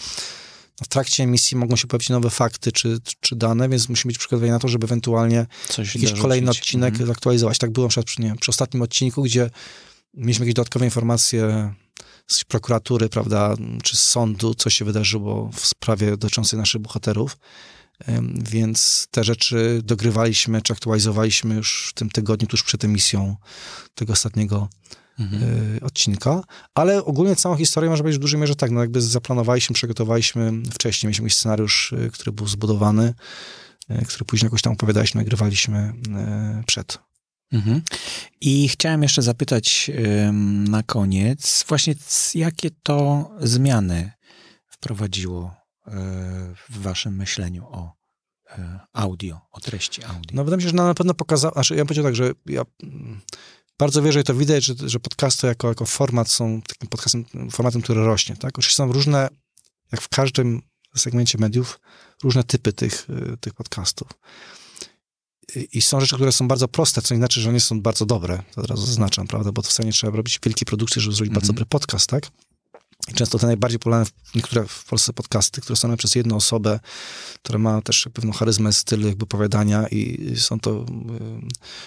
w 0.83 0.89
trakcie 0.89 1.23
emisji 1.23 1.57
mogą 1.57 1.77
się 1.77 1.87
pojawić 1.87 2.09
nowe 2.09 2.31
fakty 2.31 2.73
czy, 2.73 2.99
czy 3.21 3.37
dane, 3.37 3.69
więc 3.69 3.89
musimy 3.89 4.11
być 4.11 4.19
przygotowani 4.19 4.51
na 4.51 4.59
to, 4.59 4.69
żeby 4.69 4.85
ewentualnie 4.85 5.47
Coś 5.69 5.95
jakiś 5.95 6.21
kolejny 6.21 6.51
odcinek 6.51 6.93
mhm. 6.93 7.07
zaktualizować. 7.07 7.59
Tak 7.59 7.71
było 7.71 7.87
na 7.87 7.89
przykład 7.89 8.07
przy, 8.07 8.23
nie, 8.23 8.37
przy 8.37 8.51
ostatnim 8.51 8.83
odcinku, 8.83 9.23
gdzie 9.23 9.51
mieliśmy 10.15 10.45
jakieś 10.45 10.55
dodatkowe 10.55 10.85
informacje 10.85 11.75
z 12.27 12.45
prokuratury, 12.45 13.09
prawda, 13.09 13.55
czy 13.83 13.97
z 13.97 14.03
sądu, 14.03 14.55
co 14.55 14.71
się 14.71 14.85
wydarzyło 14.85 15.51
w 15.55 15.67
sprawie 15.67 16.11
dotyczącej 16.11 16.59
naszych 16.59 16.81
bohaterów. 16.81 17.39
Więc 18.51 19.09
te 19.11 19.25
rzeczy 19.25 19.81
dogrywaliśmy, 19.85 20.63
czy 20.63 20.73
aktualizowaliśmy 20.73 21.55
już 21.55 21.89
w 21.89 21.93
tym 21.93 22.11
tygodniu, 22.11 22.49
tuż 22.49 22.63
przed 22.63 22.85
emisją 22.85 23.37
tego 23.95 24.13
ostatniego 24.13 24.69
mhm. 25.19 25.43
Y, 25.77 25.81
odcinka. 25.85 26.43
Ale 26.75 27.05
ogólnie 27.05 27.37
całą 27.37 27.57
historię 27.57 27.91
może 27.91 28.03
być 28.03 28.17
w 28.17 28.19
dużej 28.19 28.41
mierze 28.41 28.57
tak, 28.57 28.71
no 28.71 28.81
jakby 28.81 29.01
zaplanowaliśmy, 29.01 29.75
przygotowaliśmy 29.75 30.53
wcześniej, 30.73 31.09
mieliśmy 31.09 31.25
jakiś 31.25 31.37
scenariusz, 31.37 31.93
y, 31.93 32.11
który 32.13 32.33
był 32.33 32.47
zbudowany, 32.47 33.15
y, 33.91 34.05
który 34.07 34.25
później 34.25 34.47
jakoś 34.47 34.63
tam 34.63 34.73
opowiadaliśmy, 34.73 35.21
nagrywaliśmy 35.21 35.93
przed. 36.67 36.99
Mhm. 37.53 37.83
I 38.41 38.69
chciałem 38.69 39.03
jeszcze 39.03 39.23
zapytać 39.23 39.91
na 40.69 40.83
koniec, 40.83 41.65
właśnie 41.69 41.95
jakie 42.35 42.71
to 42.83 43.31
zmiany 43.41 44.13
wprowadziło 44.69 45.58
w 46.69 46.79
waszym 46.83 47.17
myśleniu 47.17 47.67
o 47.67 47.93
e, 48.51 48.81
audio, 48.93 49.41
o 49.53 49.61
treści 49.61 50.05
audio? 50.05 50.31
No 50.33 50.45
wydaje 50.45 50.57
mi 50.57 50.63
się, 50.63 50.69
że 50.69 50.75
na 50.75 50.95
pewno 50.95 51.15
pokazało, 51.15 51.53
znaczy 51.53 51.77
ja 51.77 51.85
powiedział 51.85 52.05
tak, 52.05 52.17
że 52.17 52.33
ja 52.47 52.63
mm, 52.83 53.21
bardzo 53.79 54.03
wierzę 54.03 54.21
i 54.21 54.25
to 54.25 54.35
widać, 54.35 54.65
że, 54.65 54.75
że 54.87 55.01
podcasty 55.01 55.47
jako, 55.47 55.69
jako 55.69 55.87
format 55.87 56.31
są 56.31 56.63
takim 56.63 56.89
podcastem, 56.89 57.25
formatem, 57.51 57.83
który 57.83 58.05
rośnie, 58.05 58.37
tak? 58.37 58.59
Oczywiście 58.59 58.77
są 58.77 58.93
różne, 58.93 59.29
jak 59.93 60.01
w 60.01 60.09
każdym 60.09 60.63
segmencie 60.97 61.39
mediów, 61.39 61.81
różne 62.25 62.45
typy 62.45 62.73
tych, 62.73 63.07
e, 63.33 63.37
tych 63.37 63.55
podcastów. 63.55 64.09
I 65.73 65.83
są 65.83 66.01
rzeczy, 66.01 66.15
które 66.15 66.33
są 66.33 66.49
bardzo 66.49 66.69
proste, 66.69 67.03
co 67.03 67.15
nie 67.15 67.19
znaczy, 67.19 67.41
że 67.41 67.49
one 67.49 67.61
są 67.61 67.81
bardzo 67.81 68.07
dobre. 68.07 68.43
To 68.55 68.61
od 68.61 68.67
razu 68.67 68.87
zaznaczam, 68.87 69.27
prawda? 69.27 69.53
Bo 69.53 69.63
to 69.63 69.69
wcale 69.69 69.87
nie 69.87 69.93
trzeba 69.93 70.17
robić 70.17 70.41
wielkiej 70.45 70.67
produkcji, 70.67 71.03
żeby 71.03 71.17
zrobić 71.17 71.31
mm 71.31 71.33
-hmm. 71.33 71.41
bardzo 71.41 71.53
mhm. 71.53 71.55
dobry 71.55 71.67
podcast, 71.67 72.07
tak? 72.07 72.31
I 73.09 73.15
często 73.15 73.39
te 73.39 73.47
najbardziej 73.47 73.79
popularne, 73.79 74.07
niektóre 74.35 74.67
w 74.67 74.85
Polsce 74.85 75.13
podcasty, 75.13 75.61
które 75.61 75.77
są 75.77 75.97
przez 75.97 76.15
jedną 76.15 76.37
osobę, 76.37 76.81
która 77.43 77.59
ma 77.59 77.83
też 77.83 78.09
pewną 78.15 78.33
charyzmę, 78.33 78.73
styl 78.73 79.07
jakby 79.07 79.23
opowiadania 79.23 79.89
i 79.89 80.33
są 80.37 80.61
to 80.61 80.71
y, 80.71 80.85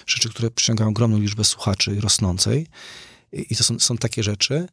rzeczy, 0.06 0.30
które 0.30 0.50
przyciągają 0.50 0.90
ogromną 0.90 1.18
liczbę 1.18 1.44
słuchaczy 1.44 2.00
rosnącej. 2.00 2.66
I, 3.32 3.56
to 3.56 3.64
są, 3.64 3.78
są 3.78 3.96
takie 3.96 4.22
rzeczy. 4.22 4.68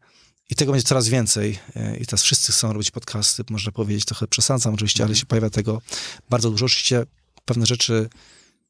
I 0.50 0.56
tego 0.56 0.72
będzie 0.72 0.88
coraz 0.88 1.08
więcej. 1.08 1.60
Y, 1.76 1.98
I 1.98 2.06
teraz 2.06 2.24
wszyscy 2.24 2.52
chcą 2.52 2.74
robić 2.74 2.92
podcasty, 2.92 3.44
można 3.50 3.72
powiedzieć, 3.72 4.06
trochę 4.06 4.28
przesadzam 4.28 4.74
oczywiście, 4.74 5.04
ale 5.04 5.16
się 5.16 5.26
pojawia 5.26 5.50
tego 5.50 5.82
bardzo 6.30 6.50
dużo. 6.50 6.66
Oczywiście 6.66 7.06
pewne 7.46 7.66
rzeczy 7.66 8.10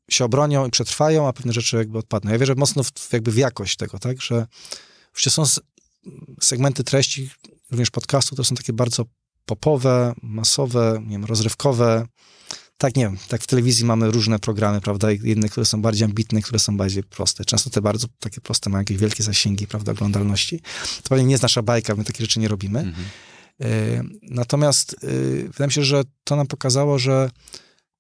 się 0.10 0.26
obronią 0.26 0.68
i 0.68 0.72
przetrwają, 0.72 1.28
a 1.28 1.34
pewne 1.34 1.54
rzeczy 1.54 1.78
jakby 1.78 1.98
odpadną. 1.98 2.32
Ja 2.32 2.38
wierzę 2.38 2.56
mocno 2.56 2.84
w, 2.84 3.14
jakby 3.14 3.32
w 3.32 3.38
jakość 3.38 3.78
tego, 3.78 4.00
tak, 4.00 4.22
że 4.22 4.48
oczywiście 5.12 5.30
są 5.30 5.44
segmenty 6.42 6.84
treści, 6.84 7.30
również 7.72 7.92
podcastu, 7.92 8.36
to 8.36 8.44
są 8.44 8.56
takie 8.56 8.74
bardzo 8.74 9.06
popowe, 9.46 10.14
masowe, 10.22 11.02
nie 11.02 11.12
wiem, 11.12 11.26
rozrywkowe. 11.26 12.08
Tak, 12.78 12.96
nie 12.96 13.04
wiem, 13.04 13.18
tak 13.28 13.42
w 13.42 13.48
telewizji 13.48 13.86
mamy 13.86 14.12
różne 14.12 14.40
programy, 14.40 14.82
prawda, 14.82 15.12
jedne, 15.12 15.50
które 15.50 15.66
są 15.66 15.82
bardziej 15.82 16.06
ambitne, 16.06 16.42
które 16.42 16.60
są 16.60 16.78
bardziej 16.78 17.04
proste. 17.04 17.46
Często 17.46 17.70
te 17.70 17.82
bardzo 17.82 18.08
takie 18.20 18.42
proste 18.42 18.70
mają 18.70 18.82
jakieś 18.82 18.98
wielkie 18.98 19.24
zasięgi, 19.24 19.68
prawda, 19.68 19.92
oglądalności. 19.92 20.60
To 21.04 21.10
pewnie 21.10 21.26
nie 21.26 21.32
jest 21.32 21.44
nasza 21.44 21.62
bajka, 21.62 21.96
my 21.96 22.04
takie 22.04 22.24
rzeczy 22.24 22.40
nie 22.40 22.48
robimy. 22.48 22.80
Mhm. 22.80 23.06
Y, 23.64 24.04
natomiast 24.22 25.04
y, 25.04 25.50
wydaje 25.52 25.68
mi 25.68 25.74
się, 25.74 25.84
że 25.84 26.04
to 26.24 26.36
nam 26.36 26.48
pokazało, 26.48 27.00
że, 27.00 27.30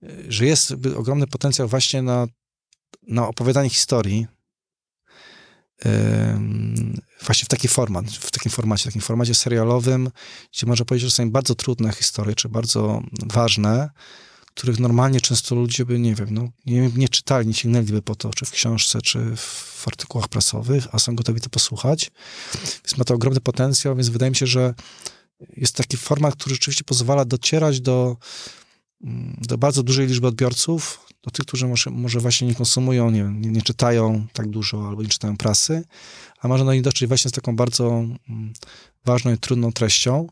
y, 0.03 0.25
że 0.27 0.45
jest 0.45 0.73
ogromny 0.95 1.27
potencjał 1.27 1.67
właśnie 1.67 2.01
na, 2.01 2.27
na 3.08 3.27
opowiadanie 3.27 3.69
historii, 3.69 4.27
właśnie 7.25 7.46
w 7.46 7.48
taki 7.48 7.67
format, 7.67 8.06
w 8.12 8.32
takim 8.32 8.52
formacie, 8.52 8.84
w 8.84 8.86
takim 8.86 9.02
formacie 9.02 9.36
serialowym, 9.36 10.10
gdzie 10.54 10.67
można 10.67 10.86
powiedzieć, 10.86 11.12
że 11.12 11.15
są 11.15 11.32
bardzo 11.32 11.56
trudne 11.56 11.92
historie, 11.92 12.36
czy 12.36 12.50
bardzo 12.50 13.02
ważne, 13.25 13.90
których 14.46 14.80
normalnie 14.80 15.21
często 15.21 15.56
ludzie 15.56 15.86
by, 15.86 16.00
nie 16.00 16.15
wiem, 16.15 16.27
no, 16.32 16.50
nie, 16.65 16.90
nie 16.96 17.10
czytali, 17.10 17.48
nie 17.48 17.54
sięgnęliby 17.54 18.02
po 18.02 18.15
to, 18.15 18.30
czy 18.30 18.46
w 18.46 18.52
książce, 18.52 19.02
czy 19.02 19.36
w 19.36 19.84
artykułach 19.88 20.27
prasowych, 20.27 20.88
a 20.92 21.00
są 21.00 21.15
gotowi 21.15 21.42
to 21.42 21.50
posłuchać. 21.50 22.12
Więc 22.63 22.98
ma 22.98 23.04
to 23.04 23.13
ogromny 23.13 23.42
potencjał, 23.42 23.96
więc 23.96 24.10
wydaje 24.10 24.30
mi 24.30 24.36
się, 24.36 24.48
że 24.48 24.73
jest 25.58 25.75
taki 25.75 25.98
format, 25.98 26.36
który 26.36 26.56
rzeczywiście 26.56 26.84
pozwala 26.84 27.25
docierać 27.25 27.82
do, 27.82 28.17
do 29.37 29.58
bardzo 29.58 29.83
dużej 29.83 30.08
liczby 30.08 30.27
odbiorców, 30.27 31.06
do 31.23 31.31
tych, 31.31 31.45
którzy 31.45 31.67
może, 31.67 31.89
może 31.89 32.19
właśnie 32.19 32.47
nie 32.47 32.56
konsumują, 32.56 33.12
nie, 33.12 33.23
nie, 33.23 33.50
nie 33.50 33.62
czytają 33.62 34.27
tak 34.33 34.50
dużo 34.50 34.87
albo 34.87 35.02
nie 35.02 35.10
czytają 35.10 35.37
prasy, 35.37 35.83
a 36.39 36.47
można 36.47 36.65
do 36.65 36.73
nich 36.73 36.81
dotrzeć 36.81 37.08
właśnie 37.08 37.29
z 37.29 37.33
taką 37.33 37.56
bardzo 37.56 37.87
mm, 37.87 38.54
ważną 39.06 39.33
i 39.33 39.37
trudną 39.37 39.71
treścią. 39.71 40.27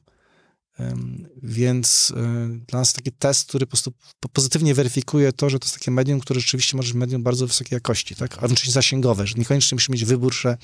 Więc 1.43 2.13
e, 2.15 2.47
dla 2.68 2.80
nas 2.80 2.93
taki 2.93 3.11
test, 3.11 3.49
który 3.49 3.65
po 3.65 3.70
prostu 3.70 3.93
pozytywnie 4.34 4.74
weryfikuje 4.74 5.34
to, 5.34 5.49
że 5.49 5.59
to 5.59 5.65
jest 5.65 5.80
takie 5.80 5.91
medium, 5.91 6.20
które 6.20 6.39
rzeczywiście 6.39 6.78
może 6.78 6.88
być 6.88 6.99
medium 6.99 7.24
bardzo 7.24 7.47
wysokiej 7.47 7.76
jakości, 7.76 8.15
tak? 8.15 8.38
A 8.38 8.41
oczywiście 8.41 8.72
zasięgowe, 8.72 9.28
że 9.28 9.36
niekoniecznie 9.38 9.76
musimy 9.76 9.93
mieć 9.93 10.05
wybór, 10.05 10.34
że 10.34 10.57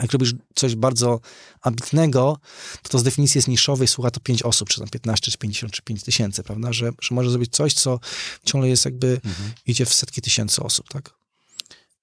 jak 0.00 0.12
robisz 0.12 0.34
coś 0.54 0.74
bardzo 0.74 1.20
ambitnego, 1.62 2.38
to 2.82 2.88
to 2.88 2.98
z 2.98 3.02
definicji 3.02 3.38
jest 3.38 3.48
niszowej, 3.48 3.88
słucha 3.88 4.10
to 4.10 4.20
5 4.20 4.42
osób, 4.42 4.68
czy 4.68 4.80
tam 4.80 4.88
15, 4.88 5.30
czy 5.30 5.38
50, 5.38 5.72
czy 5.72 5.82
5 5.82 6.02
tysięcy, 6.02 6.42
prawda? 6.42 6.72
Że, 6.72 6.90
że 7.00 7.14
może 7.14 7.30
zrobić 7.30 7.52
coś, 7.52 7.74
co 7.74 8.00
ciągle 8.44 8.68
jest 8.68 8.84
jakby, 8.84 9.20
mhm. 9.24 9.52
idzie 9.66 9.86
w 9.86 9.94
setki 9.94 10.22
tysięcy 10.22 10.62
osób, 10.62 10.88
tak? 10.88 11.23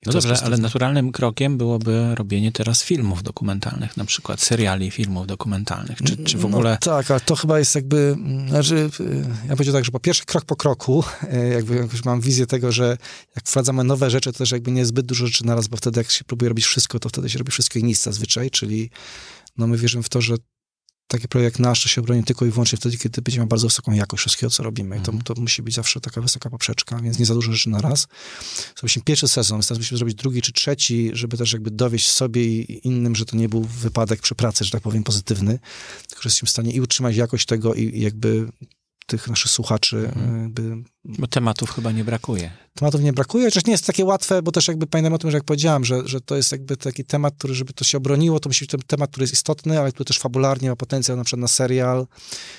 No 0.05 0.11
dobrze, 0.11 0.43
ale 0.43 0.57
naturalnym 0.57 1.11
krokiem 1.11 1.57
byłoby 1.57 2.15
robienie 2.15 2.51
teraz 2.51 2.83
filmów 2.83 3.23
dokumentalnych, 3.23 3.97
na 3.97 4.05
przykład 4.05 4.41
seriali 4.41 4.91
filmów 4.91 5.27
dokumentalnych, 5.27 5.97
czy, 5.97 6.17
czy 6.17 6.37
w 6.37 6.41
no 6.41 6.47
ogóle... 6.47 6.71
No, 6.71 6.77
tak, 6.77 7.11
ale 7.11 7.19
to 7.19 7.35
chyba 7.35 7.59
jest 7.59 7.75
jakby, 7.75 8.15
znaczy, 8.49 8.89
ja 9.49 9.55
powiedział 9.55 9.73
tak, 9.73 9.85
że 9.85 9.91
po 9.91 9.99
pierwsze 9.99 10.25
krok 10.25 10.45
po 10.45 10.55
kroku, 10.55 11.03
e, 11.31 11.47
jakby 11.57 11.75
jakoś 11.75 12.05
mam 12.05 12.21
wizję 12.21 12.47
tego, 12.47 12.71
że 12.71 12.97
jak 13.35 13.47
wprowadzamy 13.47 13.83
nowe 13.83 14.09
rzeczy, 14.09 14.31
to 14.31 14.37
też 14.37 14.51
jakby 14.51 14.71
nie 14.71 14.85
zbyt 14.85 15.05
dużo 15.05 15.27
rzeczy 15.27 15.45
naraz, 15.45 15.67
bo 15.67 15.77
wtedy 15.77 15.99
jak 15.99 16.11
się 16.11 16.23
próbuje 16.23 16.49
robić 16.49 16.65
wszystko, 16.65 16.99
to 16.99 17.09
wtedy 17.09 17.29
się 17.29 17.39
robi 17.39 17.51
wszystko 17.51 17.79
i 17.79 17.83
nic 17.83 18.03
zazwyczaj, 18.03 18.51
czyli 18.51 18.89
no 19.57 19.67
my 19.67 19.77
wierzymy 19.77 20.03
w 20.03 20.09
to, 20.09 20.21
że 20.21 20.35
taki 21.11 21.27
projekt 21.27 21.59
nasz 21.59 21.83
to 21.83 21.89
się 21.89 22.01
obroni 22.01 22.23
tylko 22.23 22.45
i 22.45 22.51
wyłącznie 22.51 22.77
wtedy, 22.77 22.97
kiedy 22.97 23.21
będziemy 23.21 23.47
bardzo 23.47 23.67
wysoką 23.67 23.91
jakość 23.91 24.21
wszystkiego, 24.21 24.49
co 24.49 24.63
robimy. 24.63 24.97
I 24.97 24.99
to, 24.99 25.11
mhm. 25.11 25.23
to 25.23 25.41
musi 25.41 25.61
być 25.61 25.75
zawsze 25.75 26.01
taka 26.01 26.21
wysoka 26.21 26.49
poprzeczka, 26.49 26.99
więc 26.99 27.19
nie 27.19 27.25
za 27.25 27.33
dużo 27.33 27.51
rzeczy 27.51 27.69
na 27.69 27.81
raz. 27.81 28.07
Zrobiliśmy 28.75 29.01
pierwszy 29.01 29.27
sezon, 29.27 29.61
teraz 29.61 29.79
musimy 29.79 29.97
zrobić 29.97 30.15
drugi 30.15 30.41
czy 30.41 30.53
trzeci, 30.53 31.09
żeby 31.13 31.37
też 31.37 31.53
jakby 31.53 31.71
dowieść 31.71 32.11
sobie 32.11 32.45
i 32.45 32.87
innym, 32.87 33.15
że 33.15 33.25
to 33.25 33.37
nie 33.37 33.49
był 33.49 33.63
wypadek 33.63 34.21
przy 34.21 34.35
pracy, 34.35 34.65
że 34.65 34.71
tak 34.71 34.81
powiem, 34.81 35.03
pozytywny, 35.03 35.59
tylko 36.07 36.21
że 36.21 36.27
jesteśmy 36.27 36.45
w 36.45 36.49
stanie 36.49 36.71
i 36.71 36.81
utrzymać 36.81 37.15
jakość 37.15 37.45
tego 37.45 37.73
i, 37.73 37.83
i 37.83 38.01
jakby 38.01 38.47
tych 39.11 39.27
naszych 39.27 39.51
słuchaczy. 39.51 39.97
Mhm. 39.97 40.43
Jakby... 40.43 40.83
Bo 41.05 41.27
tematów 41.27 41.71
chyba 41.71 41.91
nie 41.91 42.03
brakuje. 42.03 42.51
Tematów 42.73 43.01
nie 43.01 43.13
brakuje, 43.13 43.45
chociaż 43.45 43.65
nie 43.65 43.71
jest 43.71 43.85
takie 43.85 44.05
łatwe, 44.05 44.41
bo 44.41 44.51
też 44.51 44.67
jakby 44.67 44.87
pamiętam 44.87 45.13
o 45.13 45.17
tym, 45.17 45.31
że 45.31 45.37
jak 45.37 45.43
powiedziałem, 45.43 45.85
że, 45.85 46.07
że 46.07 46.21
to 46.21 46.35
jest 46.35 46.51
jakby 46.51 46.77
taki 46.77 47.05
temat, 47.05 47.35
który, 47.37 47.53
żeby 47.53 47.73
to 47.73 47.83
się 47.83 47.97
obroniło, 47.97 48.39
to 48.39 48.49
musi 48.49 48.65
być 48.65 48.71
ten 48.71 48.81
temat, 48.81 49.11
który 49.11 49.23
jest 49.23 49.33
istotny, 49.33 49.79
ale 49.79 49.91
który 49.91 50.05
też 50.05 50.19
fabularnie 50.19 50.69
ma 50.69 50.75
potencjał 50.75 51.17
na 51.17 51.23
przykład 51.23 51.41
na 51.41 51.47
serial, 51.47 52.07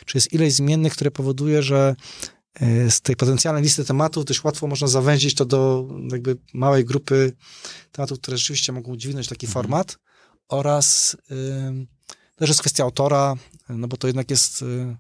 czy 0.06 0.16
jest 0.16 0.32
ileś 0.32 0.52
zmiennych, 0.52 0.92
które 0.92 1.10
powoduje, 1.10 1.62
że 1.62 1.96
e, 2.54 2.90
z 2.90 3.00
tej 3.00 3.16
potencjalnej 3.16 3.62
listy 3.62 3.84
tematów 3.84 4.24
dość 4.24 4.44
łatwo 4.44 4.66
można 4.66 4.88
zawęzić 4.88 5.34
to 5.34 5.44
do 5.44 5.88
jakby 6.12 6.36
małej 6.54 6.84
grupy 6.84 7.32
tematów, 7.92 8.18
które 8.18 8.38
rzeczywiście 8.38 8.72
mogą 8.72 8.96
dźwignąć 8.96 9.28
taki 9.28 9.46
mhm. 9.46 9.52
format 9.52 9.98
oraz 10.48 11.16
yy, 11.30 11.86
też 12.36 12.48
jest 12.48 12.60
kwestia 12.60 12.84
autora, 12.84 13.34
no 13.68 13.88
bo 13.88 13.96
to 13.96 14.06
jednak 14.06 14.30
jest 14.30 14.62
yy, 14.62 14.96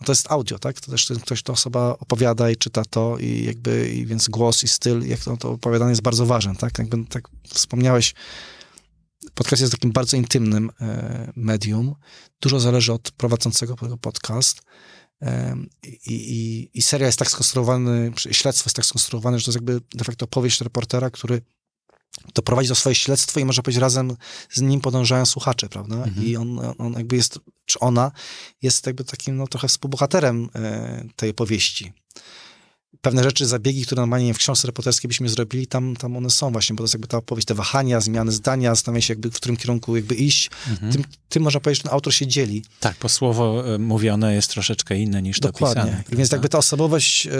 no 0.00 0.06
to 0.06 0.12
jest 0.12 0.30
audio, 0.30 0.58
tak? 0.58 0.80
To 0.80 0.90
też 0.90 1.12
ktoś, 1.22 1.42
to 1.42 1.52
osoba 1.52 1.96
opowiada 2.00 2.50
i 2.50 2.56
czyta 2.56 2.82
to 2.84 3.18
i 3.18 3.44
jakby, 3.44 3.90
i 3.90 4.06
więc 4.06 4.28
głos 4.28 4.64
i 4.64 4.68
styl, 4.68 5.06
jak 5.06 5.20
to, 5.20 5.36
to 5.36 5.50
opowiadanie 5.50 5.90
jest 5.90 6.02
bardzo 6.02 6.26
ważne, 6.26 6.56
tak? 6.56 6.78
Jakby, 6.78 7.04
tak 7.04 7.28
wspomniałeś, 7.44 8.14
podcast 9.34 9.60
jest 9.60 9.72
takim 9.72 9.92
bardzo 9.92 10.16
intymnym 10.16 10.70
e, 10.80 11.32
medium. 11.36 11.94
Dużo 12.40 12.60
zależy 12.60 12.92
od 12.92 13.10
prowadzącego 13.10 13.76
podcast. 14.00 14.62
E, 15.22 15.56
i, 16.06 16.14
i, 16.14 16.70
I 16.78 16.82
seria 16.82 17.06
jest 17.06 17.18
tak 17.18 17.30
skonstruowany, 17.30 18.12
śledztwo 18.16 18.68
jest 18.68 18.76
tak 18.76 18.86
skonstruowane, 18.86 19.38
że 19.38 19.44
to 19.44 19.50
jest 19.50 19.56
jakby 19.56 19.80
de 19.94 20.04
facto 20.04 20.24
opowieść 20.24 20.60
reportera, 20.60 21.10
który 21.10 21.42
to 22.32 22.42
prowadzi 22.42 22.68
to 22.68 22.74
swoje 22.74 22.94
śledztwo 22.94 23.40
i 23.40 23.44
można 23.44 23.62
powiedzieć 23.62 23.80
razem 23.80 24.16
z 24.50 24.60
nim 24.60 24.80
podążają 24.80 25.26
słuchacze, 25.26 25.68
prawda? 25.68 25.96
Mhm. 25.96 26.26
I 26.26 26.36
on, 26.36 26.60
on 26.78 26.92
jakby 26.92 27.16
jest, 27.16 27.38
czy 27.66 27.78
ona 27.78 28.12
jest 28.62 28.86
jakby 28.86 29.04
takim 29.04 29.36
no, 29.36 29.46
trochę 29.46 29.68
współbohaterem 29.68 30.48
e, 30.54 31.04
tej 31.16 31.30
opowieści 31.30 31.92
pewne 33.00 33.24
rzeczy, 33.24 33.46
zabiegi, 33.46 33.86
które 33.86 34.02
normalnie 34.02 34.34
w 34.34 34.38
książce 34.38 34.66
reporterskiej 34.66 35.08
byśmy 35.08 35.28
zrobili, 35.28 35.66
tam, 35.66 35.96
tam 35.96 36.16
one 36.16 36.30
są 36.30 36.52
właśnie, 36.52 36.74
bo 36.74 36.78
to 36.78 36.84
jest 36.84 36.94
jakby 36.94 37.08
ta 37.08 37.16
opowieść, 37.16 37.46
te 37.46 37.54
wahania, 37.54 38.00
zmiany 38.00 38.32
zdania, 38.32 38.74
zastanawianie 38.74 39.02
się 39.02 39.12
jakby 39.12 39.30
w 39.30 39.34
którym 39.34 39.56
kierunku 39.56 39.96
jakby 39.96 40.14
iść. 40.14 40.50
Mhm. 40.70 40.92
Tym, 40.92 41.04
tym 41.28 41.42
można 41.42 41.60
powiedzieć, 41.60 41.78
że 41.78 41.88
ten 41.88 41.92
autor 41.92 42.14
się 42.14 42.26
dzieli. 42.26 42.64
Tak, 42.80 42.96
bo 43.02 43.08
słowo 43.08 43.74
e, 43.74 43.78
mówione 43.78 44.34
jest 44.34 44.50
troszeczkę 44.50 44.96
inne 44.98 45.22
niż 45.22 45.40
Dokładnie. 45.40 45.82
to 45.82 45.88
pisane. 45.88 46.04
Więc 46.12 46.32
jakby 46.32 46.48
ta 46.48 46.58
osobowość 46.58 47.26
y, 47.26 47.30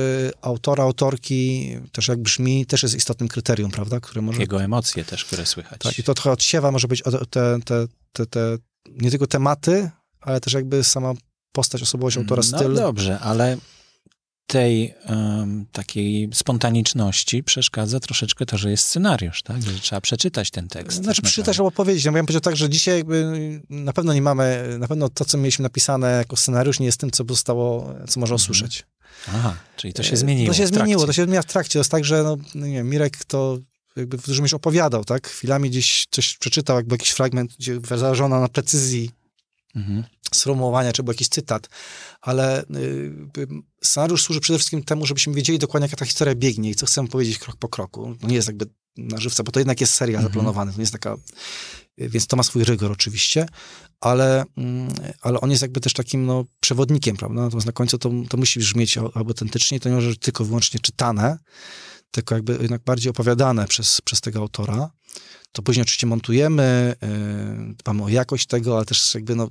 autora, 0.42 0.84
autorki, 0.84 1.70
też 1.92 2.08
jak 2.08 2.18
brzmi, 2.18 2.66
też 2.66 2.82
jest 2.82 2.94
istotnym 2.94 3.28
kryterium, 3.28 3.70
prawda? 3.70 4.00
Które 4.00 4.22
może... 4.22 4.40
Jego 4.40 4.62
emocje 4.62 5.04
też, 5.04 5.24
które 5.24 5.46
słychać. 5.46 5.80
Tak, 5.80 5.98
i 5.98 6.02
to 6.02 6.14
trochę 6.14 6.30
odsiewa 6.30 6.70
może 6.70 6.88
być 6.88 7.02
te, 7.30 7.58
te, 7.64 7.86
te, 8.12 8.26
te 8.26 8.58
nie 8.96 9.10
tylko 9.10 9.26
tematy, 9.26 9.90
ale 10.20 10.40
też 10.40 10.52
jakby 10.52 10.84
sama 10.84 11.14
postać, 11.52 11.82
osobowość 11.82 12.16
autora, 12.16 12.42
no 12.50 12.58
styl. 12.58 12.72
No 12.72 12.80
dobrze, 12.80 13.18
ale 13.18 13.56
tej 14.48 14.94
um, 15.08 15.66
takiej 15.72 16.28
spontaniczności 16.32 17.42
przeszkadza 17.42 18.00
troszeczkę 18.00 18.46
to, 18.46 18.58
że 18.58 18.70
jest 18.70 18.84
scenariusz, 18.84 19.42
tak? 19.42 19.62
Że 19.62 19.78
trzeba 19.80 20.00
przeczytać 20.00 20.50
ten 20.50 20.68
tekst. 20.68 21.02
Znaczy 21.02 21.22
przeczytać 21.22 21.58
albo 21.58 21.70
powiedzieć. 21.70 22.04
No, 22.04 22.08
ja 22.08 22.12
bym 22.12 22.26
powiedział 22.26 22.40
tak, 22.40 22.56
że 22.56 22.68
dzisiaj 22.68 22.96
jakby 22.96 23.60
na 23.70 23.92
pewno 23.92 24.12
nie 24.14 24.22
mamy, 24.22 24.76
na 24.78 24.88
pewno 24.88 25.08
to, 25.08 25.24
co 25.24 25.38
mieliśmy 25.38 25.62
napisane 25.62 26.10
jako 26.10 26.36
scenariusz 26.36 26.80
nie 26.80 26.86
jest 26.86 27.00
tym, 27.00 27.10
co 27.10 27.24
zostało, 27.28 27.94
co 28.08 28.20
można 28.20 28.34
mhm. 28.34 28.36
usłyszeć. 28.36 28.86
Aha, 29.28 29.56
czyli 29.76 29.92
to 29.92 30.02
się 30.02 30.16
zmieniło 30.16 30.48
To 30.48 30.54
się 30.54 30.66
zmieniło, 30.66 31.06
to 31.06 31.12
się 31.12 31.24
zmienia 31.24 31.42
w 31.42 31.46
trakcie. 31.46 31.72
To 31.72 31.78
jest 31.78 31.90
tak, 31.90 32.04
że 32.04 32.22
no, 32.22 32.36
no, 32.54 32.66
nie 32.66 32.74
wiem, 32.74 32.90
Mirek 32.90 33.24
to 33.24 33.58
jakby 33.96 34.18
w 34.18 34.26
dużym 34.26 34.42
mierze 34.42 34.56
opowiadał, 34.56 35.04
tak? 35.04 35.28
Chwilami 35.28 35.70
gdzieś 35.70 36.06
coś 36.10 36.36
przeczytał, 36.36 36.76
jakby 36.76 36.94
jakiś 36.94 37.10
fragment, 37.10 37.56
gdzie 37.58 37.80
zależało 37.96 38.28
na 38.28 38.48
precyzji 38.48 39.10
mhm. 39.74 40.04
sformułowania, 40.34 40.92
czy 40.92 41.02
był 41.02 41.12
jakiś 41.12 41.28
cytat, 41.28 41.68
ale 42.20 42.62
y, 42.62 43.48
scenariusz 43.84 44.22
służy 44.22 44.40
przede 44.40 44.58
wszystkim 44.58 44.84
temu, 44.84 45.06
żebyśmy 45.06 45.34
wiedzieli 45.34 45.58
dokładnie, 45.58 45.84
jaka 45.84 45.96
ta 45.96 46.04
historia 46.04 46.34
biegnie 46.34 46.70
i 46.70 46.74
co 46.74 46.86
chcemy 46.86 47.08
powiedzieć 47.08 47.38
krok 47.38 47.56
po 47.56 47.68
kroku. 47.68 48.16
No 48.22 48.28
nie 48.28 48.34
jest 48.34 48.48
jakby 48.48 48.66
na 48.96 49.18
żywca, 49.18 49.42
bo 49.42 49.52
to 49.52 49.60
jednak 49.60 49.80
jest 49.80 49.94
serial 49.94 50.20
mhm. 50.20 50.32
zaplanowany, 50.32 50.72
to 50.72 50.78
nie 50.78 50.82
jest 50.82 50.92
taka... 50.92 51.16
Więc 51.98 52.26
to 52.26 52.36
ma 52.36 52.42
swój 52.42 52.64
rygor 52.64 52.92
oczywiście, 52.92 53.46
ale, 54.00 54.44
mm, 54.56 54.92
ale 55.20 55.40
on 55.40 55.50
jest 55.50 55.62
jakby 55.62 55.80
też 55.80 55.92
takim 55.92 56.26
no, 56.26 56.44
przewodnikiem, 56.60 57.16
prawda? 57.16 57.42
Natomiast 57.42 57.66
na 57.66 57.72
końcu 57.72 57.98
to, 57.98 58.10
to 58.28 58.36
musi 58.36 58.58
brzmieć 58.58 58.98
autentycznie, 58.98 59.80
to 59.80 59.88
nie 59.88 59.94
może 59.94 60.08
być 60.08 60.18
tylko 60.18 60.44
wyłącznie 60.44 60.80
czytane, 60.80 61.38
tylko 62.10 62.34
jakby 62.34 62.52
jednak 62.52 62.82
bardziej 62.84 63.10
opowiadane 63.10 63.66
przez, 63.66 64.00
przez 64.00 64.20
tego 64.20 64.38
autora. 64.38 64.90
To 65.52 65.62
później 65.62 65.82
oczywiście 65.82 66.06
montujemy, 66.06 66.96
yy, 67.02 67.74
dbamy 67.74 68.04
o 68.04 68.08
jakość 68.08 68.46
tego, 68.46 68.76
ale 68.76 68.84
też 68.84 69.14
jakby 69.14 69.34
no, 69.34 69.48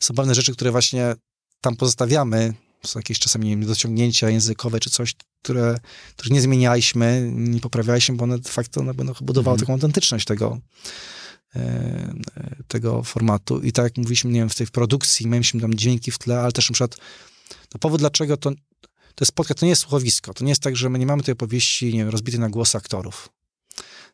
są 0.00 0.14
pewne 0.14 0.34
rzeczy, 0.34 0.52
które 0.52 0.70
właśnie 0.70 1.14
tam 1.60 1.76
pozostawiamy, 1.76 2.54
są 2.86 2.98
jakieś 2.98 3.18
czasami 3.18 3.48
nie 3.48 3.56
wiem, 3.56 3.66
dociągnięcia 3.66 4.30
językowe 4.30 4.80
czy 4.80 4.90
coś, 4.90 5.14
które, 5.42 5.78
które 6.16 6.34
nie 6.34 6.40
zmienialiśmy, 6.40 7.30
nie 7.34 7.60
poprawialiśmy, 7.60 8.16
bo 8.16 8.24
one 8.24 8.38
de 8.38 8.50
facto 8.50 8.82
no, 8.82 8.94
będą 8.94 9.12
budowały 9.20 9.54
mm. 9.54 9.60
taką 9.60 9.72
autentyczność 9.72 10.24
tego, 10.24 10.58
e, 11.56 12.14
tego 12.68 13.02
formatu. 13.02 13.60
I 13.60 13.72
tak 13.72 13.84
jak 13.84 13.96
mówiliśmy, 13.96 14.30
nie 14.30 14.40
wiem, 14.40 14.48
w 14.48 14.54
tej 14.54 14.66
produkcji 14.66 15.26
mieliśmy 15.26 15.60
tam 15.60 15.74
dźwięki 15.74 16.10
w 16.10 16.18
tle, 16.18 16.40
ale 16.40 16.52
też 16.52 16.70
na 16.70 16.74
przykład 16.74 16.96
no, 17.74 17.80
powód, 17.80 18.00
dlaczego 18.00 18.36
to, 18.36 18.50
to 19.14 19.24
jest 19.24 19.32
podcast, 19.32 19.60
to 19.60 19.66
nie 19.66 19.70
jest 19.70 19.82
słuchowisko. 19.82 20.34
To 20.34 20.44
nie 20.44 20.50
jest 20.50 20.62
tak, 20.62 20.76
że 20.76 20.90
my 20.90 20.98
nie 20.98 21.06
mamy 21.06 21.22
tej 21.22 21.32
opowieści, 21.32 21.86
nie 21.86 21.98
wiem, 21.98 22.08
rozbitej 22.08 22.40
na 22.40 22.48
głos 22.48 22.74
aktorów. 22.74 23.28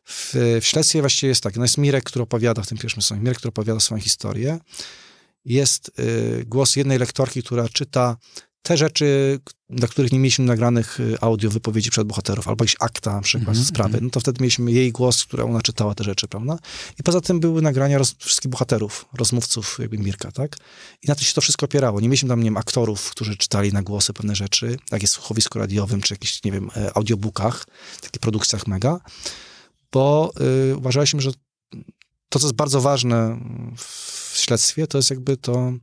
W, 0.09 0.33
w 0.61 0.65
śledztwie 0.65 0.99
właściwie 1.01 1.29
jest 1.29 1.43
tak, 1.43 1.55
no 1.55 1.63
jest 1.63 1.77
Mirek, 1.77 2.03
który 2.03 2.23
opowiada 2.23 2.61
w 2.61 2.67
tym 2.67 2.77
pierwszym 2.77 3.01
słowie, 3.01 3.21
Mirek, 3.21 3.37
który 3.37 3.49
opowiada 3.49 3.79
swoją 3.79 4.01
historię 4.01 4.59
jest 5.45 5.91
y, 5.99 6.45
głos 6.45 6.75
jednej 6.75 6.99
lektorki, 6.99 7.43
która 7.43 7.69
czyta 7.69 8.17
te 8.61 8.77
rzeczy, 8.77 9.39
dla 9.69 9.87
których 9.87 10.11
nie 10.11 10.19
mieliśmy 10.19 10.45
nagranych 10.45 10.99
y, 10.99 11.17
audio 11.21 11.49
wypowiedzi 11.49 11.89
przed 11.89 12.07
bohaterów, 12.07 12.47
albo 12.47 12.63
jakieś 12.63 12.75
akta 12.79 13.13
na 13.13 13.21
przykład 13.21 13.55
mm 13.55 13.63
-hmm. 13.63 13.67
sprawy, 13.67 13.99
no 14.01 14.09
to 14.09 14.19
wtedy 14.19 14.41
mieliśmy 14.41 14.71
jej 14.71 14.91
głos, 14.91 15.25
która 15.25 15.43
ona 15.43 15.61
czytała 15.61 15.95
te 15.95 16.03
rzeczy, 16.03 16.27
prawda? 16.27 16.57
I 16.99 17.03
poza 17.03 17.21
tym 17.21 17.39
były 17.39 17.61
nagrania 17.61 17.97
roz, 17.97 18.15
wszystkich 18.17 18.51
bohaterów, 18.51 19.05
rozmówców 19.13 19.77
jakby 19.79 19.97
Mirka, 19.97 20.31
tak? 20.31 20.57
I 21.03 21.07
na 21.07 21.15
to 21.15 21.23
się 21.23 21.33
to 21.33 21.41
wszystko 21.41 21.65
opierało. 21.65 22.01
Nie 22.01 22.07
mieliśmy 22.07 22.29
tam, 22.29 22.39
nie 22.39 22.45
wiem, 22.45 22.57
aktorów, 22.57 23.09
którzy 23.09 23.37
czytali 23.37 23.73
na 23.73 23.81
głosy 23.81 24.13
pewne 24.13 24.35
rzeczy, 24.35 24.77
jak 24.91 25.01
jest 25.01 25.13
w 25.13 25.17
słuchowisku 25.17 25.59
radiowym, 25.59 26.01
czy 26.01 26.13
jakichś, 26.13 26.43
nie 26.43 26.51
wiem, 26.51 26.69
e, 26.75 26.97
audiobookach, 26.97 27.65
takich 28.01 28.21
produkcjach 28.21 28.67
mega, 28.67 28.99
bo 29.91 30.31
y, 30.71 30.77
uważaliśmy, 30.77 31.21
że 31.21 31.31
to, 32.29 32.39
co 32.39 32.47
jest 32.47 32.55
bardzo 32.55 32.81
ważne 32.81 33.39
w 33.77 34.37
śledztwie, 34.37 34.87
to 34.87 34.97
jest 34.97 35.09
jakby 35.09 35.37
to 35.37 35.73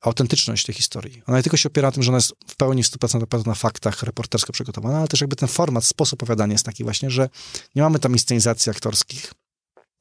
autentyczność 0.00 0.66
tej 0.66 0.74
historii. 0.74 1.22
Ona 1.26 1.36
nie 1.36 1.42
tylko 1.42 1.56
się 1.56 1.68
opiera 1.68 1.88
na 1.88 1.92
tym, 1.92 2.02
że 2.02 2.10
ona 2.10 2.18
jest 2.18 2.32
w 2.46 2.56
pełni 2.56 2.82
w 2.82 2.86
100% 2.86 3.46
na 3.46 3.54
faktach 3.54 4.02
reportersko 4.02 4.52
przygotowana, 4.52 4.98
ale 4.98 5.08
też 5.08 5.20
jakby 5.20 5.36
ten 5.36 5.48
format, 5.48 5.84
sposób 5.84 6.22
opowiadania 6.22 6.52
jest 6.52 6.64
taki 6.64 6.84
właśnie, 6.84 7.10
że 7.10 7.28
nie 7.74 7.82
mamy 7.82 7.98
tam 7.98 8.12
inscenizacji 8.12 8.70
aktorskich, 8.70 9.32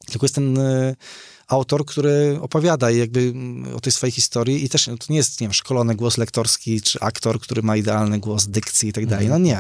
tylko 0.06 0.26
jest 0.26 0.36
ten 0.36 0.58
y, 0.58 0.96
autor, 1.48 1.86
który 1.86 2.40
opowiada 2.42 2.92
jakby 2.92 3.20
mm, 3.20 3.76
o 3.76 3.80
tej 3.80 3.92
swojej 3.92 4.12
historii 4.12 4.66
i 4.66 4.70
też 4.70 4.88
no, 4.88 4.98
to 4.98 5.06
nie 5.10 5.18
jest, 5.18 5.42
nie 5.42 5.48
wiem, 5.48 5.54
szkolony 5.54 5.96
głos 5.96 6.18
lektorski, 6.18 6.82
czy 6.82 7.00
aktor, 7.00 7.40
który 7.40 7.62
ma 7.62 7.78
idealny 7.78 8.20
głos, 8.20 8.48
dykcji 8.48 8.90
i 8.90 8.94
tak 8.94 9.06
dalej. 9.06 9.28
No 9.28 9.38
nie. 9.38 9.60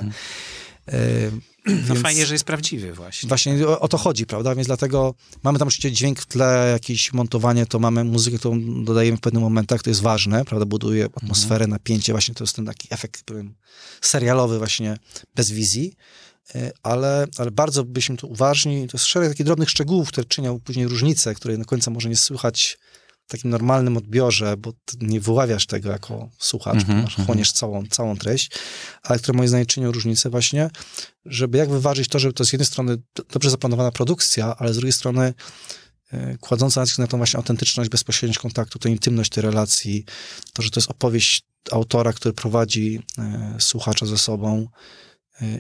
Y, 0.93 1.31
no 1.65 1.73
Więc 1.87 1.99
fajnie, 1.99 2.25
że 2.25 2.33
jest 2.33 2.45
prawdziwy 2.45 2.93
właśnie. 2.93 3.27
Właśnie 3.27 3.67
o, 3.67 3.79
o, 3.79 3.87
to 3.87 3.97
chodzi, 3.97 4.25
prawda? 4.25 4.55
Więc 4.55 4.67
dlatego 4.67 5.15
mamy 5.43 5.59
tam 5.59 5.67
oczywiście 5.67 5.91
dźwięk 5.91 6.19
w 6.19 6.25
tle, 6.25 6.69
jakieś 6.71 7.13
montowanie, 7.13 7.65
to 7.65 7.79
mamy 7.79 8.03
muzykę, 8.03 8.37
którą 8.37 8.83
dodajemy 8.83 9.17
w 9.17 9.21
pewnych 9.21 9.43
momentach, 9.43 9.83
to 9.83 9.89
jest 9.89 10.01
ważne, 10.01 10.45
prawda? 10.45 10.65
Buduje 10.65 11.05
atmosferę, 11.05 11.65
mhm. 11.65 11.69
napięcie, 11.69 12.13
właśnie 12.13 12.35
to 12.35 12.43
jest 12.43 12.55
ten 12.55 12.65
taki 12.65 12.87
efekt 12.91 13.31
serialowy 14.01 14.57
właśnie, 14.57 14.97
bez 15.35 15.51
wizji. 15.51 15.93
E, 16.55 16.71
ale, 16.83 17.27
ale 17.37 17.51
bardzo 17.51 17.83
byliśmy 17.83 18.17
tu 18.17 18.27
uważni. 18.27 18.87
To 18.87 18.97
jest 18.97 19.05
szereg 19.05 19.29
takich 19.29 19.45
drobnych 19.45 19.69
szczegółów, 19.69 20.07
które 20.07 20.25
czynią 20.25 20.59
później 20.59 20.87
różnice, 20.87 21.35
które 21.35 21.57
do 21.57 21.65
końca 21.65 21.91
może 21.91 22.09
nie 22.09 22.15
słychać 22.15 22.77
takim 23.27 23.51
normalnym 23.51 23.97
odbiorze, 23.97 24.57
bo 24.57 24.73
nie 25.01 25.19
wyławiasz 25.19 25.65
tego 25.65 25.89
jako 25.89 26.29
słuchacz, 26.39 26.83
mm 26.83 26.85
-hmm, 26.85 27.03
masz, 27.03 27.11
mhm. 27.11 27.25
chłoniesz 27.25 27.51
całą, 27.51 27.87
całą 27.87 28.17
treść, 28.17 28.51
ale 29.03 29.19
które 29.19 29.37
moim 29.37 29.49
zdaniem 29.49 29.65
czynią 29.65 29.91
różnicę 29.91 30.29
właśnie, 30.29 30.69
żeby 31.25 31.57
jak 31.57 31.69
wyważyć 31.69 32.07
to, 32.07 32.19
żeby 32.19 32.33
to 32.33 32.45
z 32.45 32.53
jednej 32.53 32.67
strony 32.67 32.97
dobrze 33.31 33.49
zaplanowana 33.49 33.91
produkcja, 33.91 34.55
ale 34.57 34.73
z 34.73 34.77
drugiej 34.77 34.93
strony 34.93 35.33
e, 36.11 36.37
kładąca 36.37 36.81
nacisk 36.81 36.99
na 36.99 37.07
tą 37.07 37.17
właśnie 37.17 37.37
autentyczność, 37.37 37.89
bezpośredniość 37.89 38.39
kontaktu, 38.39 38.79
tę 38.79 38.89
intymność 38.89 39.31
tej 39.31 39.43
relacji, 39.43 40.05
to, 40.53 40.61
że 40.61 40.69
to 40.69 40.79
jest 40.79 40.91
opowieść 40.91 41.43
autora, 41.71 42.13
który 42.13 42.33
prowadzi 42.33 43.01
e, 43.17 43.55
słuchacza 43.59 44.05
ze 44.05 44.17
sobą, 44.17 44.67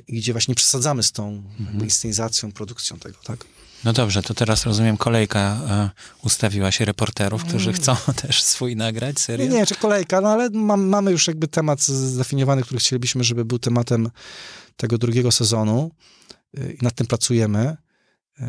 i 0.07 0.17
gdzie 0.17 0.31
właśnie 0.31 0.55
przesadzamy 0.55 1.03
z 1.03 1.11
tą 1.11 1.43
mhm. 1.59 1.83
inscenizacją, 1.83 2.51
produkcją 2.51 2.99
tego, 2.99 3.17
tak? 3.23 3.45
No 3.85 3.93
dobrze, 3.93 4.21
to 4.23 4.33
teraz 4.33 4.65
rozumiem, 4.65 4.97
kolejka 4.97 5.39
e, 5.39 5.89
ustawiła 6.23 6.71
się 6.71 6.85
reporterów, 6.85 7.43
którzy 7.43 7.69
mm. 7.69 7.81
chcą 7.81 7.95
też 8.21 8.43
swój 8.43 8.75
nagrać, 8.75 9.19
serio? 9.19 9.45
Nie, 9.45 9.51
nie, 9.51 9.65
czy 9.65 9.75
kolejka, 9.75 10.21
no 10.21 10.29
ale 10.29 10.49
mam, 10.49 10.87
mamy 10.87 11.11
już 11.11 11.27
jakby 11.27 11.47
temat 11.47 11.81
zdefiniowany, 11.81 12.63
który 12.63 12.79
chcielibyśmy, 12.79 13.23
żeby 13.23 13.45
był 13.45 13.59
tematem 13.59 14.09
tego 14.77 14.97
drugiego 14.97 15.31
sezonu 15.31 15.91
y, 16.57 16.77
i 16.81 16.83
nad 16.83 16.95
tym 16.95 17.07
pracujemy. 17.07 17.77
Y, 18.39 18.45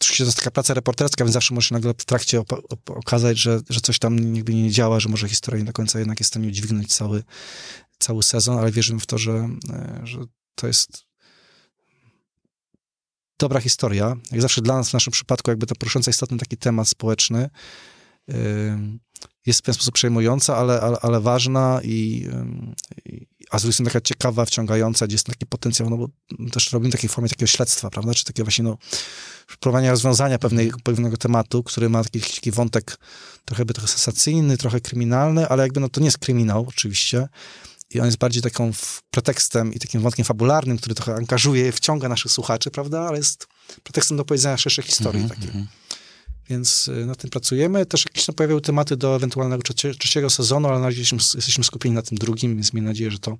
oczywiście 0.00 0.24
to 0.24 0.28
jest 0.28 0.38
taka 0.38 0.50
praca 0.50 0.74
reporterska, 0.74 1.24
więc 1.24 1.32
zawsze 1.32 1.54
może 1.54 1.68
się 1.68 1.74
nagle 1.74 1.94
w 1.98 2.04
trakcie 2.04 2.42
okazać, 2.86 3.38
że, 3.38 3.60
że 3.70 3.80
coś 3.80 3.98
tam 3.98 4.36
jakby 4.36 4.54
nie 4.54 4.70
działa, 4.70 5.00
że 5.00 5.08
może 5.08 5.28
historia 5.28 5.60
nie 5.60 5.66
do 5.66 5.72
końca 5.72 5.98
jednak 5.98 6.20
jest 6.20 6.30
w 6.30 6.32
stanie 6.32 6.48
udźwignąć 6.48 6.94
cały, 6.94 7.22
cały 7.98 8.22
sezon, 8.22 8.58
ale 8.58 8.72
wierzymy 8.72 9.00
w 9.00 9.06
to, 9.06 9.18
że, 9.18 9.48
e, 9.72 10.00
że 10.04 10.18
to 10.54 10.66
jest 10.66 11.07
dobra 13.38 13.60
historia. 13.60 14.16
Jak 14.30 14.42
zawsze 14.42 14.62
dla 14.62 14.76
nas 14.76 14.90
w 14.90 14.92
naszym 14.92 15.12
przypadku 15.12 15.50
jakby 15.50 15.66
to 15.66 15.74
porusząca 15.74 16.10
istotny 16.10 16.38
taki 16.38 16.56
temat 16.56 16.88
społeczny 16.88 17.50
jest 19.46 19.60
w 19.60 19.62
pewien 19.62 19.74
sposób 19.74 19.94
przejmująca, 19.94 20.56
ale, 20.56 20.80
ale, 20.80 20.96
ale 21.02 21.20
ważna 21.20 21.80
i, 21.84 22.28
a 23.50 23.58
z 23.58 23.62
drugiej 23.62 23.72
strony 23.72 23.90
taka 23.90 24.00
ciekawa, 24.00 24.44
wciągająca, 24.44 25.06
gdzie 25.06 25.14
jest 25.14 25.26
taki 25.26 25.46
potencjał, 25.46 25.90
no 25.90 25.96
bo 25.96 26.08
też 26.52 26.72
robimy 26.72 26.92
takiej 26.92 27.10
formie 27.10 27.28
takiego 27.28 27.46
śledztwa, 27.46 27.90
prawda, 27.90 28.14
czy 28.14 28.24
takie 28.24 28.42
właśnie 28.42 28.64
no 28.64 28.78
próbowania 29.60 29.90
rozwiązania 29.90 30.38
pewnej, 30.38 30.72
pewnego 30.84 31.16
tematu, 31.16 31.62
który 31.62 31.88
ma 31.88 32.04
taki, 32.04 32.20
taki 32.20 32.50
wątek 32.50 32.98
trochę 33.44 33.64
by 33.64 33.74
trochę 33.74 33.88
sensacyjny, 33.88 34.56
trochę 34.56 34.80
kryminalny, 34.80 35.48
ale 35.48 35.62
jakby 35.62 35.80
no 35.80 35.88
to 35.88 36.00
nie 36.00 36.06
jest 36.06 36.18
kryminał 36.18 36.66
oczywiście, 36.68 37.28
i 37.94 38.00
on 38.00 38.06
jest 38.06 38.18
bardziej 38.18 38.42
taką 38.42 38.72
pretekstem 39.10 39.74
i 39.74 39.78
takim 39.78 40.00
wątkiem 40.00 40.24
fabularnym, 40.24 40.78
który 40.78 40.94
trochę 40.94 41.14
angażuje, 41.14 41.72
wciąga 41.72 42.08
naszych 42.08 42.32
słuchaczy, 42.32 42.70
prawda, 42.70 43.00
ale 43.00 43.18
jest 43.18 43.46
pretekstem 43.82 44.16
do 44.16 44.24
powiedzenia 44.24 44.56
szerszej 44.56 44.84
historii 44.84 45.20
mm 45.20 45.30
-hmm. 45.30 45.40
takiej. 45.40 45.66
Więc 46.48 46.88
y, 46.88 47.06
nad 47.06 47.18
tym 47.18 47.30
pracujemy. 47.30 47.86
Też 47.86 48.04
jakieś 48.04 48.26
tam 48.26 48.34
pojawiały 48.34 48.60
tematy 48.60 48.96
do 48.96 49.16
ewentualnego 49.16 49.62
trzeciego 49.98 50.30
sezonu, 50.30 50.68
ale 50.68 50.78
na 50.78 50.86
razie 50.86 51.00
jesteśmy, 51.00 51.38
jesteśmy 51.38 51.64
skupieni 51.64 51.94
na 51.94 52.02
tym 52.02 52.18
drugim, 52.18 52.54
więc 52.54 52.72
miejmy 52.72 52.88
nadzieję, 52.88 53.10
że 53.10 53.18
to 53.18 53.38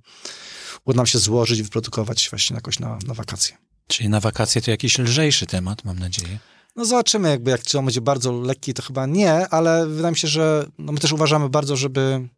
uda 0.84 0.96
nam 0.96 1.06
się 1.06 1.18
złożyć, 1.18 1.62
wyprodukować 1.62 2.28
właśnie 2.30 2.54
jakoś 2.54 2.78
na, 2.78 2.98
na 3.06 3.14
wakacje. 3.14 3.56
Czyli 3.86 4.08
na 4.08 4.20
wakacje 4.20 4.62
to 4.62 4.70
jakiś 4.70 4.98
lżejszy 4.98 5.46
temat, 5.46 5.84
mam 5.84 5.98
nadzieję. 5.98 6.38
No 6.76 6.84
zobaczymy, 6.84 7.28
jakby 7.28 7.50
jak 7.50 7.62
czy 7.62 7.78
on 7.78 7.84
będzie 7.84 8.00
bardzo 8.00 8.32
lekki, 8.32 8.74
to 8.74 8.82
chyba 8.82 9.06
nie, 9.06 9.48
ale 9.48 9.86
wydaje 9.86 10.12
mi 10.12 10.18
się, 10.18 10.28
że 10.28 10.66
no 10.78 10.92
my 10.92 11.00
też 11.00 11.12
uważamy 11.12 11.48
bardzo, 11.48 11.76
żeby 11.76 12.28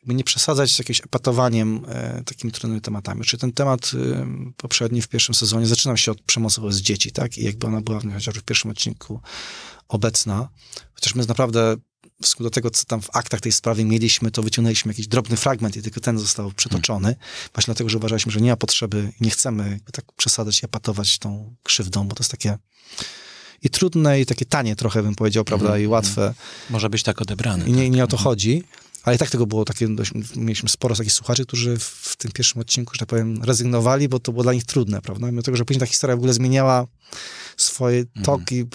jakby 0.00 0.14
nie 0.14 0.24
przesadzać 0.24 0.74
z 0.74 0.78
jakimś 0.78 1.00
epatowaniem 1.00 1.84
e, 1.88 2.22
takimi 2.24 2.52
trudnymi 2.52 2.80
tematami. 2.80 3.24
Czy 3.24 3.38
ten 3.38 3.52
temat 3.52 3.90
e, 3.94 4.26
poprzedni 4.56 5.02
w 5.02 5.08
pierwszym 5.08 5.34
sezonie 5.34 5.66
zaczynał 5.66 5.96
się 5.96 6.12
od 6.12 6.22
przemocy 6.22 6.60
wobec 6.60 6.76
dzieci, 6.76 7.12
tak? 7.12 7.38
I 7.38 7.44
jakby 7.44 7.66
ona 7.66 7.80
była 7.80 8.00
chociażby 8.00 8.40
w 8.40 8.44
pierwszym 8.44 8.70
odcinku 8.70 9.20
obecna. 9.88 10.48
Chociaż 10.94 11.14
my 11.14 11.26
naprawdę 11.26 11.76
w 12.22 12.42
do 12.42 12.50
tego, 12.50 12.70
co 12.70 12.84
tam 12.84 13.00
w 13.00 13.16
aktach 13.16 13.40
tej 13.40 13.52
sprawy 13.52 13.84
mieliśmy, 13.84 14.30
to 14.30 14.42
wyciągnęliśmy 14.42 14.90
jakiś 14.90 15.08
drobny 15.08 15.36
fragment 15.36 15.76
i 15.76 15.82
tylko 15.82 16.00
ten 16.00 16.18
został 16.18 16.52
przytoczony. 16.52 17.04
Hmm. 17.08 17.20
Właśnie 17.54 17.66
dlatego, 17.66 17.90
że 17.90 17.98
uważaliśmy, 17.98 18.32
że 18.32 18.40
nie 18.40 18.50
ma 18.50 18.56
potrzeby, 18.56 19.12
nie 19.20 19.30
chcemy 19.30 19.80
tak 19.92 20.12
przesadzać 20.12 20.62
i 20.62 20.64
epatować 20.64 21.18
tą 21.18 21.56
krzywdą, 21.62 22.08
bo 22.08 22.14
to 22.14 22.22
jest 22.22 22.30
takie 22.30 22.58
i 23.62 23.70
trudne, 23.70 24.20
i 24.20 24.26
takie 24.26 24.44
tanie 24.44 24.76
trochę, 24.76 25.02
bym 25.02 25.14
powiedział, 25.14 25.44
prawda, 25.44 25.68
mm, 25.68 25.82
i 25.82 25.86
łatwe. 25.86 26.34
Może 26.70 26.90
być 26.90 27.02
tak 27.02 27.22
odebrane. 27.22 27.66
I 27.66 27.72
nie, 27.72 27.82
tak. 27.82 27.92
nie 27.92 28.04
o 28.04 28.06
to 28.06 28.16
chodzi. 28.16 28.64
Ale 29.02 29.16
i 29.16 29.18
tak 29.18 29.30
tego 29.30 29.46
było 29.46 29.64
takie, 29.64 29.88
dość, 29.88 30.12
mieliśmy 30.36 30.68
sporo 30.68 30.96
takich 30.96 31.12
słuchaczy, 31.12 31.46
którzy 31.46 31.76
w, 31.78 32.16
tym 32.18 32.32
pierwszym 32.32 32.60
odcinku, 32.60 32.94
że 32.94 32.98
tak 32.98 33.08
powiem, 33.08 33.42
rezygnowali, 33.42 34.08
bo 34.08 34.18
to 34.20 34.32
było 34.32 34.42
dla 34.42 34.52
nich 34.52 34.64
trudne, 34.64 35.02
prawda? 35.02 35.26
Mimo 35.26 35.42
tego, 35.42 35.56
że 35.56 35.64
później 35.64 35.80
ta 35.80 35.86
historia 35.86 36.16
w 36.16 36.18
ogóle 36.18 36.32
zmieniała 36.32 36.86
swoje 37.56 37.98
mhm. 38.00 38.24
tok 38.24 38.52
i 38.52 38.66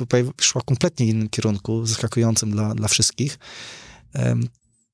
szła 0.41 0.61
kompletnie 0.65 1.05
innym 1.05 1.29
kierunku, 1.29 1.85
zaskakującym 1.85 2.51
dla, 2.51 2.75
dla 2.75 2.87
wszystkich, 2.87 3.39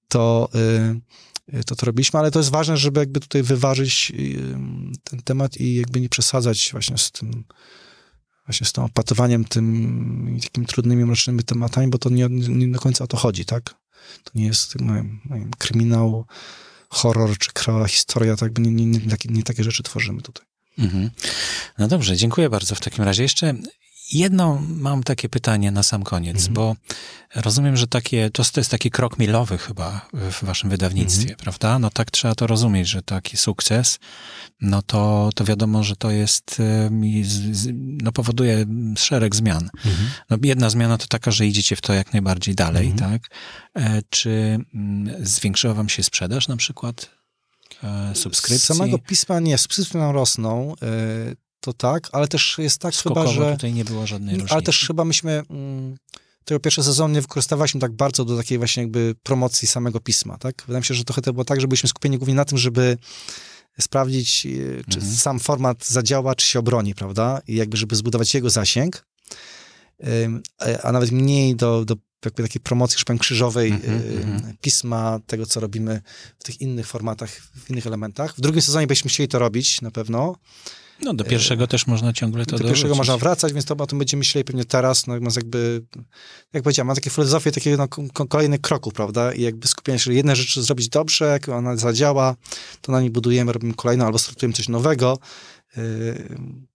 to, 0.07 0.49
y, 1.53 1.63
to 1.63 1.75
to 1.75 1.85
robiliśmy, 1.85 2.19
ale 2.19 2.31
to 2.31 2.39
jest 2.39 2.51
ważne, 2.51 2.77
żeby 2.77 2.99
jakby 2.99 3.19
tutaj 3.19 3.43
wyważyć 3.43 4.11
ten 5.03 5.21
temat 5.21 5.57
i 5.57 5.75
jakby 5.75 6.01
nie 6.01 6.09
przesadzać 6.09 6.69
właśnie 6.71 6.97
z 6.97 7.11
tym 7.11 7.43
właśnie 8.45 8.67
z 8.67 8.73
tym 8.73 8.83
opatowaniem 8.83 9.45
tym 9.45 10.39
takimi 10.43 10.67
trudnymi, 10.67 11.05
mrocznymi 11.05 11.43
tematami, 11.43 11.87
bo 11.87 11.97
to 11.97 12.09
nie, 12.09 12.27
nie 12.29 12.67
do 12.67 12.79
końca 12.79 13.03
o 13.03 13.07
to 13.07 13.17
chodzi, 13.17 13.45
tak? 13.45 13.80
To 14.23 14.31
nie 14.35 14.45
jest 14.45 14.75
no, 14.79 14.93
kryminał, 15.57 16.25
horror 16.89 17.37
czy 17.37 17.51
krwawa 17.53 17.87
historia, 17.87 18.35
tak? 18.35 18.59
Nie, 18.59 18.71
nie, 18.71 18.85
nie, 18.85 18.99
nie 19.29 19.43
takie 19.43 19.63
rzeczy 19.63 19.83
tworzymy 19.83 20.21
tutaj. 20.21 20.45
Mhm. 20.79 21.09
No 21.77 21.87
dobrze, 21.87 22.17
dziękuję 22.17 22.49
bardzo 22.49 22.75
w 22.75 22.79
takim 22.79 23.03
razie. 23.03 23.23
Jeszcze 23.23 23.53
jedno 24.13 24.61
mam 24.67 25.03
takie 25.03 25.29
pytanie 25.29 25.71
na 25.71 25.83
sam 25.83 26.03
koniec, 26.03 26.37
mhm. 26.37 26.53
bo 26.53 26.75
rozumiem, 27.35 27.77
że 27.77 27.87
takie, 27.87 28.29
to, 28.29 28.43
to 28.43 28.59
jest 28.59 28.71
taki 28.71 28.91
krok 28.91 29.19
milowy 29.19 29.57
chyba 29.57 30.09
w 30.13 30.43
waszym 30.43 30.69
wydawnictwie, 30.69 31.29
mhm. 31.29 31.39
prawda? 31.39 31.79
No 31.79 31.89
tak 31.89 32.11
trzeba 32.11 32.35
to 32.35 32.47
rozumieć, 32.47 32.87
że 32.87 33.01
taki 33.01 33.37
sukces, 33.37 33.99
no 34.61 34.81
to, 34.81 35.29
to 35.35 35.43
wiadomo, 35.43 35.83
że 35.83 35.95
to 35.95 36.11
jest, 36.11 36.61
no 38.01 38.11
powoduje 38.11 38.65
szereg 38.97 39.35
zmian. 39.35 39.69
Mhm. 39.85 40.09
No 40.29 40.37
jedna 40.43 40.69
zmiana 40.69 40.97
to 40.97 41.07
taka, 41.07 41.31
że 41.31 41.47
idziecie 41.47 41.75
w 41.75 41.81
to 41.81 41.93
jak 41.93 42.13
najbardziej 42.13 42.55
dalej, 42.55 42.87
mhm. 42.87 43.11
tak? 43.11 43.29
E, 43.75 44.01
czy 44.09 44.59
mm, 44.73 45.25
zwiększyła 45.25 45.73
wam 45.73 45.89
się 45.89 46.03
sprzedaż 46.03 46.47
na 46.47 46.57
przykład? 46.57 47.09
E, 47.83 48.15
subskrypcji? 48.15 48.67
Samego 48.67 48.99
pisma 48.99 49.39
nie, 49.39 49.57
subskrypcje 49.57 49.99
nam 49.99 50.15
rosną. 50.15 50.75
E, 51.61 51.65
to 51.65 51.73
tak, 51.73 52.09
ale 52.11 52.27
też 52.27 52.55
jest 52.57 52.81
tak 52.81 52.95
Skokowo 52.95 53.31
chyba, 53.31 53.45
że... 53.45 53.51
tutaj 53.53 53.73
nie 53.73 53.85
było 53.85 54.07
żadnej 54.07 54.35
różnicy. 54.35 54.53
Ale 54.53 54.61
też 54.61 54.87
chyba 54.87 55.05
myśmy 55.05 55.43
mm, 55.49 55.97
tego 56.45 56.59
pierwszy 56.59 56.83
sezon 56.83 57.11
nie 57.11 57.21
wykorzystywaliśmy 57.21 57.81
tak 57.81 57.91
bardzo 57.91 58.25
do 58.25 58.37
takiej 58.37 58.57
właśnie 58.57 58.83
jakby 58.83 59.15
promocji 59.23 59.67
samego 59.67 59.99
pisma, 59.99 60.37
tak? 60.37 60.63
Wydaje 60.67 60.79
mi 60.79 60.85
się, 60.85 60.93
że 60.93 61.03
trochę 61.03 61.21
to 61.21 61.33
było 61.33 61.45
tak, 61.45 61.61
że 61.61 61.67
byliśmy 61.67 61.89
skupieni 61.89 62.17
głównie 62.17 62.35
na 62.35 62.45
tym, 62.45 62.57
żeby 62.57 62.97
sprawdzić, 63.79 64.45
e, 64.45 64.49
czy 64.89 64.97
mhm. 64.97 65.15
sam 65.15 65.39
format 65.39 65.85
zadziała, 65.85 66.35
czy 66.35 66.45
się 66.45 66.59
obroni, 66.59 66.95
prawda? 66.95 67.41
I 67.47 67.55
jakby, 67.55 67.77
żeby 67.77 67.95
zbudować 67.95 68.33
jego 68.33 68.49
zasięg, 68.49 69.05
a 70.83 70.91
nawet 70.91 71.11
mniej 71.11 71.55
do, 71.55 71.85
do 71.85 71.95
jakby 72.25 72.43
takiej 72.43 72.61
promocji, 72.61 72.95
już 72.95 73.03
powiem, 73.03 73.19
krzyżowej 73.19 73.69
mm 73.71 73.81
-hmm. 73.81 74.53
pisma, 74.61 75.19
tego, 75.27 75.45
co 75.45 75.59
robimy 75.59 76.01
w 76.39 76.43
tych 76.43 76.61
innych 76.61 76.87
formatach, 76.87 77.29
w 77.31 77.69
innych 77.69 77.87
elementach. 77.87 78.35
W 78.35 78.41
drugim 78.41 78.61
sezonie 78.61 78.87
byśmy 78.87 79.09
chcieli 79.09 79.27
to 79.27 79.39
robić, 79.39 79.81
na 79.81 79.91
pewno. 79.91 80.35
No 81.03 81.13
do 81.13 81.23
pierwszego 81.23 81.67
też 81.67 81.87
można 81.87 82.13
ciągle 82.13 82.45
to 82.45 82.51
Do 82.51 82.63
pierwszego 82.63 82.89
dorzucić. 82.89 82.97
można 82.97 83.17
wracać, 83.17 83.53
więc 83.53 83.65
to 83.65 83.75
o 83.77 83.87
tym 83.87 83.99
będziemy 83.99 84.19
myśleli 84.19 84.45
pewnie 84.45 84.65
teraz, 84.65 85.07
no 85.07 85.13
jakby, 85.35 85.83
jak 86.53 86.63
powiedziałem, 86.63 86.87
mam 86.87 86.95
takie 86.95 87.09
filozofię 87.09 87.51
takiego 87.51 87.87
no, 87.97 88.25
kolejnych 88.27 88.61
kroków, 88.61 88.93
prawda, 88.93 89.33
i 89.33 89.41
jakby 89.41 89.67
skupienie 89.67 89.99
się, 89.99 90.03
że 90.03 90.13
jedne 90.13 90.35
rzeczy 90.35 90.61
zrobić 90.61 90.89
dobrze, 90.89 91.25
jak 91.25 91.49
ona 91.49 91.77
zadziała, 91.77 92.35
to 92.81 92.91
na 92.91 93.01
niej 93.01 93.09
budujemy, 93.09 93.53
robimy 93.53 93.73
kolejną, 93.73 94.05
albo 94.05 94.19
startujemy 94.19 94.53
coś 94.53 94.69
nowego, 94.69 95.17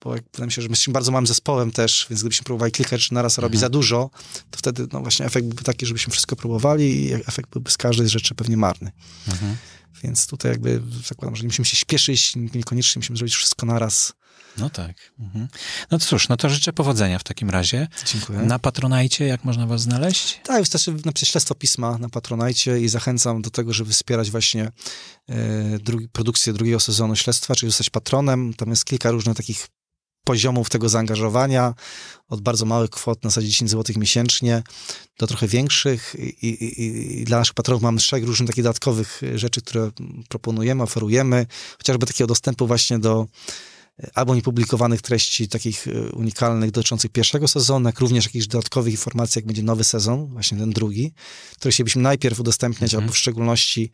bo 0.01 0.15
jak, 0.15 0.25
wydaje 0.25 0.47
mi 0.47 0.53
się, 0.53 0.63
że 0.63 0.69
my 0.69 0.73
jesteśmy 0.73 0.93
bardzo 0.93 1.13
małym 1.13 1.27
zespołem 1.27 1.71
też, 1.71 2.07
więc 2.11 2.21
gdybyśmy 2.21 2.45
próbowali 2.45 2.73
kilka 2.73 2.97
rzeczy 2.97 3.15
naraz 3.15 3.39
robić 3.39 3.61
za 3.61 3.69
dużo, 3.69 4.11
to 4.51 4.59
wtedy 4.59 4.87
no 4.93 5.01
właśnie 5.01 5.27
efekt 5.27 5.47
byłby 5.47 5.63
taki, 5.63 5.87
żebyśmy 5.87 6.13
wszystko 6.13 6.37
próbowali 6.37 7.05
i 7.05 7.15
efekt 7.15 7.51
byłby 7.51 7.71
z 7.71 7.77
każdej 7.77 8.09
rzeczy 8.09 8.35
pewnie 8.35 8.57
marny. 8.57 8.93
Więc 10.03 10.27
tutaj 10.27 10.53
jakby 10.53 10.83
zakładam, 11.07 11.37
że 11.37 11.43
nie 11.43 11.49
musimy 11.49 11.67
się 11.67 11.77
śpieszyć, 11.77 12.33
niekoniecznie 12.37 13.01
musimy 13.01 13.17
zrobić 13.19 13.35
wszystko 13.35 13.67
naraz. 13.67 14.13
No 14.59 14.71
tak. 14.71 14.97
Mhm. 15.19 15.49
No 15.91 15.99
to 15.99 16.05
cóż, 16.05 16.29
no 16.29 16.37
to 16.37 16.49
życzę 16.49 16.73
powodzenia 16.73 17.19
w 17.19 17.25
takim 17.25 17.51
razie. 17.51 17.89
Dziękuję. 18.13 18.39
Na 18.39 18.59
Patronajcie, 18.59 19.27
jak 19.27 19.45
można 19.45 19.67
was 19.67 19.83
znaleźć? 19.83 20.41
Tak, 20.45 20.61
wystarczy 20.61 20.93
napisać 21.05 21.29
śledztwo 21.29 21.55
pisma 21.55 21.99
na 21.99 22.09
Patronajcie 22.09 22.81
i 22.81 22.89
zachęcam 22.89 23.43
do 23.43 23.51
tego, 23.51 23.73
żeby 23.73 23.93
wspierać 23.93 24.31
właśnie 24.31 24.73
e, 25.29 25.79
drugi, 25.79 26.09
produkcję 26.09 26.53
drugiego 26.53 26.81
sezonu 26.81 27.17
śledztwa, 27.17 27.55
czyli 27.55 27.71
zostać 27.71 27.91
patronem. 27.91 28.55
Tam 28.55 28.71
jest 28.71 28.85
kilka 28.85 29.11
różnych 29.11 29.37
takich 29.37 29.67
poziomów 30.27 30.71
tego 30.71 30.89
zaangażowania, 30.89 31.75
od 32.29 32.41
bardzo 32.41 32.65
małych 32.65 32.91
kwot 32.91 33.25
na 33.25 33.31
zasadzie 33.31 33.49
10 33.49 33.71
zł 33.71 33.97
miesięcznie 33.99 34.63
do 35.19 35.27
trochę 35.27 35.49
większych 35.49 36.15
i, 36.19 36.47
i, 36.47 37.21
i 37.21 37.25
dla 37.25 37.39
naszych 37.39 37.55
patronów 37.55 37.83
mamy 37.83 38.01
szereg 38.01 38.25
różnych 38.25 38.49
takich 38.49 38.65
dodatkowych 38.65 39.21
rzeczy, 39.35 39.61
które 39.61 39.91
proponujemy, 40.29 40.83
oferujemy, 40.83 41.47
chociażby 41.79 42.07
takiego 42.07 42.29
dostępu 42.29 42.67
właśnie 42.67 42.99
do 42.99 43.27
albo 44.15 44.35
niepublikowanych 44.35 45.03
treści 45.03 45.49
takich 45.49 45.89
e, 45.89 46.11
unikalnych 46.13 46.71
dotyczących 46.71 47.11
pierwszego 47.11 47.49
sezonu, 47.49 47.89
jak 47.89 48.01
również 48.01 48.25
jakichś 48.25 48.47
dodatkowych 48.47 48.93
informacji, 48.93 49.39
jak 49.39 49.47
będzie 49.47 49.63
nowy 49.63 49.85
sezon, 49.85 50.27
właśnie 50.27 50.59
ten 50.59 50.71
drugi, 50.71 51.13
który 51.57 51.73
chcielibyśmy 51.73 52.03
najpierw 52.03 52.41
udostępniać, 52.41 52.95
mm. 52.95 53.03
albo 53.03 53.13
w 53.13 53.19
szczególności 53.19 53.91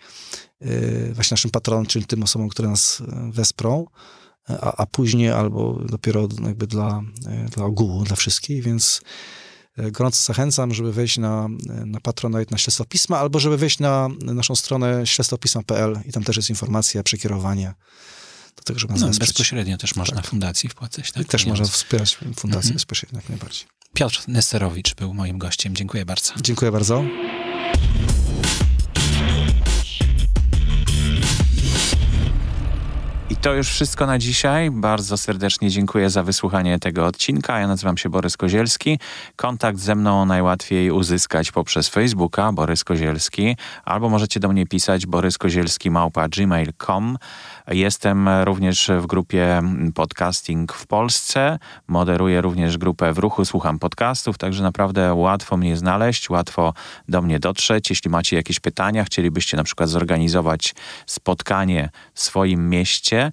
yy, 0.61 1.13
właśnie 1.15 1.35
naszym 1.35 1.51
patronom, 1.51 1.87
czyli 1.87 2.05
tym 2.05 2.23
osobom, 2.23 2.49
które 2.49 2.69
nas 2.69 3.01
e, 3.01 3.31
wesprą, 3.33 3.87
a, 4.49 4.77
a 4.77 4.87
później 4.87 5.31
albo 5.31 5.81
dopiero 5.89 6.29
jakby 6.47 6.67
dla, 6.67 7.03
dla 7.51 7.65
ogółu, 7.65 8.05
dla 8.05 8.17
wszystkich, 8.17 8.63
więc 8.63 9.01
gorąco 9.77 10.25
zachęcam, 10.27 10.75
żeby 10.75 10.93
wejść 10.93 11.19
na, 11.19 11.49
na 11.87 12.01
Patronite, 12.01 12.51
na 12.51 12.59
Śledztwo 12.59 12.85
Pisma, 12.85 13.19
albo 13.19 13.41
żeby 13.41 13.57
wejść 13.57 13.79
na 13.79 14.09
naszą 14.21 14.55
stronę 14.55 15.07
śledztwopisma.pl 15.07 16.01
i 16.07 16.13
tam 16.13 16.25
też 16.25 16.37
jest 16.37 16.51
informacja, 16.51 17.03
przekierowanie 17.03 17.75
do 18.57 18.63
tego, 18.63 18.79
żeby 18.79 18.93
nas 18.93 19.03
no, 19.03 19.09
wesprzeć. 19.09 19.29
Bezpośrednio 19.29 19.77
też 19.77 19.97
można 19.97 20.17
tak. 20.17 20.27
fundacji 20.27 20.69
wpłacać. 20.69 21.13
Tak? 21.13 21.23
I 21.23 21.27
też 21.27 21.47
można 21.47 21.67
wspierać 21.67 22.17
fundację 22.17 22.59
mhm. 22.59 22.75
bezpośrednio, 22.75 23.19
jak 23.19 23.29
najbardziej. 23.29 23.67
Piotr 23.95 24.23
Nesterowicz 24.29 24.95
był 24.95 25.15
moim 25.15 25.39
gościem. 25.39 25.77
Dziękuję 25.77 26.05
bardzo. 26.05 26.33
Dziękuję 26.43 26.73
bardzo. 26.73 27.05
I 33.33 33.37
to 33.37 33.55
już 33.55 33.69
wszystko 33.69 34.07
na 34.07 34.19
dzisiaj. 34.19 34.71
Bardzo 34.71 35.17
serdecznie 35.17 35.71
dziękuję 35.71 36.11
za 36.11 36.23
wysłuchanie 36.23 36.79
tego 36.79 37.07
odcinka. 37.07 37.59
Ja 37.59 37.69
nazywam 37.69 37.99
się 37.99 38.09
Borys 38.09 38.37
Kozielski. 38.37 38.99
Kontakt 39.37 39.79
ze 39.79 39.95
mną 39.95 40.27
najłatwiej 40.27 40.91
uzyskać 40.91 41.53
poprzez 41.53 41.89
Facebooka 41.89 42.53
Borys 42.53 42.85
Kozielski, 42.85 43.57
albo 43.85 44.09
możecie 44.09 44.41
do 44.41 44.49
mnie 44.49 44.67
pisać 44.67 45.07
boryskozielski.gmail.com. 45.07 47.19
Jestem 47.69 48.29
również 48.29 48.91
w 49.01 49.07
grupie 49.07 49.63
Podcasting 49.95 50.73
w 50.73 50.87
Polsce. 50.87 51.59
Moderuję 51.87 52.41
również 52.41 52.79
grupę 52.79 53.13
w 53.13 53.19
ruchu, 53.19 53.45
słucham 53.45 53.79
podcastów, 53.79 54.39
także 54.39 54.63
naprawdę 54.63 55.15
łatwo 55.15 55.57
mnie 55.57 55.77
znaleźć, 55.77 56.31
łatwo 56.31 56.75
do 57.09 57.23
mnie 57.23 57.39
dotrzeć. 57.39 57.91
Jeśli 57.91 58.11
macie 58.11 58.37
jakieś 58.37 58.61
pytania, 58.61 59.05
chcielibyście 59.05 59.57
na 59.57 59.65
przykład 59.65 59.89
zorganizować 59.89 60.75
spotkanie 61.07 61.91
w 62.15 62.21
swoim 62.21 62.71
mieście 62.71 63.33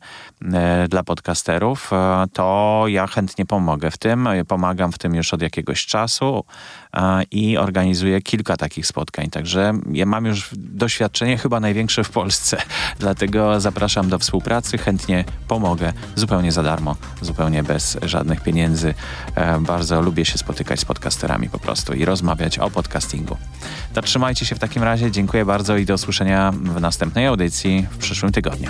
dla 0.90 1.04
podcasterów, 1.04 1.94
e, 1.94 2.26
to 2.34 2.84
ja 2.88 3.08
chętnie 3.08 3.46
pomogę 3.46 3.92
w 3.92 3.98
tym. 3.98 4.30
Pomagam 4.48 4.92
w 4.92 4.98
tym 4.98 5.16
już 5.16 5.34
od 5.34 5.42
jakiegoś 5.42 5.86
czasu 5.86 6.46
e, 6.94 7.24
i 7.32 7.58
organizuję 7.58 8.22
kilka 8.22 8.58
takich 8.58 8.88
spotkań. 8.88 9.30
Także 9.30 9.74
ja 9.92 10.06
mam 10.06 10.26
już 10.26 10.50
doświadczenie 10.58 11.38
chyba 11.38 11.60
największe 11.60 12.04
w 12.04 12.10
Polsce. 12.10 12.58
Dlatego 13.00 13.60
zapraszam 13.60 14.10
do 14.10 14.20
współpracy, 14.20 14.78
chętnie 14.78 15.26
pomogę 15.48 15.94
zupełnie 16.16 16.52
za 16.52 16.64
darmo, 16.64 16.96
zupełnie 17.22 17.64
bez 17.64 17.98
żadnych 18.02 18.42
pieniędzy. 18.42 18.94
Bardzo 19.60 20.02
lubię 20.02 20.26
się 20.26 20.38
spotykać 20.38 20.80
z 20.80 20.86
podcasterami 20.86 21.50
po 21.50 21.60
prostu 21.60 21.94
i 21.94 22.06
rozmawiać 22.06 22.60
o 22.60 22.70
podcastingu. 22.70 23.38
Trzymajcie 24.04 24.46
się 24.46 24.56
w 24.56 24.60
takim 24.60 24.84
razie. 24.84 25.12
Dziękuję 25.12 25.46
bardzo 25.46 25.78
i 25.78 25.86
do 25.86 25.94
usłyszenia 25.94 26.52
w 26.52 26.82
następnej 26.82 27.26
audycji 27.26 27.88
w 27.92 27.98
przyszłym 27.98 28.32
tygodniu. 28.32 28.70